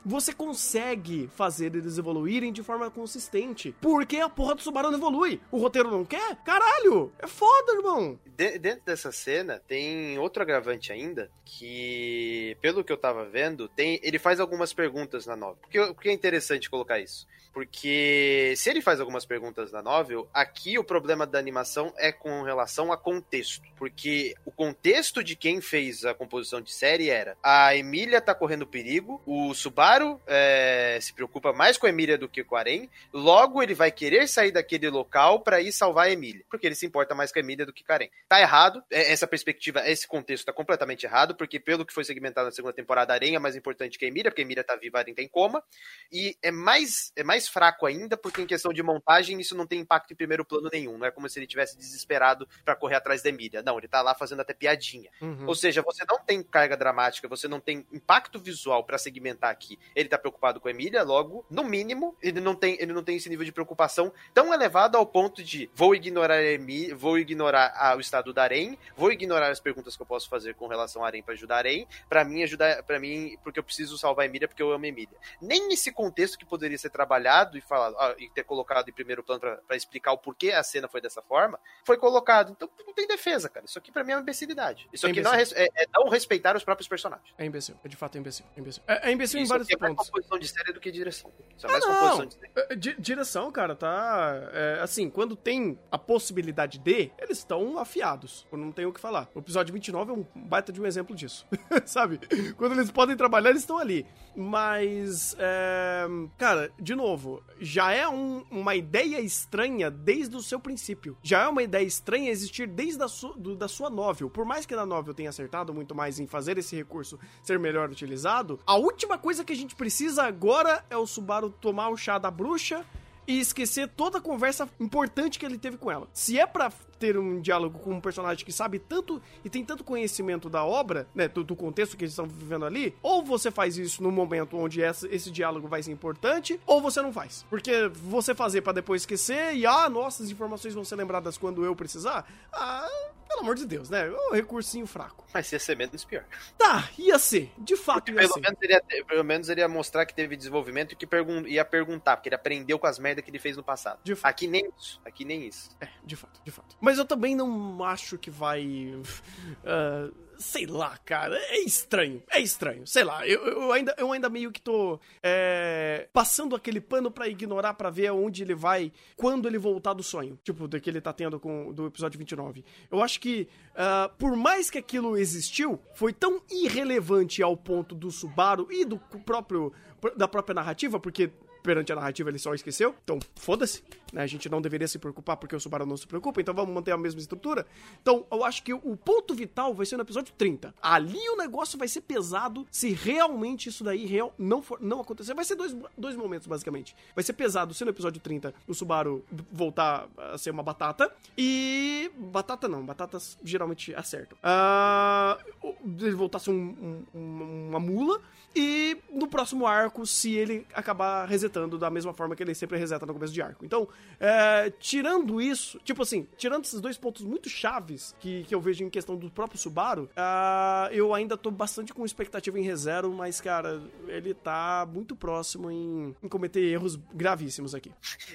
você 0.06 0.32
consegue 0.32 1.28
fazer 1.36 1.76
eles 1.76 1.98
evoluírem 1.98 2.54
de 2.54 2.62
forma 2.62 2.90
consistente. 2.92 3.76
Porque 3.82 4.18
a 4.18 4.30
porra 4.30 4.54
do 4.54 4.62
Subaru 4.62 4.92
não 4.92 4.98
evolui. 4.98 5.42
O 5.52 5.58
roteiro 5.58 5.90
não 5.90 6.06
quer? 6.06 6.36
Caralho! 6.46 7.12
É 7.18 7.26
foda, 7.28 7.74
irmão! 7.74 8.20
De, 8.26 8.60
dentro 8.60 8.86
dessa 8.86 9.12
cena, 9.12 9.62
tem 9.68 10.18
outro 10.20 10.44
agravante 10.44 10.94
ainda, 10.94 11.32
que, 11.44 12.56
pelo 12.62 12.84
que 12.84 12.94
eu 12.94 12.98
tava 12.98 13.26
vendo, 13.26 13.68
tem 13.68 14.00
ele 14.04 14.20
faz 14.20 14.40
algumas 14.40 14.72
perguntas 14.72 15.26
na 15.26 15.36
novel. 15.36 15.58
Por 15.62 15.70
que, 15.70 15.80
por 15.88 16.02
que 16.04 16.10
é 16.10 16.14
interessante 16.14 16.70
colocar 16.70 17.00
isso? 17.00 17.28
Porque 17.58 18.54
se 18.56 18.70
ele 18.70 18.84
faz 18.84 19.00
algumas 19.00 19.26
perguntas 19.26 19.72
na 19.72 19.82
novel, 19.82 20.30
aqui 20.32 20.78
o 20.78 20.84
problema 20.84 21.26
da 21.26 21.40
animação 21.40 21.92
é 21.98 22.12
com 22.12 22.44
relação 22.44 22.92
a 22.92 22.98
contexto. 22.98 23.68
Porque 23.76 24.36
o 24.46 24.52
contexto 24.52 25.24
de 25.24 25.36
quem 25.36 25.60
fez 25.60 26.06
a 26.06 26.14
composição 26.14 26.62
de 26.68 26.74
série 26.74 27.10
era 27.10 27.38
a 27.42 27.76
Emília 27.76 28.20
tá 28.20 28.36
correndo 28.36 28.68
perigo, 28.68 29.22
o 29.26 29.54
Subaru 29.54 30.22
é, 30.28 31.00
se 31.02 31.14
preocupa 31.14 31.54
mais 31.54 31.78
com 31.78 31.88
a 31.88 31.90
Emília 31.90 32.18
do 32.18 32.28
que 32.28 32.44
com 32.44 32.56
a 32.56 32.60
Aren, 32.60 32.90
logo 33.14 33.64
ele 33.64 33.74
vai 33.74 33.90
querer 33.90 34.28
sair 34.28 34.52
daquele 34.52 34.90
local 34.90 35.40
para 35.40 35.62
ir 35.62 35.72
salvar 35.72 36.08
a 36.08 36.12
Emília, 36.12 36.44
porque 36.50 36.68
ele 36.68 36.76
se 36.76 36.86
importa 36.86 37.16
mais 37.16 37.32
com 37.32 37.40
a 37.40 37.42
Emília 37.42 37.66
do 37.66 37.74
que 37.74 37.84
com 37.84 37.92
a 37.94 37.96
Aren. 37.96 38.10
Tá 38.28 38.42
errado, 38.42 38.84
é, 38.92 39.12
essa 39.12 39.26
perspectiva, 39.26 39.88
esse 39.90 40.06
contexto 40.06 40.46
tá 40.46 40.54
completamente 40.54 41.06
errado, 41.06 41.36
porque 41.36 41.60
pelo 41.60 41.86
que 41.86 41.94
foi 41.94 42.04
segmentado 42.04 42.46
na 42.46 42.52
segunda 42.52 42.74
temporada, 42.74 43.14
a 43.14 43.16
Aren 43.16 43.36
é 43.36 43.40
mais 43.40 43.56
importante 43.56 43.98
que 43.98 44.06
a 44.06 44.08
Emília, 44.08 44.30
porque 44.30 44.42
a 44.42 44.46
Emília 44.46 44.64
tá 44.64 44.76
viva, 44.76 44.98
a 44.98 45.02
Aren 45.02 45.14
tá 45.14 45.22
em 45.22 45.28
coma, 45.30 45.64
e 46.12 46.36
é 46.42 46.52
mais, 46.52 47.12
é 47.16 47.24
mais 47.24 47.48
fraco 47.48 47.86
ainda, 47.86 48.18
porque 48.18 48.42
em 48.42 48.46
questão 48.48 48.74
de 48.74 48.84
montagem 48.84 49.40
isso 49.40 49.56
não 49.56 49.66
tem 49.66 49.80
impacto 49.80 50.12
em 50.12 50.16
primeiro 50.16 50.44
plano 50.44 50.70
nenhum. 50.72 50.98
Não 50.98 51.08
é 51.08 51.12
como 51.12 51.30
se 51.30 51.40
ele 51.40 51.48
tivesse 51.48 51.78
desesperado 51.78 52.48
para 52.66 52.76
correr 52.76 52.96
atrás 52.96 53.22
da 53.22 53.30
Emília. 53.30 53.62
Não, 53.62 53.78
ele 53.78 53.88
tá 53.88 54.02
lá 54.02 54.14
fazendo 54.14 54.42
até 54.42 54.54
piadinha. 54.54 55.10
Uhum. 55.22 55.48
Ou 55.48 55.56
seja, 55.56 55.82
você 55.82 56.04
não 56.08 56.20
tem 56.20 56.42
carga 56.52 56.78
dramática, 56.78 57.28
você 57.28 57.48
não 57.48 57.60
tem 57.60 57.86
impacto 57.92 58.40
visual 58.40 58.84
para 58.84 58.98
segmentar 58.98 59.50
aqui. 59.50 59.78
Ele 59.96 60.10
tá 60.10 60.18
preocupado 60.18 60.60
com 60.60 60.68
a 60.68 60.72
Emília, 60.72 61.04
logo, 61.04 61.46
no 61.50 61.64
mínimo, 61.64 62.16
ele 62.22 62.40
não 62.40 62.56
tem, 62.56 62.78
ele 62.80 62.94
não 62.94 63.04
tem 63.04 63.18
esse 63.18 63.30
nível 63.30 63.46
de 63.46 63.52
preocupação 63.52 64.12
tão 64.34 64.54
elevado 64.54 64.98
ao 64.98 65.06
ponto 65.06 65.44
de 65.44 65.70
vou 65.74 65.96
ignorar 65.96 66.36
a 66.36 66.44
Emília, 66.44 66.96
vou 66.96 67.18
ignorar 67.18 67.74
a, 67.76 67.96
o 67.96 68.00
estado 68.00 68.34
da 68.34 68.44
Arém, 68.44 68.78
vou 68.96 69.12
ignorar 69.12 69.50
as 69.50 69.60
perguntas 69.60 69.96
que 69.96 70.02
eu 70.02 70.06
posso 70.06 70.30
fazer 70.30 70.56
com 70.56 70.68
relação 70.68 71.04
a 71.04 71.08
Arém 71.08 71.22
para 71.22 71.34
ajudar 71.34 71.56
a 71.56 71.58
Arém, 71.60 71.88
para 72.10 72.24
mim 72.24 72.44
ajudar, 72.44 72.84
para 72.84 73.00
mim, 73.00 73.38
porque 73.44 73.60
eu 73.60 73.64
preciso 73.64 73.98
salvar 73.98 74.24
a 74.24 74.26
Emília 74.28 74.48
porque 74.48 74.62
eu 74.62 74.72
amo 74.72 74.86
a 74.86 74.88
Emília. 74.88 75.18
Nem 75.42 75.72
esse 75.72 75.92
contexto 75.92 76.38
que 76.38 76.46
poderia 76.46 76.78
ser 76.78 76.90
trabalhado 76.90 77.58
e 77.58 77.62
falado 77.62 77.96
ó, 77.98 78.16
e 78.18 78.30
ter 78.30 78.44
colocado 78.44 78.90
em 78.90 78.94
primeiro 78.94 79.24
plano 79.24 79.40
para 79.40 79.76
explicar 79.76 80.12
o 80.14 80.18
porquê 80.18 80.52
a 80.52 80.64
cena 80.64 80.88
foi 80.88 81.02
dessa 81.02 81.22
forma, 81.22 81.60
foi 81.84 81.98
colocado. 81.98 82.52
Então 82.52 82.70
não 82.86 82.94
tem 82.94 83.08
defesa, 83.08 83.50
cara. 83.50 83.66
Isso 83.66 83.78
aqui 83.78 83.92
para 83.92 84.04
mim 84.04 84.14
é 84.14 84.16
uma 84.16 84.22
imbecilidade. 84.22 84.88
Isso 84.92 85.06
é 85.06 85.10
aqui 85.10 85.22
não 85.22 85.34
é, 85.34 85.42
é, 85.42 85.68
é, 85.84 85.88
não 85.94 86.10
respeitar 86.10 86.37
os 86.58 86.64
próprios 86.64 86.88
personagens. 86.88 87.34
É 87.38 87.46
imbecil. 87.46 87.76
É 87.84 87.88
de 87.88 87.96
fato 87.96 88.16
é 88.16 88.20
imbecil. 88.20 88.46
É 88.56 88.60
imbecil, 88.60 88.84
é, 88.88 89.10
é 89.10 89.12
imbecil 89.12 89.40
em 89.40 89.46
vários 89.46 89.70
é 89.70 89.74
pontos. 89.74 89.86
É 89.86 89.96
mais 89.96 90.10
composição 90.10 90.40
de 90.40 90.48
série 90.48 90.74
do 90.74 90.80
que 90.80 90.92
direção. 90.92 91.32
Isso 91.56 91.66
é 91.66 91.70
ah, 91.70 91.72
mais 91.72 91.86
não. 91.86 91.94
composição 91.94 92.26
de 92.26 92.34
série. 92.34 92.52
É, 92.56 92.76
direção, 92.76 93.52
cara, 93.52 93.76
tá. 93.76 94.50
É, 94.54 94.80
assim, 94.82 95.10
quando 95.10 95.36
tem 95.36 95.80
a 95.92 95.98
possibilidade 95.98 96.80
de, 96.80 97.12
eles 97.18 97.40
estão 97.40 97.78
afiados. 97.78 98.48
Não 98.52 98.72
tem 98.72 98.86
o 98.86 98.94
que 98.94 99.00
falar. 99.00 99.30
O 99.34 99.40
episódio 99.40 99.74
29 99.74 100.12
é 100.12 100.14
um 100.14 100.26
baita 100.48 100.72
de 100.72 100.82
um 100.82 100.86
exemplo 100.86 101.16
disso. 101.16 101.48
Sabe? 101.86 102.20
Quando 102.56 102.74
eles 102.74 102.92
podem 102.92 103.16
trabalhar, 103.16 103.50
eles 103.50 103.64
estão 103.64 103.78
ali. 103.78 104.06
Mas, 104.36 105.36
é, 105.40 106.06
cara, 106.38 106.72
de 106.80 106.94
novo, 106.94 107.44
já 107.60 107.92
é 107.92 108.08
um, 108.08 108.46
uma 108.52 108.76
ideia 108.76 109.20
estranha 109.20 109.90
desde 109.90 110.36
o 110.36 110.42
seu 110.42 110.60
princípio. 110.60 111.18
Já 111.24 111.44
é 111.44 111.48
uma 111.48 111.64
ideia 111.64 111.84
estranha 111.84 112.30
existir 112.30 112.68
desde 112.68 113.02
a 113.04 113.08
su, 113.08 113.34
do, 113.34 113.56
da 113.56 113.68
sua 113.68 113.90
novel. 113.90 114.30
Por 114.30 114.46
mais 114.46 114.66
que 114.66 114.76
na 114.76 114.86
novel 114.86 115.14
tenha 115.14 115.30
acertado 115.30 115.74
muito 115.74 115.96
mais 115.96 116.20
em 116.20 116.27
fazer 116.28 116.58
esse 116.58 116.76
recurso 116.76 117.20
ser 117.44 117.58
melhor 117.60 117.90
utilizado, 117.90 118.60
a 118.66 118.76
última 118.76 119.18
coisa 119.18 119.44
que 119.44 119.54
a 119.54 119.56
gente 119.56 119.76
precisa 119.76 120.24
agora 120.24 120.84
é 120.90 120.98
o 120.98 121.08
Subaru 121.08 121.50
tomar 121.50 121.90
o 121.90 121.98
chá 121.98 122.18
da 122.18 122.30
bruxa 122.32 122.86
e 123.28 123.40
esquecer 123.40 123.90
toda 123.90 124.20
a 124.20 124.22
conversa 124.22 124.70
importante 124.80 125.38
que 125.38 125.46
ele 125.46 125.58
teve 125.58 125.78
com 125.78 125.92
ela. 125.92 126.08
Se 126.14 126.40
é 126.40 126.46
para 126.46 126.72
ter 126.98 127.18
um 127.18 127.40
diálogo 127.40 127.80
com 127.80 127.92
um 127.92 128.02
personagem 128.02 128.46
que 128.46 128.52
sabe 128.52 128.80
tanto 128.80 129.22
e 129.44 129.50
tem 129.50 129.64
tanto 129.64 129.84
conhecimento 129.84 130.50
da 130.50 130.64
obra, 130.64 131.08
né, 131.14 131.28
do, 131.28 131.44
do 131.44 131.56
contexto 131.56 131.96
que 131.96 132.04
eles 132.04 132.14
estão 132.14 132.28
vivendo 132.28 132.66
ali, 132.66 132.96
ou 133.02 133.24
você 133.24 133.52
faz 133.52 133.78
isso 133.78 134.02
no 134.04 134.12
momento 134.12 134.58
onde 134.58 134.82
essa, 134.82 135.08
esse 135.14 135.32
diálogo 135.32 135.68
vai 135.68 135.84
ser 135.84 135.92
importante, 135.92 136.60
ou 136.66 136.82
você 136.82 137.02
não 137.02 137.12
faz. 137.12 137.46
Porque 137.50 137.88
você 137.88 138.34
fazer 138.34 138.62
para 138.62 138.74
depois 138.74 139.02
esquecer 139.02 139.56
e, 139.56 139.66
ah, 139.66 139.90
nossas 139.90 140.30
informações 140.30 140.74
vão 140.74 140.84
ser 140.84 140.96
lembradas 140.96 141.38
quando 141.38 141.64
eu 141.64 141.76
precisar, 141.76 142.28
ah, 142.52 142.88
pelo 143.28 143.42
amor 143.42 143.56
de 143.56 143.66
Deus, 143.66 143.90
né? 143.90 144.10
Um 144.10 144.34
recursinho 144.34 144.88
fraco. 144.88 145.26
Mas 145.34 145.52
ia 145.52 145.60
ser 145.60 145.76
menos 145.76 146.04
pior. 146.04 146.24
Tá, 146.58 146.90
ia 146.98 147.20
ser. 147.20 147.52
De 147.58 147.76
fato, 147.76 148.10
ia 148.10 148.16
pelo 148.16 148.34
ser. 148.34 148.40
Menos 148.40 148.58
ele 148.62 148.74
ia 148.74 149.06
pelo 149.06 149.24
menos 149.24 149.50
ele 149.50 149.62
ia 149.62 149.68
mostrar 149.68 150.06
que 150.06 150.14
teve 150.14 150.36
desenvolvimento 150.36 150.94
e 150.94 150.96
que 150.96 151.06
pergun 151.06 151.46
ia 151.46 151.66
perguntar, 151.66 152.16
porque 152.16 152.30
ele 152.30 152.36
aprendeu 152.36 152.80
com 152.80 152.88
as 152.88 152.98
merdas 152.98 153.24
que 153.24 153.30
ele 153.30 153.40
fez 153.40 153.58
no 153.58 153.64
passado. 153.64 154.00
De 154.04 154.16
fato. 154.16 154.32
Aqui 154.32 154.48
nem 154.48 154.70
isso. 154.78 155.02
Aqui 155.06 155.26
nem 155.26 155.46
isso. 155.46 155.70
É, 155.82 155.88
de 156.04 156.16
fato, 156.16 156.42
de 156.44 156.52
fato. 156.52 156.76
Mas 156.88 156.98
eu 156.98 157.04
também 157.04 157.36
não 157.36 157.84
acho 157.84 158.18
que 158.18 158.32
vai. 158.32 158.64
Uh, 158.66 160.16
sei 160.40 160.66
lá, 160.66 160.98
cara. 161.00 161.36
É 161.36 161.60
estranho. 161.60 162.24
É 162.32 162.40
estranho. 162.40 162.88
Sei 162.88 163.04
lá. 163.04 163.28
Eu, 163.28 163.46
eu, 163.46 163.72
ainda, 163.74 163.94
eu 163.98 164.10
ainda 164.14 164.30
meio 164.30 164.54
que 164.54 164.62
tô 164.62 164.98
é, 165.22 166.08
passando 166.14 166.56
aquele 166.56 166.80
pano 166.80 167.12
para 167.12 167.28
ignorar 167.28 167.74
para 167.74 167.90
ver 167.90 168.08
aonde 168.08 168.42
ele 168.42 168.56
vai 168.56 168.94
quando 169.18 169.50
ele 169.50 169.58
voltar 169.58 169.92
do 169.92 170.02
sonho. 170.02 170.40
Tipo, 170.46 170.66
do 170.66 170.80
que 170.80 170.90
ele 170.90 171.02
tá 171.02 171.12
tendo 171.12 171.38
com 171.42 171.74
do 171.74 171.88
episódio 171.88 172.18
29. 172.18 172.64
Eu 172.90 173.04
acho 173.04 173.20
que, 173.20 173.50
uh, 173.74 174.08
por 174.18 174.38
mais 174.38 174.70
que 174.70 174.78
aquilo 174.78 175.18
existiu, 175.18 175.82
foi 175.94 176.14
tão 176.14 176.42
irrelevante 176.50 177.44
ao 177.44 177.58
ponto 177.58 177.94
do 177.94 178.10
Subaru 178.10 178.72
e 178.72 178.86
do 178.86 178.98
próprio 178.98 179.74
da 180.16 180.28
própria 180.28 180.54
narrativa, 180.54 181.00
porque 181.00 181.32
perante 181.68 181.92
a 181.92 181.96
narrativa 181.98 182.30
ele 182.30 182.40
só 182.40 182.54
esqueceu. 182.54 182.96
Então, 183.04 183.20
foda-se. 183.36 183.84
Né? 184.14 184.22
A 184.22 184.28
gente 184.28 184.48
não 184.48 184.62
deveria 184.62 184.88
se 184.88 184.98
preocupar 184.98 185.36
porque 185.36 185.54
o 185.54 185.60
Subaru 185.60 185.86
não 185.86 185.98
se 185.98 186.08
preocupa, 186.08 186.40
então 186.40 186.54
vamos 186.54 186.74
manter 186.74 186.92
a 186.92 186.98
mesma 186.98 187.20
estrutura. 187.20 187.68
Então, 188.02 188.26
eu 188.32 188.46
acho 188.46 188.64
que 188.64 188.74
o 188.74 188.96
ponto 188.96 189.36
vital 189.36 189.74
vai 189.74 189.86
ser 189.86 189.98
no 189.98 190.04
episódio 190.04 190.34
30. 190.38 190.74
Ali 190.82 191.20
o 191.30 191.36
negócio 191.36 191.78
vai 191.78 191.90
ser 191.90 192.00
pesado 192.02 192.66
se 192.72 192.94
realmente 192.94 193.68
isso 193.68 193.84
daí 193.84 194.06
real 194.06 194.34
não, 194.38 194.62
for, 194.62 194.80
não 194.82 195.02
acontecer. 195.02 195.34
Vai 195.34 195.44
ser 195.44 195.56
dois, 195.56 195.76
dois 195.98 196.16
momentos, 196.16 196.48
basicamente. 196.48 196.96
Vai 197.14 197.22
ser 197.22 197.34
pesado 197.34 197.74
se 197.74 197.84
no 197.84 197.92
episódio 197.92 198.22
30 198.22 198.54
o 198.66 198.74
Subaru 198.74 199.26
voltar 199.52 200.08
a 200.18 200.38
ser 200.38 200.52
uma 200.52 200.64
batata. 200.64 201.14
E. 201.38 202.10
Batata 202.18 202.70
não, 202.70 202.86
batatas 202.86 203.38
geralmente 203.44 203.94
acertam. 203.94 204.38
Uh, 204.38 205.76
ele 206.00 206.16
ser 206.40 206.52
um, 206.52 207.04
um, 207.14 207.68
uma 207.68 207.80
mula. 207.80 208.22
E 208.60 208.98
no 209.12 209.28
próximo 209.28 209.68
arco, 209.68 210.04
se 210.04 210.34
ele 210.36 210.66
acabar 210.74 211.28
resetando 211.28 211.78
da 211.78 211.92
mesma 211.92 212.12
forma 212.12 212.36
que 212.36 212.42
ele 212.42 212.56
sempre 212.56 212.76
reseta 212.76 213.06
no 213.06 213.14
começo 213.14 213.32
de 213.32 213.40
arco. 213.40 213.64
Então, 213.64 213.88
é, 214.20 214.72
tirando 214.80 215.40
isso, 215.40 215.80
tipo 215.84 216.02
assim, 216.02 216.28
tirando 216.36 216.66
esses 216.66 216.82
dois 216.82 216.98
pontos 216.98 217.24
muito 217.24 217.50
chaves 217.50 218.16
que, 218.20 218.46
que 218.46 218.56
eu 218.56 218.60
vejo 218.60 218.84
em 218.84 218.90
questão 218.90 219.16
do 219.16 219.30
próprio 219.30 219.60
Subaru, 219.60 220.06
uh, 220.06 220.92
eu 220.92 221.14
ainda 221.14 221.38
tô 221.38 221.52
bastante 221.52 221.94
com 221.94 222.04
expectativa 222.04 222.58
em 222.58 222.64
ReZero, 222.64 223.14
mas, 223.14 223.40
cara, 223.40 223.80
ele 224.08 224.34
tá 224.34 224.90
muito 224.92 225.16
próximo 225.16 225.70
em, 225.70 226.16
em 226.24 226.28
cometer 226.28 226.62
erros 226.62 226.96
gravíssimos 227.14 227.76
aqui. 227.76 227.92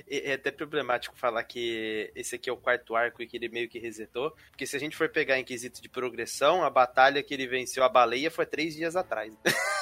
É, 0.08 0.30
é 0.30 0.35
até 0.35 0.52
problemático 0.52 1.16
falar 1.16 1.42
que 1.42 2.12
esse 2.14 2.37
aqui 2.37 2.48
é 2.48 2.52
o 2.52 2.56
quarto 2.56 2.94
arco 2.94 3.20
e 3.20 3.26
que 3.26 3.37
ele 3.37 3.48
meio 3.48 3.68
que 3.68 3.80
resetou, 3.80 4.32
porque 4.50 4.68
se 4.68 4.76
a 4.76 4.78
gente 4.78 4.96
for 4.96 5.08
pegar 5.08 5.37
em 5.37 5.44
quesito 5.44 5.82
de 5.82 5.88
progressão, 5.88 6.62
a 6.62 6.70
batalha 6.70 7.24
que 7.24 7.35
ele 7.35 7.48
venceu 7.48 7.82
a 7.82 7.88
baleia 7.88 8.30
foi 8.30 8.46
três 8.46 8.76
dias 8.76 8.94
atrás. 8.94 9.35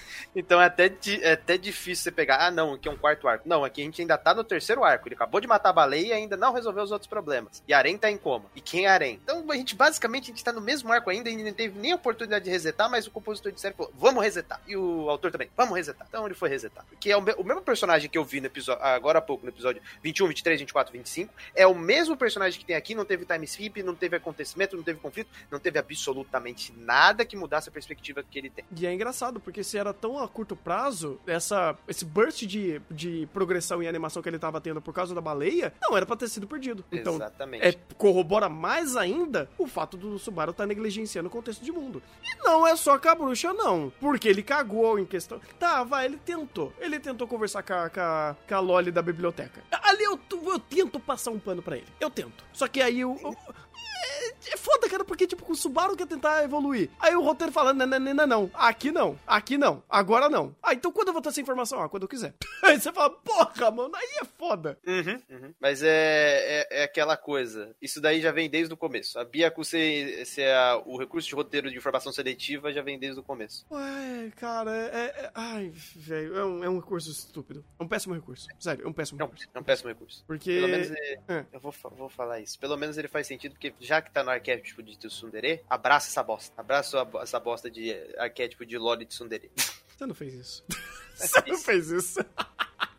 Então 0.35 0.61
é 0.61 0.65
até, 0.65 0.91
é 1.21 1.33
até 1.33 1.57
difícil 1.57 2.03
você 2.03 2.11
pegar, 2.11 2.45
ah, 2.45 2.51
não, 2.51 2.73
aqui 2.73 2.87
é 2.87 2.91
um 2.91 2.97
quarto 2.97 3.27
arco. 3.27 3.47
Não, 3.47 3.63
aqui 3.63 3.81
a 3.81 3.85
gente 3.85 4.01
ainda 4.01 4.17
tá 4.17 4.33
no 4.33 4.43
terceiro 4.43 4.83
arco. 4.83 5.07
Ele 5.07 5.15
acabou 5.15 5.41
de 5.41 5.47
matar 5.47 5.69
a 5.69 5.73
baleia 5.73 6.07
e 6.07 6.13
ainda 6.13 6.37
não 6.37 6.53
resolveu 6.53 6.83
os 6.83 6.91
outros 6.91 7.07
problemas. 7.07 7.61
E 7.67 7.73
Arém 7.73 7.97
tá 7.97 8.09
em 8.09 8.17
coma. 8.17 8.45
E 8.55 8.61
quem 8.61 8.85
é 8.85 8.89
Arém? 8.89 9.19
Então 9.23 9.45
a 9.49 9.55
gente 9.55 9.75
basicamente 9.75 10.25
a 10.25 10.27
gente 10.27 10.43
tá 10.43 10.53
no 10.53 10.61
mesmo 10.61 10.91
arco 10.91 11.09
ainda, 11.09 11.29
ainda 11.29 11.43
não 11.43 11.53
teve 11.53 11.77
nem 11.77 11.91
a 11.91 11.95
oportunidade 11.95 12.45
de 12.45 12.51
resetar, 12.51 12.89
mas 12.89 13.07
o 13.07 13.11
compositor 13.11 13.51
de 13.51 13.61
falou, 13.61 13.91
vamos 13.95 14.23
resetar. 14.23 14.61
E 14.67 14.77
o 14.77 15.09
autor 15.09 15.31
também, 15.31 15.49
vamos 15.55 15.75
resetar. 15.75 16.07
Então 16.07 16.25
ele 16.25 16.35
foi 16.35 16.49
resetar. 16.49 16.85
Que 16.99 17.11
é 17.11 17.17
o, 17.17 17.19
o 17.19 17.43
mesmo 17.43 17.61
personagem 17.61 18.09
que 18.09 18.17
eu 18.17 18.23
vi 18.23 18.39
no 18.39 18.47
episódio, 18.47 18.81
agora 18.83 19.19
há 19.19 19.21
pouco, 19.21 19.45
no 19.45 19.51
episódio 19.51 19.81
21, 20.01 20.27
23, 20.27 20.59
24, 20.61 20.93
25. 20.93 21.33
É 21.53 21.67
o 21.67 21.75
mesmo 21.75 22.15
personagem 22.15 22.59
que 22.59 22.65
tem 22.65 22.75
aqui, 22.75 22.95
não 22.95 23.05
teve 23.05 23.25
time 23.25 23.45
skip, 23.45 23.83
não 23.83 23.95
teve 23.95 24.15
acontecimento, 24.15 24.77
não 24.77 24.83
teve 24.83 24.99
conflito, 24.99 25.29
não 25.49 25.59
teve 25.59 25.77
absolutamente 25.77 26.73
nada 26.77 27.25
que 27.25 27.35
mudasse 27.35 27.69
a 27.69 27.71
perspectiva 27.71 28.23
que 28.23 28.39
ele 28.39 28.49
tem. 28.49 28.63
E 28.75 28.85
é 28.85 28.93
engraçado, 28.93 29.39
porque 29.39 29.63
se 29.63 29.77
era 29.77 29.93
tão 29.93 30.20
a 30.21 30.27
curto 30.27 30.55
prazo, 30.55 31.19
essa, 31.25 31.75
esse 31.87 32.05
burst 32.05 32.43
de, 32.45 32.81
de 32.89 33.27
progressão 33.33 33.81
e 33.81 33.87
animação 33.87 34.21
que 34.21 34.29
ele 34.29 34.39
tava 34.39 34.59
tendo 34.61 34.81
por 34.81 34.93
causa 34.93 35.13
da 35.13 35.21
baleia, 35.21 35.73
não 35.81 35.95
era 35.95 36.05
pra 36.05 36.15
ter 36.15 36.27
sido 36.27 36.47
perdido. 36.47 36.83
Então, 36.91 37.15
Exatamente. 37.15 37.65
É, 37.65 37.75
corrobora 37.97 38.49
mais 38.49 38.95
ainda 38.95 39.49
o 39.57 39.67
fato 39.67 39.97
do 39.97 40.17
Subaru 40.17 40.51
estar 40.51 40.63
tá 40.63 40.67
negligenciando 40.67 41.27
o 41.27 41.31
contexto 41.31 41.63
de 41.63 41.71
mundo. 41.71 42.01
E 42.23 42.43
não 42.43 42.65
é 42.67 42.75
só 42.75 42.97
com 42.97 43.09
a 43.09 43.15
bruxa, 43.15 43.53
não. 43.53 43.91
Porque 43.99 44.27
ele 44.27 44.43
cagou 44.43 44.99
em 44.99 45.05
questão. 45.05 45.39
Tá, 45.59 45.83
vai, 45.83 46.05
ele 46.05 46.17
tentou. 46.17 46.73
Ele 46.79 46.99
tentou 46.99 47.27
conversar 47.27 47.63
com 47.63 47.73
a, 47.73 47.89
com 47.89 47.99
a, 47.99 48.35
com 48.47 48.55
a 48.55 48.59
Loli 48.59 48.91
da 48.91 49.01
biblioteca. 49.01 49.61
Ali 49.83 50.03
eu, 50.03 50.19
eu 50.31 50.59
tento 50.59 50.99
passar 50.99 51.31
um 51.31 51.39
pano 51.39 51.61
para 51.61 51.77
ele. 51.77 51.87
Eu 51.99 52.09
tento. 52.09 52.43
Só 52.53 52.67
que 52.67 52.81
aí 52.81 53.03
o. 53.03 53.17
É 54.47 54.57
foda 54.57 54.89
cara, 54.91 55.05
porque, 55.05 55.25
tipo, 55.25 55.49
o 55.49 55.55
Subaru 55.55 55.95
quer 55.95 56.07
tentar 56.07 56.43
evoluir. 56.43 56.89
Aí 56.99 57.15
o 57.15 57.21
roteiro 57.21 57.53
fala, 57.53 57.73
não, 57.73 57.85
não, 57.85 57.99
não, 57.99 58.27
não, 58.27 58.51
aqui 58.53 58.91
não, 58.91 59.17
aqui 59.25 59.57
não, 59.57 59.83
agora 59.89 60.29
não. 60.29 60.55
Ah, 60.61 60.73
então 60.73 60.91
quando 60.91 61.07
eu 61.07 61.13
vou 61.13 61.21
ter 61.21 61.29
essa 61.29 61.41
informação? 61.41 61.81
Ah, 61.81 61.89
quando 61.89 62.03
eu 62.03 62.09
quiser. 62.09 62.33
Aí 62.63 62.79
você 62.79 62.91
fala, 62.91 63.09
porra, 63.09 63.71
mano, 63.71 63.95
aí 63.95 64.19
é 64.21 64.25
foda. 64.25 64.77
Uhum, 64.85 65.21
uhum. 65.29 65.53
Mas 65.59 65.81
é, 65.81 65.87
é, 65.89 66.67
é, 66.81 66.83
aquela 66.83 67.17
coisa, 67.17 67.75
isso 67.81 67.99
daí 67.99 68.21
já 68.21 68.31
vem 68.31 68.49
desde 68.49 68.73
o 68.73 68.77
começo. 68.77 69.17
A 69.17 69.25
Biaku 69.25 69.63
ser, 69.63 70.25
ser 70.25 70.53
a, 70.53 70.77
o 70.85 70.97
recurso 70.97 71.27
de 71.27 71.35
roteiro 71.35 71.71
de 71.71 71.77
informação 71.77 72.11
seletiva 72.11 72.71
já 72.71 72.83
vem 72.83 72.99
desde 72.99 73.19
o 73.19 73.23
começo. 73.23 73.65
Ué, 73.71 74.31
cara, 74.35 74.71
é... 74.71 75.05
é 75.05 75.31
ai, 75.33 75.71
velho, 75.95 76.37
é 76.37 76.45
um, 76.45 76.63
é 76.63 76.69
um 76.69 76.79
recurso 76.79 77.09
estúpido. 77.09 77.65
É 77.79 77.83
um 77.83 77.87
péssimo 77.87 78.13
recurso. 78.13 78.47
Sério, 78.59 78.85
é 78.85 78.87
um 78.87 78.93
péssimo 78.93 79.17
não, 79.17 79.25
recurso. 79.25 79.47
É 79.53 79.59
um 79.59 79.63
péssimo 79.63 79.89
recurso. 79.89 80.23
Porque... 80.27 80.53
Pelo 80.53 80.67
menos 80.67 80.91
ele, 80.91 81.19
é. 81.27 81.45
eu 81.51 81.59
vou, 81.59 81.73
vou 81.97 82.09
falar 82.09 82.39
isso. 82.39 82.59
Pelo 82.59 82.77
menos 82.77 82.97
ele 82.97 83.07
faz 83.07 83.25
sentido, 83.25 83.53
porque 83.53 83.73
já 83.79 84.01
que 84.01 84.11
tá 84.11 84.23
no 84.31 84.35
arquétipo 84.35 84.81
de 84.81 84.97
tsundere, 84.97 85.61
abraça 85.69 86.09
essa 86.09 86.23
bosta. 86.23 86.53
Abraça 86.59 87.07
essa 87.21 87.39
bosta 87.39 87.69
de 87.69 87.93
arquétipo 88.17 88.65
de 88.65 88.77
Loli 88.77 89.05
tsundere. 89.05 89.51
Você 89.97 90.05
não 90.05 90.15
fez 90.15 90.33
isso. 90.33 90.63
Você 91.13 91.43
não 91.47 91.57
fez 91.57 91.91
isso. 91.91 92.19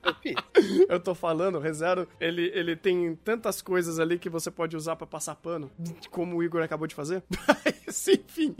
Eu. 0.04 0.86
Eu 0.88 1.00
tô 1.00 1.14
falando, 1.14 1.56
o 1.56 1.60
ReZero, 1.60 2.08
ele, 2.20 2.50
ele 2.54 2.74
tem 2.74 3.14
tantas 3.14 3.62
coisas 3.62 4.00
ali 4.00 4.18
que 4.18 4.28
você 4.28 4.50
pode 4.50 4.76
usar 4.76 4.96
para 4.96 5.06
passar 5.06 5.36
pano, 5.36 5.70
como 6.10 6.36
o 6.36 6.42
Igor 6.42 6.60
acabou 6.60 6.88
de 6.88 6.94
fazer. 6.94 7.22
Mas, 7.46 8.08
enfim. 8.08 8.56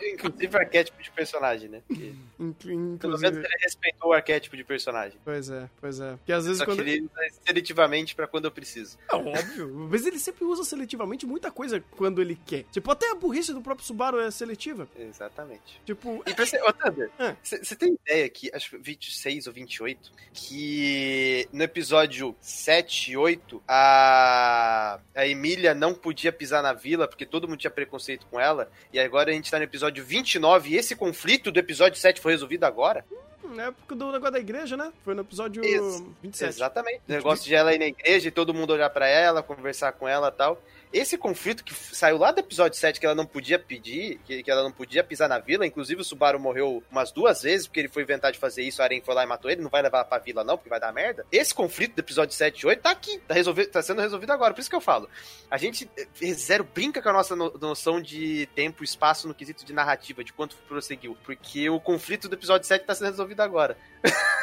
Inclusive 0.12 0.56
arquétipo 0.56 1.02
de 1.02 1.10
personagem, 1.10 1.68
né? 1.68 1.82
Porque, 1.86 2.14
Inclusive... 2.38 2.98
Pelo 2.98 3.18
menos 3.18 3.38
ele 3.38 3.62
respeitou 3.62 4.10
o 4.10 4.12
arquétipo 4.12 4.56
de 4.56 4.64
personagem. 4.64 5.18
Pois 5.24 5.50
é, 5.50 5.68
pois 5.80 6.00
é. 6.00 6.12
Porque 6.16 6.32
às 6.32 6.44
vezes 6.44 6.58
Só 6.58 6.64
quando... 6.64 6.82
que 6.82 6.90
ele 6.90 7.02
usa 7.02 7.40
seletivamente 7.44 8.14
pra 8.14 8.26
quando 8.26 8.46
eu 8.46 8.50
preciso. 8.50 8.98
É 9.10 9.16
óbvio. 9.16 9.88
Mas 9.90 10.06
ele 10.06 10.18
sempre 10.18 10.44
usa 10.44 10.64
seletivamente 10.64 11.26
muita 11.26 11.50
coisa 11.50 11.82
quando 11.90 12.20
ele 12.20 12.38
quer. 12.46 12.64
Tipo, 12.70 12.90
até 12.90 13.10
a 13.10 13.14
burrice 13.14 13.52
do 13.52 13.60
próprio 13.60 13.86
Subaru 13.86 14.20
é 14.20 14.30
seletiva. 14.30 14.88
Exatamente. 14.98 15.80
Tipo... 15.84 16.22
E 16.26 16.34
pra 16.34 16.46
você... 16.46 16.60
Ô, 16.62 16.72
Thunder, 16.72 17.10
você 17.42 17.76
tem 17.76 17.98
ideia 18.06 18.28
que, 18.28 18.50
acho 18.54 18.70
que 18.70 18.78
26 18.78 19.46
ou 19.46 19.52
28, 19.52 20.12
que 20.32 21.48
no 21.52 21.62
episódio 21.62 22.34
7 22.40 23.12
e 23.12 23.16
8, 23.16 23.62
a... 23.66 25.00
a 25.14 25.26
Emília 25.26 25.74
não 25.74 25.94
podia 25.94 26.32
pisar 26.32 26.62
na 26.62 26.72
vila 26.72 27.08
porque 27.08 27.26
todo 27.26 27.48
mundo 27.48 27.58
tinha 27.58 27.70
preconceito 27.70 28.26
com 28.30 28.38
ela, 28.38 28.70
e 28.92 28.98
agora 28.98 29.30
a 29.30 29.34
gente 29.34 29.50
tá 29.50 29.58
no 29.58 29.64
episódio 29.64 29.89
episódio 29.90 30.04
29 30.04 30.70
e 30.70 30.76
esse 30.76 30.94
conflito 30.96 31.50
do 31.50 31.58
episódio 31.58 31.98
7 31.98 32.20
foi 32.20 32.32
resolvido 32.32 32.64
agora? 32.64 33.04
Na 33.44 33.64
época 33.64 33.96
do 33.96 34.12
negócio 34.12 34.32
da 34.32 34.38
igreja, 34.38 34.76
né? 34.76 34.92
Foi 35.04 35.14
no 35.14 35.22
episódio 35.22 35.64
Ex 35.64 36.02
27. 36.22 36.48
Exatamente. 36.50 37.00
O 37.08 37.12
negócio 37.12 37.44
de 37.44 37.54
ela 37.54 37.74
ir 37.74 37.78
na 37.78 37.86
igreja 37.86 38.28
e 38.28 38.30
todo 38.30 38.54
mundo 38.54 38.72
olhar 38.72 38.90
para 38.90 39.08
ela, 39.08 39.42
conversar 39.42 39.92
com 39.92 40.06
ela 40.06 40.28
e 40.28 40.32
tal. 40.32 40.62
Esse 40.92 41.16
conflito 41.16 41.62
que 41.62 41.72
saiu 41.72 42.18
lá 42.18 42.32
do 42.32 42.40
episódio 42.40 42.78
7 42.78 42.98
que 42.98 43.06
ela 43.06 43.14
não 43.14 43.24
podia 43.24 43.58
pedir, 43.58 44.18
que, 44.24 44.42
que 44.42 44.50
ela 44.50 44.62
não 44.62 44.72
podia 44.72 45.04
pisar 45.04 45.28
na 45.28 45.38
vila, 45.38 45.64
inclusive 45.64 46.00
o 46.00 46.04
Subaru 46.04 46.40
morreu 46.40 46.82
umas 46.90 47.12
duas 47.12 47.42
vezes 47.42 47.66
porque 47.66 47.80
ele 47.80 47.88
foi 47.88 48.02
inventar 48.02 48.32
de 48.32 48.38
fazer 48.38 48.62
isso, 48.62 48.82
a 48.82 48.84
Aren 48.84 49.00
foi 49.00 49.14
lá 49.14 49.22
e 49.22 49.26
matou 49.26 49.50
ele, 49.50 49.62
não 49.62 49.70
vai 49.70 49.82
levar 49.82 50.04
pra 50.04 50.18
vila 50.18 50.42
não, 50.42 50.56
porque 50.56 50.68
vai 50.68 50.80
dar 50.80 50.92
merda. 50.92 51.24
Esse 51.30 51.54
conflito 51.54 51.94
do 51.94 52.00
episódio 52.00 52.34
7 52.34 52.60
e 52.60 52.66
8 52.66 52.82
tá 52.82 52.90
aqui, 52.90 53.18
tá, 53.18 53.34
resolvido, 53.34 53.70
tá 53.70 53.82
sendo 53.82 54.00
resolvido 54.00 54.32
agora, 54.32 54.52
por 54.52 54.60
isso 54.60 54.70
que 54.70 54.76
eu 54.76 54.80
falo. 54.80 55.08
A 55.48 55.56
gente, 55.56 55.88
eh, 55.96 56.34
zero, 56.34 56.64
brinca 56.64 57.00
com 57.00 57.08
a 57.08 57.12
nossa 57.12 57.36
no, 57.36 57.56
noção 57.58 58.00
de 58.00 58.46
tempo 58.54 58.82
e 58.82 58.84
espaço 58.84 59.28
no 59.28 59.34
quesito 59.34 59.64
de 59.64 59.72
narrativa, 59.72 60.24
de 60.24 60.32
quanto 60.32 60.56
prosseguiu, 60.68 61.16
porque 61.22 61.70
o 61.70 61.78
conflito 61.78 62.28
do 62.28 62.34
episódio 62.34 62.66
7 62.66 62.84
tá 62.84 62.94
sendo 62.94 63.10
resolvido 63.10 63.40
agora. 63.40 63.76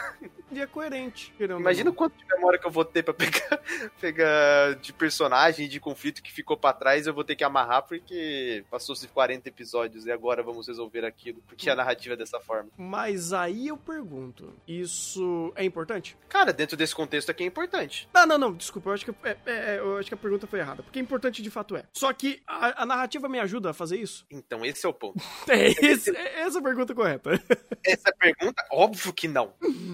E 0.51 0.62
é 0.62 0.65
coerente. 0.65 1.33
Imagina 1.39 1.89
o 1.89 1.93
quanto 1.93 2.17
de 2.17 2.25
memória 2.25 2.57
que 2.57 2.65
eu 2.65 2.71
vou 2.71 2.86
ter 2.86 3.03
pra 3.03 3.13
pegar, 3.13 3.62
pegar 3.99 4.75
de 4.75 4.93
personagem, 4.93 5.67
de 5.67 5.79
conflito 5.79 6.23
que 6.23 6.31
ficou 6.38 6.56
para 6.56 6.73
trás, 6.73 7.08
eu 7.08 7.13
vou 7.13 7.23
ter 7.23 7.36
que 7.36 7.43
amarrar 7.43 7.84
porque 7.84 8.63
passou-se 8.69 9.08
40 9.08 9.50
episódios 9.50 10.06
e 10.06 10.12
agora 10.12 10.43
vamos 10.43 10.67
resolver 10.67 11.04
aquilo, 11.04 11.41
porque 11.47 11.69
a 11.69 11.76
narrativa 11.76 12.13
é 12.13 12.17
dessa 12.17 12.39
forma. 12.39 12.69
Mas 12.78 13.34
aí 13.34 13.67
eu 13.67 13.78
pergunto, 13.78 14.54
isso 14.67 15.52
é 15.56 15.63
importante? 15.63 16.15
Cara, 16.30 16.54
dentro 16.54 16.78
desse 16.78 16.93
contexto 16.93 17.30
aqui 17.30 17.43
é 17.43 17.47
importante. 17.47 18.08
Não, 18.13 18.26
não, 18.26 18.38
não, 18.38 18.54
desculpa, 18.54 18.89
eu 18.89 18.93
acho 18.93 19.06
que, 19.06 19.12
é, 19.23 19.38
é, 19.45 19.76
é 19.76 19.80
eu 19.80 19.97
acho 19.97 20.10
que 20.10 20.13
a 20.13 20.17
pergunta 20.17 20.45
foi 20.45 20.60
errada, 20.60 20.84
porque 20.84 21.00
importante 21.00 21.41
de 21.41 21.50
fato 21.50 21.76
é. 21.76 21.86
Só 21.93 22.13
que 22.13 22.41
a, 22.45 22.84
a 22.84 22.86
narrativa 22.86 23.28
me 23.28 23.39
ajuda 23.39 23.71
a 23.71 23.73
fazer 23.73 23.97
isso? 23.97 24.26
Então, 24.30 24.63
esse 24.63 24.86
é 24.86 24.89
o 24.89 24.93
ponto. 24.93 25.19
é, 25.50 25.69
esse, 25.86 26.15
é 26.15 26.41
essa 26.41 26.60
a 26.60 26.62
pergunta 26.62 26.93
correta. 26.93 27.32
essa 27.84 28.12
pergunta, 28.12 28.63
óbvio 28.71 29.12
que 29.13 29.28
não. 29.28 29.54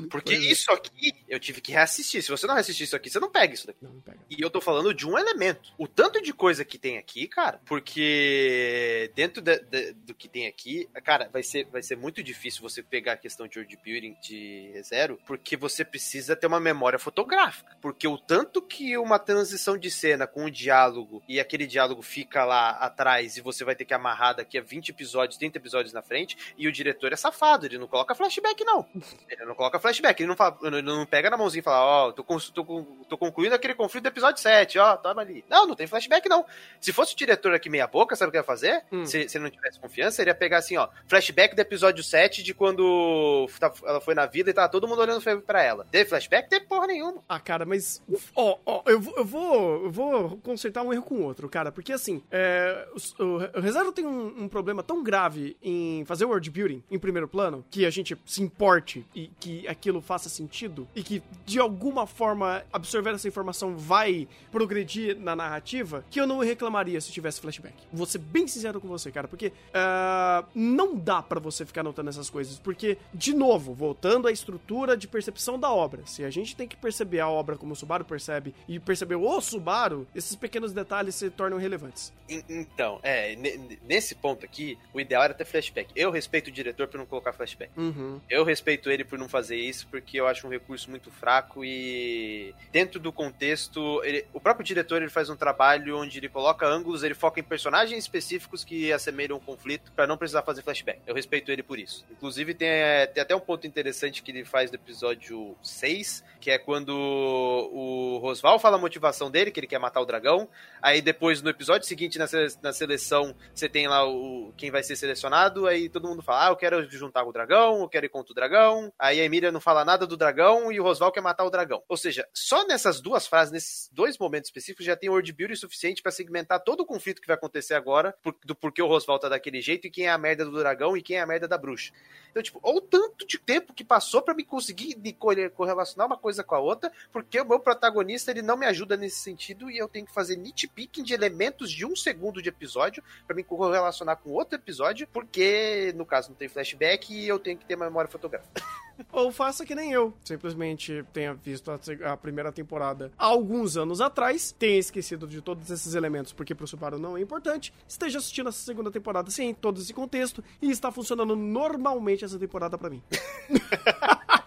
Porque 0.09 0.33
é. 0.33 0.37
isso 0.37 0.71
aqui 0.71 1.13
eu 1.27 1.39
tive 1.39 1.61
que 1.61 1.71
reassistir. 1.71 2.21
Se 2.21 2.29
você 2.29 2.45
não 2.45 2.55
reassistir 2.55 2.85
isso 2.85 2.95
aqui, 2.95 3.09
você 3.09 3.19
não 3.19 3.31
pega 3.31 3.53
isso 3.53 3.67
daqui. 3.67 3.79
Não, 3.81 3.93
não 3.93 4.01
pega. 4.01 4.19
E 4.29 4.41
eu 4.41 4.49
tô 4.49 4.59
falando 4.59 4.93
de 4.93 5.07
um 5.07 5.17
elemento. 5.17 5.71
O 5.77 5.87
tanto 5.87 6.21
de 6.21 6.32
coisa 6.33 6.65
que 6.65 6.77
tem 6.77 6.97
aqui, 6.97 7.27
cara, 7.27 7.59
porque 7.65 9.11
dentro 9.15 9.41
de, 9.41 9.59
de, 9.59 9.93
do 9.93 10.13
que 10.13 10.27
tem 10.27 10.47
aqui, 10.47 10.89
cara, 11.03 11.29
vai 11.31 11.43
ser, 11.43 11.65
vai 11.65 11.81
ser 11.81 11.95
muito 11.95 12.23
difícil 12.23 12.61
você 12.61 12.81
pegar 12.81 13.13
a 13.13 13.17
questão 13.17 13.47
de 13.47 13.57
world 13.59 13.77
building 13.83 14.15
de 14.21 14.81
zero, 14.83 15.19
porque 15.25 15.55
você 15.55 15.83
precisa 15.83 16.35
ter 16.35 16.47
uma 16.47 16.59
memória 16.59 16.99
fotográfica. 16.99 17.75
Porque 17.81 18.07
o 18.07 18.17
tanto 18.17 18.61
que 18.61 18.97
uma 18.97 19.19
transição 19.19 19.77
de 19.77 19.89
cena 19.89 20.27
com 20.27 20.45
um 20.45 20.49
diálogo 20.49 21.23
e 21.27 21.39
aquele 21.39 21.65
diálogo 21.65 22.01
fica 22.01 22.43
lá 22.45 22.71
atrás 22.71 23.37
e 23.37 23.41
você 23.41 23.63
vai 23.63 23.75
ter 23.75 23.85
que 23.85 23.93
amarrar 23.93 24.35
daqui 24.35 24.57
a 24.57 24.61
20 24.61 24.89
episódios, 24.89 25.37
30 25.37 25.57
episódios 25.57 25.93
na 25.93 26.01
frente, 26.01 26.37
e 26.57 26.67
o 26.67 26.71
diretor 26.71 27.13
é 27.13 27.15
safado, 27.15 27.65
ele 27.65 27.77
não 27.77 27.87
coloca 27.87 28.15
flashback, 28.15 28.63
não. 28.63 28.85
Ele 29.29 29.45
não 29.45 29.55
coloca 29.55 29.79
flashback, 29.79 30.21
ele 30.21 30.29
não, 30.29 30.35
fala, 30.35 30.57
ele 30.63 30.81
não 30.81 31.05
pega 31.05 31.29
na 31.29 31.37
mãozinha 31.37 31.61
e 31.61 31.63
fala, 31.63 31.83
ó, 31.83 32.07
oh, 32.07 32.13
tô, 32.13 32.23
tô, 32.23 32.83
tô 33.07 33.17
concluindo 33.17 33.55
aquele 33.55 33.73
conflito 33.73 34.03
do 34.03 34.09
episódio 34.09 34.41
7, 34.41 34.79
ó, 34.79 34.97
toma 34.97 35.21
ali. 35.21 35.43
Não, 35.49 35.67
não 35.67 35.75
tem 35.75 35.87
flashback, 35.87 36.22
não. 36.29 36.45
Se 36.79 36.91
fosse 36.91 37.13
o 37.13 37.17
diretor 37.17 37.53
aqui 37.53 37.69
meia 37.69 37.87
boca, 37.87 38.15
sabe 38.15 38.29
o 38.29 38.31
que 38.31 38.37
ia 38.37 38.43
fazer? 38.43 38.83
Hum. 38.91 39.05
Se, 39.05 39.27
se 39.27 39.37
ele 39.37 39.43
não 39.43 39.51
tivesse 39.51 39.79
confiança, 39.79 40.21
ele 40.21 40.29
ia 40.29 40.35
pegar 40.35 40.57
assim, 40.57 40.77
ó, 40.77 40.87
flashback 41.07 41.55
do 41.55 41.59
episódio 41.59 42.03
7 42.03 42.43
de 42.43 42.53
quando 42.53 43.47
ela 43.83 44.01
foi 44.01 44.13
na 44.13 44.25
vida 44.25 44.49
e 44.49 44.53
tava 44.53 44.69
todo 44.69 44.87
mundo 44.87 45.01
olhando 45.01 45.21
pra 45.41 45.61
ela. 45.61 45.87
Teve 45.91 46.09
flashback? 46.09 46.49
Teve 46.49 46.65
porra 46.65 46.87
nenhuma. 46.87 47.21
Ah, 47.27 47.39
cara, 47.39 47.65
mas. 47.65 48.01
Ó, 48.35 48.57
ó, 48.65 48.83
eu, 48.85 49.01
eu, 49.17 49.25
vou, 49.25 49.83
eu 49.85 49.91
vou 49.91 50.37
consertar 50.37 50.83
um 50.83 50.93
erro 50.93 51.03
com 51.03 51.15
o 51.15 51.23
outro, 51.23 51.49
cara, 51.49 51.71
porque 51.71 51.93
assim, 51.93 52.21
é, 52.31 52.87
o, 53.19 53.23
o, 53.23 53.91
tem 53.91 54.05
um, 54.05 54.43
um, 54.43 54.47
problema 54.47 54.83
tão 54.83 55.03
grave 55.03 55.55
em 55.61 56.03
fazer 56.05 56.25
world 56.25 56.49
building 56.49 56.83
em 56.89 56.99
primeiro 56.99 57.27
plano, 57.27 57.65
que 57.69 57.85
a 57.85 57.89
gente 57.89 58.17
se 58.25 58.41
importe 58.41 59.05
e 59.15 59.29
que 59.39 59.67
aquilo 59.67 60.01
faça 60.01 60.29
sentido, 60.29 60.87
e 60.95 61.03
que 61.03 61.21
de 61.45 61.59
alguma 61.59 62.05
forma 62.05 62.63
absorver 62.71 63.13
essa 63.13 63.27
informação 63.27 63.75
vai 63.77 64.27
progredir 64.51 65.17
na 65.17 65.35
narrativa, 65.35 66.03
que 66.13 66.21
eu 66.21 66.27
não 66.27 66.37
reclamaria 66.37 67.01
se 67.01 67.11
tivesse 67.11 67.41
flashback. 67.41 67.73
Vou 67.91 68.05
ser 68.05 68.19
bem 68.19 68.47
sincero 68.47 68.79
com 68.79 68.87
você, 68.87 69.11
cara, 69.11 69.27
porque 69.27 69.47
uh, 69.47 70.47
não 70.53 70.95
dá 70.95 71.23
para 71.23 71.39
você 71.39 71.65
ficar 71.65 71.81
notando 71.81 72.11
essas 72.11 72.29
coisas, 72.29 72.59
porque, 72.59 72.99
de 73.11 73.33
novo, 73.33 73.73
voltando 73.73 74.27
à 74.27 74.31
estrutura 74.31 74.95
de 74.95 75.07
percepção 75.07 75.59
da 75.59 75.71
obra, 75.71 76.03
se 76.05 76.23
a 76.23 76.29
gente 76.29 76.55
tem 76.55 76.67
que 76.67 76.77
perceber 76.77 77.19
a 77.19 77.27
obra 77.27 77.57
como 77.57 77.73
o 77.73 77.75
Subaru 77.75 78.05
percebe 78.05 78.53
e 78.67 78.79
perceber 78.79 79.15
o 79.15 79.41
Subaru, 79.41 80.07
esses 80.13 80.35
pequenos 80.35 80.71
detalhes 80.71 81.15
se 81.15 81.31
tornam 81.31 81.57
relevantes. 81.57 82.13
Então, 82.29 82.99
é, 83.01 83.35
nesse 83.81 84.13
ponto 84.13 84.45
aqui, 84.45 84.77
o 84.93 84.99
ideal 84.99 85.23
era 85.23 85.33
ter 85.33 85.45
flashback. 85.45 85.89
Eu 85.95 86.11
respeito 86.11 86.49
o 86.49 86.51
diretor 86.51 86.87
por 86.87 86.99
não 86.99 87.07
colocar 87.07 87.33
flashback. 87.33 87.71
Uhum. 87.75 88.21
Eu 88.29 88.43
respeito 88.43 88.91
ele 88.91 89.03
por 89.03 89.17
não 89.17 89.27
fazer 89.27 89.55
isso, 89.55 89.87
porque 89.89 90.19
eu 90.19 90.27
acho 90.27 90.45
um 90.45 90.49
recurso 90.51 90.91
muito 90.91 91.09
fraco 91.09 91.65
e 91.65 92.53
dentro 92.71 92.99
do 92.99 93.11
contexto, 93.11 93.99
ele, 94.03 94.27
o 94.31 94.39
próprio 94.39 94.63
diretor 94.63 95.01
ele 95.01 95.09
faz 95.09 95.27
um 95.27 95.35
trabalho 95.35 95.92
onde 95.93 96.17
ele 96.17 96.29
coloca 96.29 96.67
ângulos, 96.67 97.03
ele 97.03 97.13
foca 97.13 97.39
em 97.39 97.43
personagens 97.43 97.99
específicos 97.99 98.63
que 98.63 98.91
assemelham 98.91 99.37
um 99.37 99.39
conflito 99.39 99.91
para 99.91 100.07
não 100.07 100.17
precisar 100.17 100.41
fazer 100.41 100.61
flashback. 100.61 101.01
Eu 101.05 101.15
respeito 101.15 101.51
ele 101.51 101.63
por 101.63 101.79
isso. 101.79 102.05
Inclusive 102.11 102.53
tem, 102.53 102.67
é, 102.67 103.05
tem 103.05 103.21
até 103.21 103.35
um 103.35 103.39
ponto 103.39 103.67
interessante 103.67 104.21
que 104.21 104.31
ele 104.31 104.45
faz 104.45 104.71
no 104.71 104.75
episódio 104.75 105.55
6, 105.61 106.23
que 106.39 106.51
é 106.51 106.57
quando 106.57 106.89
o 106.89 108.17
Rosval 108.17 108.59
fala 108.59 108.77
a 108.77 108.79
motivação 108.79 109.29
dele, 109.29 109.51
que 109.51 109.59
ele 109.59 109.67
quer 109.67 109.79
matar 109.79 110.01
o 110.01 110.05
dragão. 110.05 110.47
Aí 110.81 111.01
depois 111.01 111.41
no 111.41 111.49
episódio 111.49 111.87
seguinte 111.87 112.17
na, 112.17 112.27
sele 112.27 112.53
na 112.61 112.73
seleção, 112.73 113.35
você 113.53 113.69
tem 113.69 113.87
lá 113.87 114.05
o 114.07 114.53
quem 114.57 114.71
vai 114.71 114.83
ser 114.83 114.95
selecionado, 114.95 115.67
aí 115.67 115.89
todo 115.89 116.07
mundo 116.07 116.21
fala: 116.21 116.47
"Ah, 116.47 116.49
eu 116.49 116.55
quero 116.55 116.89
juntar 116.89 117.23
com 117.23 117.29
o 117.29 117.33
dragão, 117.33 117.81
eu 117.81 117.89
quero 117.89 118.05
ir 118.05 118.09
contra 118.09 118.31
o 118.31 118.35
dragão". 118.35 118.91
Aí 118.99 119.19
a 119.19 119.23
Emília 119.23 119.51
não 119.51 119.61
fala 119.61 119.85
nada 119.85 120.05
do 120.05 120.17
dragão 120.17 120.71
e 120.71 120.79
o 120.79 120.83
Rosval 120.83 121.11
quer 121.11 121.21
matar 121.21 121.45
o 121.45 121.49
dragão. 121.49 121.81
Ou 121.87 121.97
seja, 121.97 122.27
só 122.33 122.65
nessas 122.67 122.99
duas 122.99 123.27
frases, 123.27 123.51
nesses 123.51 123.89
dois 123.91 124.17
momentos 124.17 124.49
específicos 124.49 124.85
já 124.85 124.95
tem 124.95 125.09
word 125.09 125.31
building 125.31 125.55
suficiente 125.55 125.82
para 126.01 126.11
segmentar 126.11 126.59
todo 126.61 126.81
o 126.81 126.85
conflito 126.85 127.21
que 127.21 127.27
vai 127.27 127.35
acontecer 127.35 127.73
agora, 127.73 128.15
por, 128.21 128.35
do 128.45 128.55
porquê 128.55 128.81
o 128.81 128.87
Rosval 128.87 129.19
tá 129.19 129.29
daquele 129.29 129.61
jeito 129.61 129.87
e 129.87 129.89
quem 129.89 130.05
é 130.05 130.11
a 130.11 130.17
merda 130.17 130.45
do 130.45 130.57
dragão 130.57 130.95
e 130.95 131.01
quem 131.01 131.17
é 131.17 131.21
a 131.21 131.25
merda 131.25 131.47
da 131.47 131.57
bruxa. 131.57 131.91
Então, 132.31 132.41
tipo, 132.41 132.59
ou 132.63 132.81
tanto 132.81 133.27
de 133.27 133.37
tempo 133.37 133.73
que 133.73 133.83
passou 133.83 134.21
para 134.21 134.33
me 134.33 134.43
conseguir 134.43 134.97
me 134.97 135.13
correlacionar 135.13 136.07
uma 136.07 136.17
coisa 136.17 136.43
com 136.43 136.55
a 136.55 136.59
outra, 136.59 136.91
porque 137.11 137.39
o 137.39 137.45
meu 137.45 137.59
protagonista 137.59 138.31
ele 138.31 138.41
não 138.41 138.57
me 138.57 138.65
ajuda 138.65 138.97
nesse 138.97 139.19
sentido 139.19 139.69
e 139.69 139.77
eu 139.77 139.87
tenho 139.87 140.05
que 140.05 140.13
fazer 140.13 140.35
nitpicking 140.35 141.03
de 141.03 141.13
elementos 141.13 141.71
de 141.71 141.85
um 141.85 141.95
segundo 141.95 142.41
de 142.41 142.49
episódio 142.49 143.03
para 143.27 143.35
me 143.35 143.43
correlacionar 143.43 144.17
com 144.17 144.31
outro 144.31 144.55
episódio, 144.55 145.07
porque 145.13 145.93
no 145.95 146.05
caso 146.05 146.29
não 146.29 146.35
tem 146.35 146.47
flashback 146.47 147.13
e 147.13 147.27
eu 147.27 147.37
tenho 147.37 147.57
que 147.57 147.65
ter 147.65 147.75
uma 147.75 147.85
memória 147.85 148.09
fotográfica. 148.09 148.63
Ou 149.11 149.31
faça 149.31 149.65
que 149.65 149.73
nem 149.73 149.91
eu, 149.91 150.13
simplesmente 150.23 151.03
tenha 151.11 151.33
visto 151.33 151.71
a, 151.71 151.79
a, 152.11 152.17
primeira 152.17 152.51
temporada 152.51 153.11
há 153.17 153.25
alguns 153.25 153.75
anos 153.75 153.99
atrás, 153.99 154.51
tenha 154.51 154.77
esquecido 154.77 155.27
de 155.27 155.41
todos 155.41 155.71
esses 155.73 155.95
elementos 155.95 156.33
porque 156.33 156.55
pro 156.55 156.67
Subaru 156.67 156.97
não 156.97 157.17
é 157.17 157.21
importante, 157.21 157.73
esteja 157.87 158.19
assistindo 158.19 158.49
essa 158.49 158.63
segunda 158.63 158.91
temporada 158.91 159.29
sem 159.31 159.53
todo 159.53 159.79
esse 159.79 159.93
contexto 159.93 160.43
e 160.61 160.69
está 160.69 160.91
funcionando 160.91 161.35
normalmente 161.35 162.23
essa 162.25 162.39
temporada 162.39 162.77
para 162.77 162.89
mim. 162.89 163.01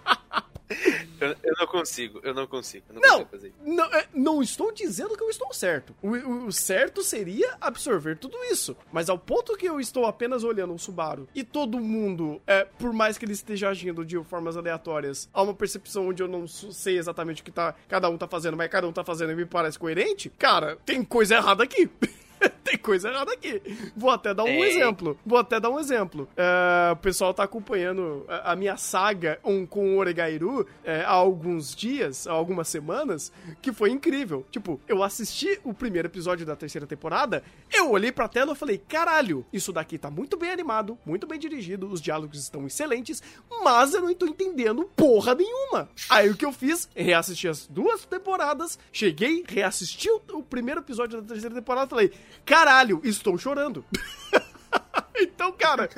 Eu, 1.21 1.35
eu, 1.43 1.55
não 1.59 1.67
consigo, 1.67 2.21
eu 2.23 2.35
não 2.35 2.47
consigo. 2.47 2.85
Eu 2.89 2.95
não, 2.95 3.01
não, 3.01 3.11
consigo 3.11 3.31
fazer 3.31 3.55
não, 3.65 3.85
é, 3.87 4.07
não, 4.15 4.43
estou 4.43 4.73
dizendo 4.73 5.17
que 5.17 5.23
eu 5.23 5.31
estou 5.31 5.53
certo. 5.53 5.95
O, 6.03 6.09
o, 6.09 6.47
o, 6.47 6.53
certo 6.53 7.03
seria 7.03 7.57
absorver 7.61 8.17
tudo 8.17 8.37
isso. 8.45 8.77
Mas 8.93 9.09
ao 9.09 9.19
ponto 9.19 9.57
que 9.57 9.67
eu 9.67 9.81
estou 9.81 10.07
apenas 10.07 10.45
olhando 10.45 10.75
o 10.75 10.79
Subaru 10.79 11.29
e 11.35 11.43
todo 11.43 11.79
mundo, 11.79 12.41
é, 12.47 12.65
por 12.65 12.93
mais 12.93 13.17
que 13.17 13.25
ele 13.25 13.33
esteja 13.33 13.69
agindo 13.69 14.05
de 14.05 14.23
formas 14.25 14.57
aleatórias, 14.57 15.29
há 15.33 15.43
uma 15.43 15.55
percepção 15.55 16.09
onde 16.09 16.23
eu 16.23 16.29
não 16.29 16.47
sei 16.47 16.99
exatamente 16.99 17.43
o 17.43 17.45
que 17.45 17.51
tá, 17.51 17.75
cada 17.89 18.09
um 18.09 18.19
tá 18.19 18.27
fazendo, 18.27 18.57
mas 18.57 18.71
cada 18.71 18.87
um 18.87 18.93
tá 18.93 19.05
fazendo 19.05 19.33
e 19.33 19.37
me 19.37 19.47
parece 19.47 19.79
coerente, 19.79 20.29
cara, 20.31 20.77
tem 20.85 21.03
coisa 21.03 21.37
errada 21.37 21.63
aqui. 21.63 21.89
tem 22.67 22.77
coisa 22.77 23.09
errada 23.09 23.33
aqui. 23.33 23.63
Vou 23.97 24.11
até 24.11 24.35
dar 24.35 24.45
um 24.45 24.65
exemplo. 24.65 25.19
Vou 25.25 25.39
até 25.39 25.61
dar 25.61 25.71
um 25.71 25.79
exemplo. 25.79 26.29
É, 26.37 26.93
o 26.93 26.97
pessoal 26.97 27.33
tá 27.33 27.45
acompanhando 27.45 28.25
a, 28.29 28.53
a 28.53 28.57
minha 28.57 28.77
saga 28.77 29.39
um, 29.45 29.65
com 29.65 29.95
o 29.95 29.99
Oregairu 29.99 30.67
é, 30.85 31.03
há 31.03 31.11
alguns 31.11 31.75
dias, 31.75 32.27
há 32.27 32.33
algumas 32.33 32.69
semanas, 32.69 33.33
que 33.63 33.73
foi 33.73 33.91
incrível. 33.91 34.45
Tipo, 34.51 34.81
eu 34.89 35.03
assisti 35.03 35.61
o 35.63 35.73
primeiro 35.73 36.09
episódio 36.09 36.45
da 36.45 36.57
terceira 36.57 36.87
temporada, 36.87 37.43
eu 37.73 37.91
olhei 37.91 38.11
pra 38.11 38.29
tela 38.29 38.53
e 38.53 38.57
falei, 38.57 38.79
caralho, 38.79 39.47
isso 39.53 39.73
daqui 39.73 39.97
tá 39.97 40.11
muito 40.11 40.37
bem 40.37 40.51
animado, 40.51 40.99
muito 41.07 41.27
bem 41.27 41.39
dirigido, 41.39 41.91
os 41.91 42.01
diálogos 42.01 42.41
estão 42.41 42.67
excelentes, 42.67 43.23
mas 43.63 43.95
eu 43.95 44.03
não 44.03 44.15
tô 44.15 44.27
entendendo 44.27 44.91
porra 44.97 45.35
nenhuma. 45.35 45.89
Aí 46.11 46.29
o 46.29 46.37
que 46.37 46.45
eu 46.45 46.53
fiz? 46.53 46.89
Reassisti 46.95 47.47
as 47.47 47.67
duas 47.67 48.05
temporadas, 48.05 48.79
cheguei, 48.93 49.45
reassisti 49.47 50.11
o, 50.11 50.21
o 50.35 50.43
primeiro 50.43 50.81
episódio 50.81 51.21
da 51.21 51.29
terceira 51.29 51.55
temporada 51.55 51.87
e 51.87 51.91
falei, 51.91 52.13
caralho, 52.45 52.56
estou 53.05 53.37
chorando. 53.37 53.85
então, 55.17 55.53
cara, 55.53 55.89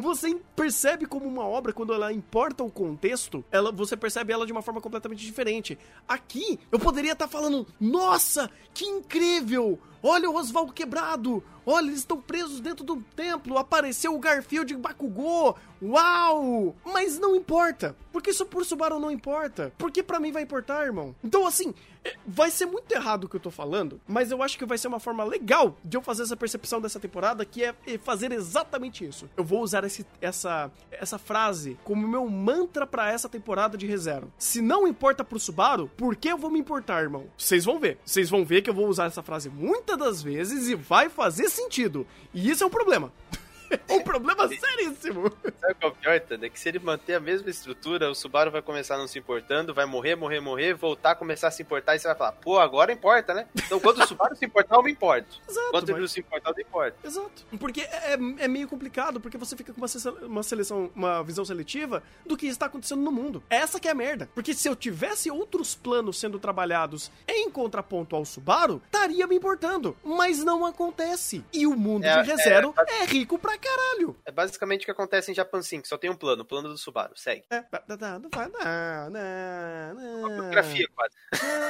você 0.00 0.34
percebe 0.56 1.06
como 1.06 1.26
uma 1.26 1.44
obra, 1.44 1.72
quando 1.72 1.92
ela 1.92 2.12
importa 2.12 2.64
o 2.64 2.70
contexto, 2.70 3.44
ela, 3.50 3.70
você 3.70 3.96
percebe 3.96 4.32
ela 4.32 4.46
de 4.46 4.52
uma 4.52 4.62
forma 4.62 4.80
completamente 4.80 5.24
diferente. 5.24 5.78
Aqui, 6.08 6.58
eu 6.72 6.78
poderia 6.78 7.12
estar 7.12 7.26
tá 7.26 7.30
falando, 7.30 7.66
nossa, 7.80 8.50
que 8.74 8.84
incrível! 8.84 9.78
Olha 10.02 10.30
o 10.30 10.34
Oswaldo 10.34 10.72
quebrado! 10.72 11.42
Olha, 11.66 11.88
eles 11.88 11.98
estão 11.98 12.20
presos 12.20 12.60
dentro 12.60 12.84
do 12.84 13.02
templo! 13.14 13.58
Apareceu 13.58 14.14
o 14.14 14.18
Garfield 14.18 14.74
Bakugou! 14.76 15.56
Uau! 15.82 16.74
Mas 16.84 17.18
não 17.18 17.36
importa! 17.36 17.94
Porque 18.12 18.30
isso 18.30 18.46
por 18.46 18.64
Subaru 18.64 18.98
não 18.98 19.10
importa. 19.10 19.72
Porque 19.76 20.02
para 20.02 20.18
mim 20.18 20.32
vai 20.32 20.42
importar, 20.42 20.84
irmão. 20.84 21.14
Então, 21.22 21.46
assim, 21.46 21.74
é, 22.04 22.16
vai 22.26 22.50
ser 22.50 22.66
muito 22.66 22.90
errado 22.92 23.24
o 23.24 23.28
que 23.28 23.36
eu 23.36 23.40
tô 23.40 23.50
falando, 23.50 24.00
mas 24.08 24.30
eu 24.30 24.42
acho 24.42 24.58
que 24.58 24.64
vai 24.64 24.78
ser 24.78 24.88
uma 24.88 24.98
forma 24.98 25.22
legal 25.22 25.76
de 25.84 25.96
eu 25.96 26.02
fazer 26.02 26.22
essa 26.22 26.36
percepção 26.36 26.80
dessa 26.80 26.98
temporada, 26.98 27.44
que 27.44 27.62
é 27.62 27.74
fazer 28.02 28.32
exatamente 28.32 29.06
isso. 29.06 29.28
Eu 29.36 29.44
vou 29.44 29.62
usar 29.62 29.84
esse, 29.90 30.06
essa, 30.20 30.70
essa 30.90 31.18
frase 31.18 31.76
como 31.84 32.06
meu 32.06 32.28
mantra 32.28 32.86
para 32.86 33.10
essa 33.10 33.28
temporada 33.28 33.76
de 33.76 33.86
reserva. 33.86 34.28
Se 34.38 34.62
não 34.62 34.86
importa 34.86 35.24
pro 35.24 35.38
Subaru, 35.38 35.90
por 35.96 36.14
que 36.16 36.28
eu 36.28 36.38
vou 36.38 36.50
me 36.50 36.58
importar, 36.58 37.02
irmão? 37.02 37.26
Vocês 37.36 37.64
vão 37.64 37.78
ver. 37.78 37.98
Vocês 38.04 38.30
vão 38.30 38.44
ver 38.44 38.62
que 38.62 38.70
eu 38.70 38.74
vou 38.74 38.86
usar 38.86 39.06
essa 39.06 39.22
frase 39.22 39.50
muitas 39.50 39.98
das 39.98 40.22
vezes 40.22 40.68
e 40.68 40.74
vai 40.74 41.08
fazer 41.08 41.48
sentido. 41.48 42.06
E 42.32 42.48
isso 42.48 42.62
é 42.62 42.66
um 42.66 42.70
problema. 42.70 43.12
um 43.88 44.02
problema 44.02 44.48
seríssimo. 44.48 45.30
Sabe 45.60 45.74
qual 45.74 45.92
é 45.92 45.94
o 45.94 45.96
pior, 45.96 46.20
Tanda? 46.20 46.46
É 46.46 46.48
que 46.48 46.58
se 46.58 46.68
ele 46.68 46.78
manter 46.78 47.14
a 47.14 47.20
mesma 47.20 47.50
estrutura, 47.50 48.10
o 48.10 48.14
Subaru 48.14 48.50
vai 48.50 48.62
começar 48.62 48.98
não 48.98 49.06
se 49.06 49.18
importando, 49.18 49.74
vai 49.74 49.86
morrer, 49.86 50.16
morrer, 50.16 50.40
morrer, 50.40 50.74
voltar, 50.74 51.14
começar 51.14 51.48
a 51.48 51.50
se 51.50 51.62
importar 51.62 51.94
e 51.94 51.98
você 51.98 52.08
vai 52.08 52.16
falar, 52.16 52.32
pô, 52.32 52.58
agora 52.58 52.92
importa, 52.92 53.34
né? 53.34 53.46
Então 53.54 53.78
quando 53.80 54.02
o 54.02 54.06
Subaru 54.06 54.34
se 54.36 54.44
importar, 54.44 54.76
eu 54.76 54.82
me 54.82 54.92
importo. 54.92 55.40
Exato. 55.48 55.70
Quando 55.70 55.82
mas... 55.82 55.90
ele 55.90 56.00
não 56.00 56.08
se 56.08 56.20
importar, 56.20 56.50
eu 56.50 56.56
me 56.56 56.62
importo. 56.62 56.96
Exato. 57.04 57.44
Porque 57.58 57.82
é, 57.82 58.12
é 58.38 58.48
meio 58.48 58.68
complicado, 58.68 59.20
porque 59.20 59.38
você 59.38 59.56
fica 59.56 59.72
com 59.72 59.80
uma 60.26 60.42
seleção, 60.42 60.90
uma 60.94 61.22
visão 61.22 61.44
seletiva 61.44 62.02
do 62.26 62.36
que 62.36 62.46
está 62.46 62.66
acontecendo 62.66 63.02
no 63.02 63.12
mundo. 63.12 63.42
Essa 63.48 63.78
que 63.78 63.88
é 63.88 63.90
a 63.90 63.94
merda. 63.94 64.28
Porque 64.34 64.54
se 64.54 64.68
eu 64.68 64.76
tivesse 64.76 65.30
outros 65.30 65.74
planos 65.74 66.18
sendo 66.18 66.38
trabalhados 66.38 67.10
em 67.28 67.50
contraponto 67.50 68.16
ao 68.16 68.24
Subaru, 68.24 68.82
estaria 68.86 69.26
me 69.26 69.36
importando. 69.36 69.96
Mas 70.04 70.42
não 70.44 70.64
acontece. 70.64 71.44
E 71.52 71.66
o 71.66 71.76
mundo 71.76 72.04
é, 72.04 72.22
de 72.22 72.28
ReZero 72.28 72.74
é, 72.76 73.00
é, 73.00 73.02
é 73.02 73.06
rico 73.06 73.38
pra 73.38 73.58
caralho. 73.60 74.16
É 74.24 74.30
basicamente 74.32 74.82
o 74.82 74.84
que 74.84 74.90
acontece 74.90 75.30
em 75.30 75.34
Japan 75.34 75.62
5, 75.62 75.86
só 75.86 75.96
tem 75.96 76.10
um 76.10 76.16
plano, 76.16 76.42
o 76.42 76.44
plano 76.44 76.68
do 76.68 76.78
Subaru, 76.78 77.16
segue. 77.16 77.44
É, 77.50 77.64
não 77.88 78.30
faz 78.32 78.52
não, 78.52 79.10
não, 79.10 79.94
não. 79.94 80.18
Uma 80.20 80.42
biografia 80.42 80.88
quase. 80.94 81.14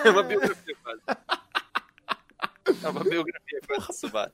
É 0.05 0.11
uma 0.11 0.23
biografia 0.23 0.77
quase. 0.83 1.01
É 2.83 2.89
uma 2.89 3.05
biografia 3.05 3.61
quase 3.67 3.87
do 3.87 3.93
Subaru. 3.93 4.33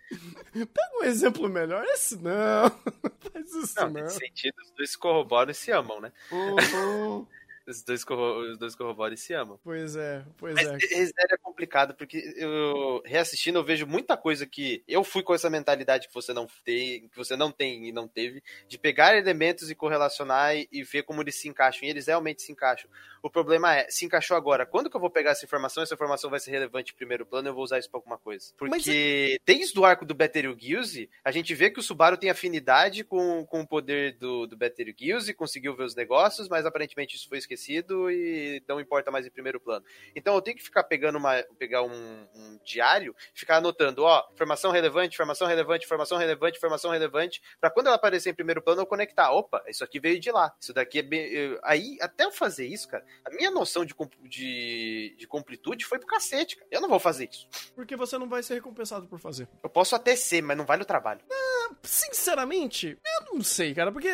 Pega 0.52 0.98
um 1.00 1.04
exemplo 1.04 1.48
melhor, 1.48 1.84
esse 1.86 2.16
não. 2.16 2.70
Faz 3.32 3.54
isso 3.54 3.74
não. 3.80 3.90
Não, 3.90 4.02
nesse 4.02 4.18
sentido, 4.18 4.54
os 4.62 4.70
dois 4.72 4.96
corroboram 4.96 5.50
e 5.50 5.54
se 5.54 5.70
amam, 5.70 6.00
né? 6.00 6.12
Uhum. 6.30 7.26
Os 7.66 7.82
dois, 7.82 8.04
os 8.08 8.58
dois 8.58 8.74
corroboram 8.76 9.16
se 9.16 9.34
amam. 9.34 9.58
Pois 9.64 9.96
é, 9.96 10.24
pois 10.36 10.54
Mas 10.54 10.66
é. 10.66 11.26
É 11.30 11.36
complicado, 11.36 11.94
porque 11.94 12.32
eu 12.36 13.02
reassistindo 13.04 13.58
eu 13.58 13.64
vejo 13.64 13.86
muita 13.86 14.16
coisa 14.16 14.46
que 14.46 14.84
eu 14.86 15.02
fui 15.02 15.22
com 15.22 15.34
essa 15.34 15.50
mentalidade 15.50 16.06
que 16.06 16.14
você 16.14 16.32
não 16.32 16.46
tem, 16.64 17.08
que 17.08 17.16
você 17.16 17.34
não 17.34 17.50
tem 17.50 17.88
e 17.88 17.92
não 17.92 18.06
teve, 18.06 18.42
de 18.68 18.78
pegar 18.78 19.16
elementos 19.16 19.70
e 19.70 19.74
correlacionar 19.74 20.54
e, 20.54 20.68
e 20.70 20.84
ver 20.84 21.02
como 21.02 21.22
eles 21.22 21.34
se 21.34 21.48
encaixam. 21.48 21.88
E 21.88 21.90
eles 21.90 22.06
realmente 22.06 22.42
se 22.42 22.52
encaixam. 22.52 22.88
O 23.26 23.30
problema 23.30 23.74
é, 23.74 23.90
se 23.90 24.04
encaixou 24.04 24.36
agora, 24.36 24.64
quando 24.64 24.88
que 24.88 24.94
eu 24.94 25.00
vou 25.00 25.10
pegar 25.10 25.32
essa 25.32 25.44
informação? 25.44 25.82
Essa 25.82 25.94
informação 25.94 26.30
vai 26.30 26.38
ser 26.38 26.52
relevante 26.52 26.92
em 26.92 26.96
primeiro 26.96 27.26
plano, 27.26 27.48
eu 27.48 27.54
vou 27.54 27.64
usar 27.64 27.76
isso 27.76 27.90
pra 27.90 27.98
alguma 27.98 28.16
coisa. 28.16 28.52
Porque 28.56 29.36
é... 29.36 29.42
desde 29.44 29.76
o 29.76 29.84
arco 29.84 30.06
do 30.06 30.14
Betelgeuse, 30.14 31.10
a 31.24 31.32
gente 31.32 31.52
vê 31.52 31.68
que 31.68 31.80
o 31.80 31.82
Subaru 31.82 32.16
tem 32.16 32.30
afinidade 32.30 33.02
com, 33.02 33.44
com 33.46 33.62
o 33.62 33.66
poder 33.66 34.16
do, 34.16 34.46
do 34.46 34.56
Betelgeuse, 34.56 35.34
conseguiu 35.34 35.74
ver 35.74 35.82
os 35.82 35.96
negócios, 35.96 36.48
mas 36.48 36.64
aparentemente 36.64 37.16
isso 37.16 37.28
foi 37.28 37.38
esquecido 37.38 38.08
e 38.08 38.62
não 38.68 38.80
importa 38.80 39.10
mais 39.10 39.26
em 39.26 39.30
primeiro 39.30 39.58
plano. 39.58 39.84
Então 40.14 40.32
eu 40.36 40.40
tenho 40.40 40.56
que 40.56 40.62
ficar 40.62 40.84
pegando 40.84 41.18
uma, 41.18 41.42
pegar 41.58 41.82
um, 41.82 42.28
um 42.32 42.60
diário, 42.64 43.12
ficar 43.34 43.56
anotando, 43.56 44.04
ó, 44.04 44.22
informação 44.32 44.70
relevante, 44.70 45.16
informação 45.16 45.48
relevante, 45.48 45.84
informação 45.84 46.16
relevante, 46.16 46.58
informação 46.58 46.90
relevante, 46.92 47.42
para 47.60 47.70
quando 47.70 47.88
ela 47.88 47.96
aparecer 47.96 48.30
em 48.30 48.34
primeiro 48.34 48.62
plano 48.62 48.82
eu 48.82 48.86
conectar. 48.86 49.32
Opa, 49.32 49.64
isso 49.66 49.82
aqui 49.82 49.98
veio 49.98 50.20
de 50.20 50.30
lá. 50.30 50.54
Isso 50.60 50.72
daqui 50.72 51.00
é 51.00 51.02
bem. 51.02 51.58
Aí, 51.64 51.98
até 52.00 52.24
eu 52.24 52.30
fazer 52.30 52.66
isso, 52.68 52.88
cara, 52.88 53.04
a 53.24 53.30
minha 53.30 53.50
noção 53.50 53.84
de, 53.84 53.94
de, 54.24 55.14
de 55.18 55.26
completude 55.26 55.84
foi 55.84 55.98
pro 55.98 56.06
cacete, 56.06 56.56
cara. 56.56 56.68
Eu 56.70 56.80
não 56.80 56.88
vou 56.88 56.98
fazer 56.98 57.28
isso. 57.30 57.48
Porque 57.74 57.96
você 57.96 58.18
não 58.18 58.28
vai 58.28 58.42
ser 58.42 58.54
recompensado 58.54 59.06
por 59.06 59.18
fazer. 59.18 59.48
Eu 59.62 59.70
posso 59.70 59.94
até 59.94 60.14
ser, 60.16 60.42
mas 60.42 60.56
não 60.56 60.64
vale 60.64 60.82
o 60.82 60.86
trabalho. 60.86 61.20
Ah, 61.30 61.74
sinceramente, 61.82 62.98
eu 63.04 63.34
não 63.34 63.42
sei, 63.42 63.74
cara, 63.74 63.92
porque 63.92 64.08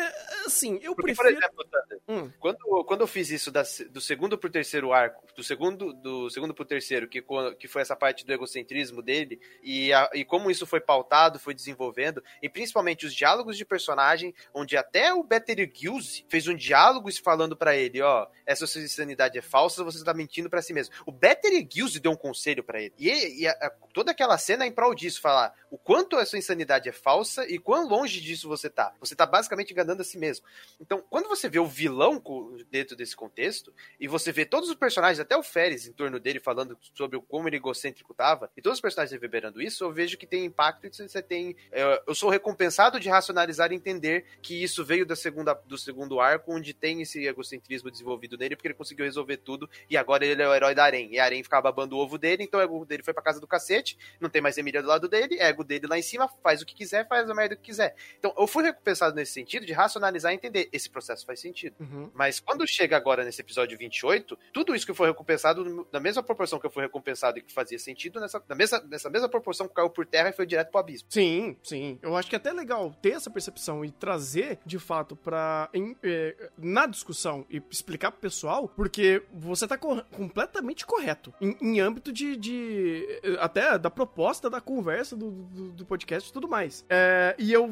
assim, 0.45 0.79
eu 0.81 0.95
porque, 0.95 1.13
prefiro. 1.13 1.39
Por 1.39 1.65
exemplo, 1.65 2.01
hum. 2.07 2.31
quando, 2.39 2.83
quando 2.85 3.01
eu 3.01 3.07
fiz 3.07 3.29
isso 3.29 3.51
da, 3.51 3.63
do 3.89 4.01
segundo 4.01 4.37
pro 4.37 4.49
terceiro 4.49 4.91
arco, 4.91 5.25
do 5.35 5.43
segundo, 5.43 5.93
do 5.93 6.29
segundo 6.29 6.53
pro 6.53 6.65
terceiro, 6.65 7.07
que, 7.07 7.23
que 7.59 7.67
foi 7.67 7.81
essa 7.81 7.95
parte 7.95 8.25
do 8.25 8.33
egocentrismo 8.33 9.01
dele, 9.01 9.39
e, 9.61 9.93
a, 9.93 10.09
e 10.13 10.25
como 10.25 10.49
isso 10.49 10.65
foi 10.65 10.79
pautado, 10.79 11.39
foi 11.39 11.53
desenvolvendo, 11.53 12.23
e 12.41 12.49
principalmente 12.49 13.05
os 13.05 13.13
diálogos 13.13 13.57
de 13.57 13.65
personagem, 13.65 14.33
onde 14.53 14.75
até 14.77 15.13
o 15.13 15.23
Betelgeuse 15.23 16.25
fez 16.29 16.47
um 16.47 16.55
diálogo 16.55 17.09
falando 17.21 17.55
para 17.55 17.75
ele, 17.75 18.01
ó, 18.01 18.27
essa 18.45 18.65
sua 18.93 19.03
insanidade 19.03 19.37
é 19.37 19.41
falsa, 19.41 19.83
você 19.83 20.03
tá 20.03 20.13
mentindo 20.13 20.49
para 20.49 20.61
si 20.61 20.73
mesmo. 20.73 20.93
O 21.05 21.11
Betelgeuse 21.11 21.99
deu 21.99 22.11
um 22.11 22.15
conselho 22.15 22.63
para 22.63 22.81
ele. 22.81 22.93
E, 22.97 23.41
e 23.41 23.47
a, 23.47 23.51
a, 23.51 23.69
toda 23.93 24.11
aquela 24.11 24.37
cena 24.37 24.63
é 24.63 24.67
em 24.67 24.71
prol 24.71 24.93
disso, 24.93 25.21
falar 25.21 25.53
o 25.69 25.77
quanto 25.77 26.17
a 26.17 26.25
sua 26.25 26.37
insanidade 26.37 26.87
é 26.87 26.91
falsa 26.91 27.47
e 27.49 27.57
quão 27.57 27.87
longe 27.87 28.21
disso 28.21 28.47
você 28.47 28.69
tá. 28.69 28.93
Você 28.99 29.15
tá 29.15 29.25
basicamente 29.25 29.71
enganando 29.71 30.01
a 30.01 30.05
si 30.05 30.17
mesmo. 30.17 30.45
Então, 30.79 31.03
quando 31.09 31.27
você 31.27 31.49
vê 31.49 31.59
o 31.59 31.65
vilão 31.65 32.21
dentro 32.69 32.95
desse 32.95 33.15
contexto, 33.15 33.73
e 33.99 34.07
você 34.07 34.31
vê 34.31 34.45
todos 34.45 34.69
os 34.69 34.75
personagens, 34.75 35.19
até 35.19 35.35
o 35.35 35.41
Férez 35.41 35.87
em 35.87 35.91
torno 35.91 36.19
dele, 36.19 36.39
falando 36.39 36.77
sobre 36.93 37.19
como 37.21 37.49
ele 37.49 37.57
egocêntrico 37.57 38.13
tava, 38.13 38.51
e 38.55 38.61
todos 38.61 38.77
os 38.77 38.81
personagens 38.81 39.11
reverberando 39.11 39.61
isso, 39.61 39.83
eu 39.83 39.91
vejo 39.91 40.17
que 40.17 40.27
tem 40.27 40.45
impacto 40.45 40.85
e 40.85 40.89
você 40.89 41.21
tem. 41.21 41.55
É, 41.71 42.03
eu 42.05 42.13
sou 42.13 42.29
recompensado 42.29 42.99
de 42.99 43.09
racionalizar 43.09 43.71
e 43.71 43.75
entender 43.75 44.25
que 44.41 44.61
isso 44.61 44.85
veio 44.85 45.05
da 45.05 45.15
segunda, 45.15 45.53
do 45.65 45.77
segundo 45.77 46.19
arco, 46.19 46.53
onde 46.53 46.73
tem 46.73 47.01
esse 47.01 47.25
egocentrismo 47.25 47.89
desenvolvido 47.89 48.37
nele, 48.37 48.55
porque 48.55 48.67
ele 48.73 48.77
conseguiu 48.77 49.05
resolver 49.05 49.37
tudo, 49.37 49.69
e 49.89 49.95
agora 49.95 50.25
ele 50.25 50.41
é 50.41 50.47
o 50.47 50.53
herói 50.53 50.75
da 50.75 50.83
Arém. 50.83 51.13
E 51.13 51.19
a 51.19 51.25
Arém 51.25 51.43
ficava 51.43 51.63
babando 51.63 51.95
o 51.95 51.99
ovo 51.99 52.17
dele, 52.17 52.43
então 52.43 52.59
o 52.59 52.63
ego 52.63 52.85
dele 52.85 53.03
foi 53.03 53.13
pra 53.13 53.23
casa 53.23 53.39
do 53.39 53.47
cacete, 53.47 53.97
não 54.19 54.29
tem 54.29 54.41
mais 54.41 54.57
Emília 54.57 54.81
do 54.81 54.87
lado 54.87 55.07
dele, 55.07 55.39
ego 55.39 55.63
dele 55.63 55.87
lá 55.87 55.97
em 55.97 56.01
cima, 56.01 56.27
faz 56.41 56.61
o 56.61 56.65
que 56.65 56.75
quiser, 56.75 57.07
faz 57.07 57.29
a 57.29 57.33
merda 57.33 57.55
que 57.55 57.61
quiser. 57.61 57.95
Então 58.19 58.33
eu 58.37 58.47
fui 58.47 58.63
recompensado 58.63 59.15
nesse 59.15 59.33
sentido 59.33 59.65
de 59.65 59.73
racionalizar 59.73 60.31
e 60.31 60.35
entender. 60.35 60.69
Esse 60.71 60.89
processo 60.89 61.25
faz 61.25 61.39
sentido. 61.39 61.75
Uhum. 61.79 62.09
Mas 62.13 62.39
quando 62.39 62.67
chega 62.67 62.97
agora 62.97 63.23
nesse 63.23 63.41
episódio 63.41 63.77
28, 63.77 64.37
tudo 64.51 64.75
isso 64.75 64.85
que 64.85 64.93
foi 64.93 65.07
recompensado, 65.07 65.87
na 65.91 65.99
mesma 65.99 66.23
proporção 66.23 66.59
que 66.59 66.65
eu 66.65 66.71
fui 66.71 66.83
recompensado 66.83 67.39
e 67.39 67.41
que 67.41 67.53
fazia 67.53 67.77
sentido, 67.77 68.19
nessa, 68.19 68.41
na 68.47 68.55
mesma, 68.55 68.79
nessa 68.89 69.09
mesma 69.09 69.29
proporção 69.29 69.67
que 69.67 69.73
caiu 69.73 69.89
por 69.89 70.05
terra 70.05 70.29
e 70.29 70.33
foi 70.33 70.45
direto 70.45 70.71
pro 70.71 70.79
abismo. 70.79 71.07
Sim, 71.09 71.57
sim. 71.63 71.99
Eu 72.01 72.15
acho 72.15 72.29
que 72.29 72.35
é 72.35 72.37
até 72.37 72.51
legal 72.51 72.95
ter 73.01 73.11
essa 73.11 73.29
percepção 73.29 73.83
e 73.83 73.91
trazer, 73.91 74.59
de 74.65 74.79
fato, 74.79 75.15
pra. 75.15 75.69
Em, 75.73 75.95
eh, 76.03 76.51
na 76.57 76.85
discussão 76.85 77.45
e 77.49 77.61
explicar 77.69 78.11
pro 78.11 78.21
pessoal, 78.21 78.62
porque 78.67 79.23
você 79.33 79.67
tá 79.67 79.77
co 79.77 80.01
completamente 80.11 80.85
correto. 80.85 81.33
Em, 81.39 81.55
em 81.61 81.79
âmbito 81.79 82.11
de, 82.11 82.35
de, 82.35 83.07
até 83.39 83.77
da 83.77 83.89
proposta 83.89 84.49
da 84.49 84.61
conversa 84.61 85.15
do, 85.15 85.31
do, 85.31 85.71
do 85.71 85.85
podcast 85.85 86.29
e 86.29 86.33
tudo 86.33 86.47
mais. 86.47 86.85
É, 86.89 87.35
e 87.37 87.51
eu 87.51 87.69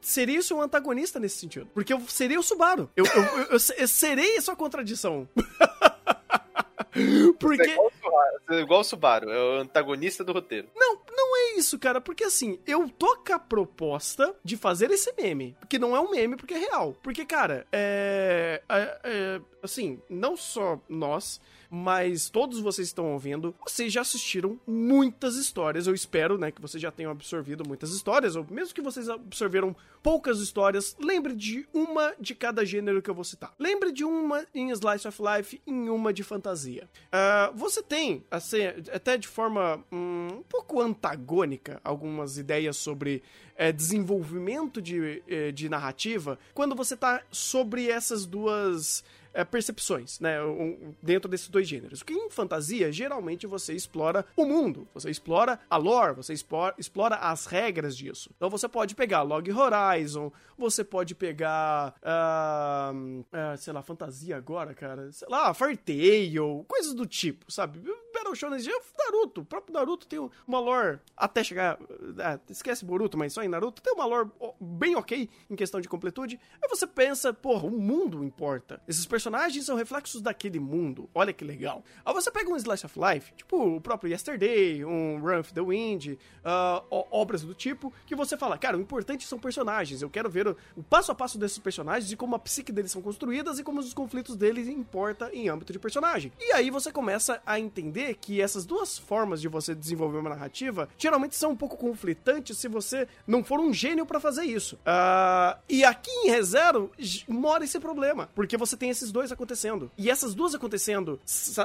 seria 0.00 0.38
isso 0.38 0.54
um 0.54 0.62
antagonista 0.62 1.18
nesse 1.18 1.38
sentido. 1.38 1.68
Porque 1.74 1.92
eu 1.92 2.00
seria 2.08 2.38
o 2.38 2.42
Subaru. 2.42 2.90
Eu, 2.96 3.04
eu, 3.06 3.22
eu, 3.22 3.58
eu, 3.78 3.88
serei 3.88 4.40
sua 4.40 4.56
contradição. 4.56 5.28
Porque. 7.38 7.64
Você 7.64 7.70
é 7.70 7.74
igual, 7.74 7.90
Você 8.46 8.54
é 8.54 8.60
igual 8.60 8.80
o 8.80 8.84
Subaru, 8.84 9.30
é 9.30 9.38
o 9.38 9.60
antagonista 9.60 10.24
do 10.24 10.32
roteiro. 10.32 10.68
Não, 10.74 11.00
não 11.10 11.36
é 11.36 11.58
isso, 11.58 11.78
cara. 11.78 12.00
Porque 12.00 12.24
assim, 12.24 12.58
eu 12.66 12.88
tô 12.88 13.16
com 13.16 13.32
a 13.32 13.38
proposta 13.38 14.34
de 14.44 14.56
fazer 14.56 14.90
esse 14.90 15.12
meme. 15.16 15.56
Que 15.68 15.78
não 15.78 15.94
é 15.94 16.00
um 16.00 16.10
meme, 16.10 16.36
porque 16.36 16.54
é 16.54 16.58
real. 16.58 16.94
Porque, 17.02 17.24
cara, 17.24 17.66
é. 17.72 18.62
é, 18.68 19.00
é 19.04 19.40
assim, 19.62 20.00
não 20.08 20.36
só 20.36 20.80
nós 20.88 21.40
mas 21.70 22.30
todos 22.30 22.60
vocês 22.60 22.88
estão 22.88 23.12
ouvindo, 23.12 23.54
vocês 23.66 23.92
já 23.92 24.00
assistiram 24.00 24.58
muitas 24.66 25.36
histórias. 25.36 25.86
Eu 25.86 25.94
espero, 25.94 26.38
né, 26.38 26.50
que 26.50 26.60
vocês 26.60 26.80
já 26.80 26.90
tenham 26.90 27.10
absorvido 27.12 27.66
muitas 27.66 27.90
histórias, 27.90 28.36
ou 28.36 28.46
mesmo 28.50 28.74
que 28.74 28.80
vocês 28.80 29.08
absorveram 29.08 29.74
poucas 30.02 30.40
histórias, 30.40 30.96
lembre 31.00 31.34
de 31.34 31.66
uma 31.72 32.14
de 32.18 32.34
cada 32.34 32.64
gênero 32.64 33.02
que 33.02 33.10
eu 33.10 33.14
vou 33.14 33.24
citar. 33.24 33.54
Lembre 33.58 33.92
de 33.92 34.04
uma 34.04 34.46
em 34.54 34.70
Slice 34.70 35.06
of 35.06 35.20
Life 35.20 35.60
e 35.66 35.72
uma 35.72 36.12
de 36.12 36.22
fantasia. 36.22 36.88
Uh, 37.06 37.56
você 37.56 37.82
tem, 37.82 38.24
assim, 38.30 38.58
até 38.92 39.16
de 39.16 39.28
forma 39.28 39.84
um, 39.90 40.28
um 40.38 40.42
pouco 40.48 40.80
antagônica, 40.80 41.80
algumas 41.84 42.38
ideias 42.38 42.76
sobre 42.76 43.22
é, 43.58 43.72
desenvolvimento 43.72 44.80
de, 44.80 45.22
eh, 45.26 45.50
de 45.50 45.68
narrativa 45.68 46.38
quando 46.54 46.76
você 46.76 46.96
tá 46.96 47.22
sobre 47.30 47.88
essas 47.88 48.24
duas 48.24 49.02
é, 49.32 49.44
percepções, 49.44 50.20
né? 50.20 50.42
Um, 50.42 50.94
dentro 51.02 51.28
desses 51.28 51.48
dois 51.48 51.68
gêneros. 51.68 52.02
Porque 52.02 52.14
em 52.14 52.30
fantasia, 52.30 52.90
geralmente 52.92 53.46
você 53.46 53.74
explora 53.74 54.24
o 54.36 54.44
mundo, 54.44 54.88
você 54.94 55.10
explora 55.10 55.58
a 55.68 55.76
lore, 55.76 56.14
você 56.14 56.32
explora, 56.32 56.74
explora 56.78 57.16
as 57.16 57.46
regras 57.46 57.96
disso. 57.96 58.30
Então 58.36 58.50
você 58.50 58.68
pode 58.68 58.94
pegar 58.94 59.22
Log 59.22 59.50
Horizon, 59.50 60.32
você 60.56 60.82
pode 60.82 61.14
pegar. 61.14 61.94
Uh, 62.02 63.20
uh, 63.20 63.56
sei 63.56 63.72
lá, 63.72 63.82
fantasia 63.82 64.36
agora, 64.36 64.74
cara. 64.74 65.10
Sei 65.12 65.28
lá, 65.28 65.54
Fairy 65.54 65.76
Tail, 65.76 66.64
coisas 66.68 66.94
do 66.94 67.06
tipo, 67.06 67.50
sabe? 67.50 67.80
Battle 68.12 68.34
Shonen 68.34 68.58
é 68.58 69.04
Naruto. 69.04 69.42
O 69.42 69.44
próprio 69.44 69.72
Naruto 69.72 70.06
tem 70.06 70.18
uma 70.46 70.58
lore 70.58 70.98
até 71.16 71.44
chegar. 71.44 71.78
Ah, 72.18 72.38
esquece 72.48 72.84
Boruto, 72.84 73.16
mas 73.16 73.32
só 73.32 73.42
em 73.42 73.48
Naruto 73.48 73.80
tem 73.80 73.92
uma 73.92 74.04
lore 74.04 74.30
bem 74.60 74.96
ok 74.96 75.28
em 75.48 75.56
questão 75.56 75.80
de 75.80 75.88
completude. 75.88 76.40
Aí 76.62 76.68
você 76.68 76.86
pensa, 76.86 77.32
porra, 77.32 77.66
o 77.66 77.70
mundo 77.70 78.24
importa. 78.24 78.80
Esses 78.88 79.06
são 79.22 79.76
reflexos 79.76 80.20
daquele 80.20 80.58
mundo. 80.58 81.08
Olha 81.14 81.32
que 81.32 81.44
legal. 81.44 81.84
Aí 82.04 82.12
você 82.12 82.30
pega 82.30 82.50
um 82.50 82.56
Slice 82.56 82.86
of 82.86 82.98
Life, 82.98 83.32
tipo 83.34 83.76
o 83.76 83.80
próprio 83.80 84.10
Yesterday, 84.10 84.84
um 84.84 85.20
Run 85.20 85.40
of 85.40 85.52
the 85.52 85.60
Wind, 85.60 86.06
uh, 86.08 87.06
obras 87.10 87.42
do 87.42 87.54
tipo, 87.54 87.92
que 88.06 88.14
você 88.14 88.36
fala, 88.36 88.58
cara, 88.58 88.76
o 88.76 88.80
importante 88.80 89.26
são 89.26 89.38
personagens. 89.38 90.02
Eu 90.02 90.10
quero 90.10 90.28
ver 90.30 90.48
o, 90.48 90.56
o 90.76 90.82
passo 90.82 91.12
a 91.12 91.14
passo 91.14 91.38
desses 91.38 91.58
personagens 91.58 92.10
e 92.10 92.16
como 92.16 92.34
a 92.34 92.38
psique 92.38 92.72
deles 92.72 92.92
são 92.92 93.02
construídas 93.02 93.58
e 93.58 93.64
como 93.64 93.80
os 93.80 93.94
conflitos 93.94 94.36
deles 94.36 94.68
importa 94.68 95.30
em 95.32 95.48
âmbito 95.48 95.72
de 95.72 95.78
personagem. 95.78 96.32
E 96.38 96.52
aí 96.52 96.70
você 96.70 96.92
começa 96.92 97.40
a 97.44 97.58
entender 97.58 98.16
que 98.20 98.40
essas 98.40 98.64
duas 98.64 98.98
formas 98.98 99.40
de 99.40 99.48
você 99.48 99.74
desenvolver 99.74 100.18
uma 100.18 100.30
narrativa 100.30 100.88
geralmente 100.96 101.36
são 101.36 101.52
um 101.52 101.56
pouco 101.56 101.76
conflitantes 101.76 102.58
se 102.58 102.68
você 102.68 103.08
não 103.26 103.42
for 103.42 103.60
um 103.60 103.72
gênio 103.72 104.06
para 104.06 104.20
fazer 104.20 104.44
isso. 104.44 104.76
Uh, 104.76 105.58
e 105.68 105.84
aqui 105.84 106.10
em 106.10 106.30
ReZero 106.30 106.90
mora 107.28 107.64
esse 107.64 107.78
problema, 107.78 108.28
porque 108.34 108.56
você 108.56 108.76
tem 108.76 108.90
esses 108.90 109.07
dois 109.10 109.32
acontecendo. 109.32 109.90
E 109.96 110.10
essas 110.10 110.34
duas 110.34 110.54
acontecendo 110.54 111.20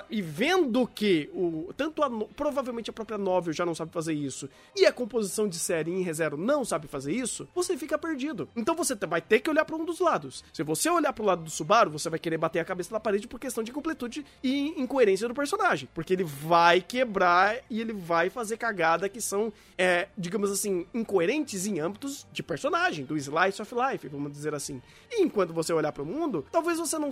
e 0.10 0.22
vendo 0.22 0.88
que 0.88 1.30
o 1.34 1.74
tanto 1.76 2.04
a, 2.04 2.10
provavelmente 2.36 2.89
a 2.89 2.94
própria 2.94 3.18
novel 3.18 3.54
já 3.54 3.66
não 3.66 3.76
sabe 3.76 3.91
fazer 3.91 4.14
isso 4.14 4.50
e 4.76 4.86
a 4.86 4.94
composição 4.94 5.48
de 5.48 5.58
série 5.58 5.91
em 5.91 6.02
ReZero 6.02 6.38
não 6.38 6.64
sabe 6.66 6.88
fazer 6.88 7.14
isso, 7.14 7.48
você 7.54 7.78
fica 7.78 7.98
perdido. 7.98 8.48
Então 8.56 8.76
você 8.76 8.96
vai 8.96 9.22
ter 9.22 9.39
que 9.39 9.50
olhar 9.50 9.66
para 9.66 9.76
um 9.76 9.86
dos 9.86 10.00
lados. 10.00 10.44
Se 10.54 10.64
você 10.64 10.89
olhar 10.89 11.14
para 11.14 11.24
o 11.24 11.26
lado 11.26 11.44
do 11.44 11.50
Subaru, 11.50 11.91
você 11.91 12.10
vai 12.10 12.20
querer 12.20 12.38
bater 12.38 12.60
a 12.60 12.66
cabeça 12.66 12.94
na 12.94 13.00
parede 13.00 13.28
por 13.28 13.39
questão 13.39 13.64
de 13.64 13.72
completude 13.72 14.26
e 14.44 14.80
incoerência 14.82 15.28
do 15.28 15.34
personagem, 15.34 15.89
porque 15.94 16.14
ele 16.14 16.24
vai 16.24 16.82
quebrar 16.82 17.58
e 17.70 17.82
ele 17.82 17.94
vai 17.94 18.30
fazer 18.30 18.58
cagada 18.58 19.10
que 19.10 19.22
são, 19.22 19.52
é, 19.78 20.08
digamos 20.18 20.52
assim, 20.52 20.86
incoerentes 20.94 21.66
em 21.66 21.80
âmbitos 21.80 22.26
de 22.32 22.44
personagem, 22.44 23.06
do 23.06 23.18
slice 23.18 23.62
of 23.62 23.74
life, 23.76 24.08
vamos 24.08 24.32
dizer 24.32 24.54
assim. 24.54 24.82
E 25.12 25.22
enquanto 25.22 25.54
você 25.54 25.74
olhar 25.74 25.91
para 25.91 26.04
o 26.04 26.06
mundo, 26.06 26.46
talvez 26.52 26.80
você 26.80 26.98
não. 26.98 27.12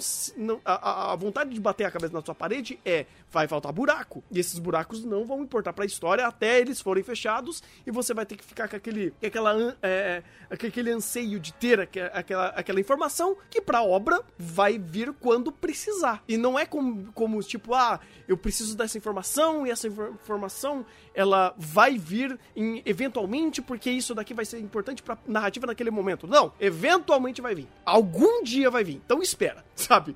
A, 0.66 1.14
a, 1.14 1.16
vontade 1.16 1.54
de 1.54 1.60
bater 1.60 1.86
a 1.86 1.92
cabeça 1.92 2.14
na 2.14 2.22
sua 2.22 2.36
parede 2.36 2.80
é: 2.86 3.06
vai 3.32 3.48
faltar 3.48 3.72
buraco. 3.72 4.24
E 4.30 4.40
esses 4.40 4.60
buracos 4.60 5.04
não 5.04 5.26
vão 5.26 5.42
importar 5.42 5.74
para 5.74 5.84
a 5.84 5.88
história 5.88 6.26
até 6.26 6.60
eles 6.60 6.82
forem 6.82 7.04
fechados 7.04 7.64
e 7.86 7.92
você 7.92 8.14
vai 8.14 8.26
ter 8.26 8.36
que 8.36 8.44
ficar 8.44 8.68
com 8.68 8.76
aquele, 8.76 9.14
aquela, 9.24 9.78
é, 9.82 10.22
aquele 10.50 10.92
anseio 10.92 11.40
de 11.40 11.54
ter 11.54 11.80
aquela, 11.80 12.48
aquela 12.48 12.80
informação 12.80 13.38
que 13.50 13.62
para 13.62 13.80
a 13.80 13.84
obra 13.84 14.22
vai 14.38 14.78
vir 14.78 15.14
quando 15.14 15.52
precisar. 15.52 16.24
E 16.28 16.38
não 16.38 16.60
é 16.60 16.66
como, 16.66 17.12
como 17.14 17.42
tipo, 17.42 17.74
ah, 17.74 18.00
eu 18.28 18.38
preciso 18.38 18.76
dessa 18.76 18.98
informação 18.98 19.66
e 19.66 19.72
essa 19.72 19.88
informação 19.88 20.86
ela 21.14 21.54
vai 21.58 21.98
vir 21.98 22.40
em, 22.56 22.82
eventualmente 22.86 23.62
porque 23.62 23.90
isso 23.90 24.16
daqui 24.16 24.34
vai 24.34 24.46
ser 24.46 24.60
importante 24.60 25.02
pra 25.04 25.18
narrativa 25.28 25.68
naquele 25.68 25.92
momento. 25.92 26.28
Não, 26.28 26.54
eventualmente 26.60 27.42
vai 27.42 27.56
vir. 27.56 27.68
Algum 27.86 28.44
dia 28.44 28.70
vai 28.70 28.84
vir. 28.84 29.02
Então 29.06 29.22
espera, 29.22 29.64
sabe? 29.76 30.16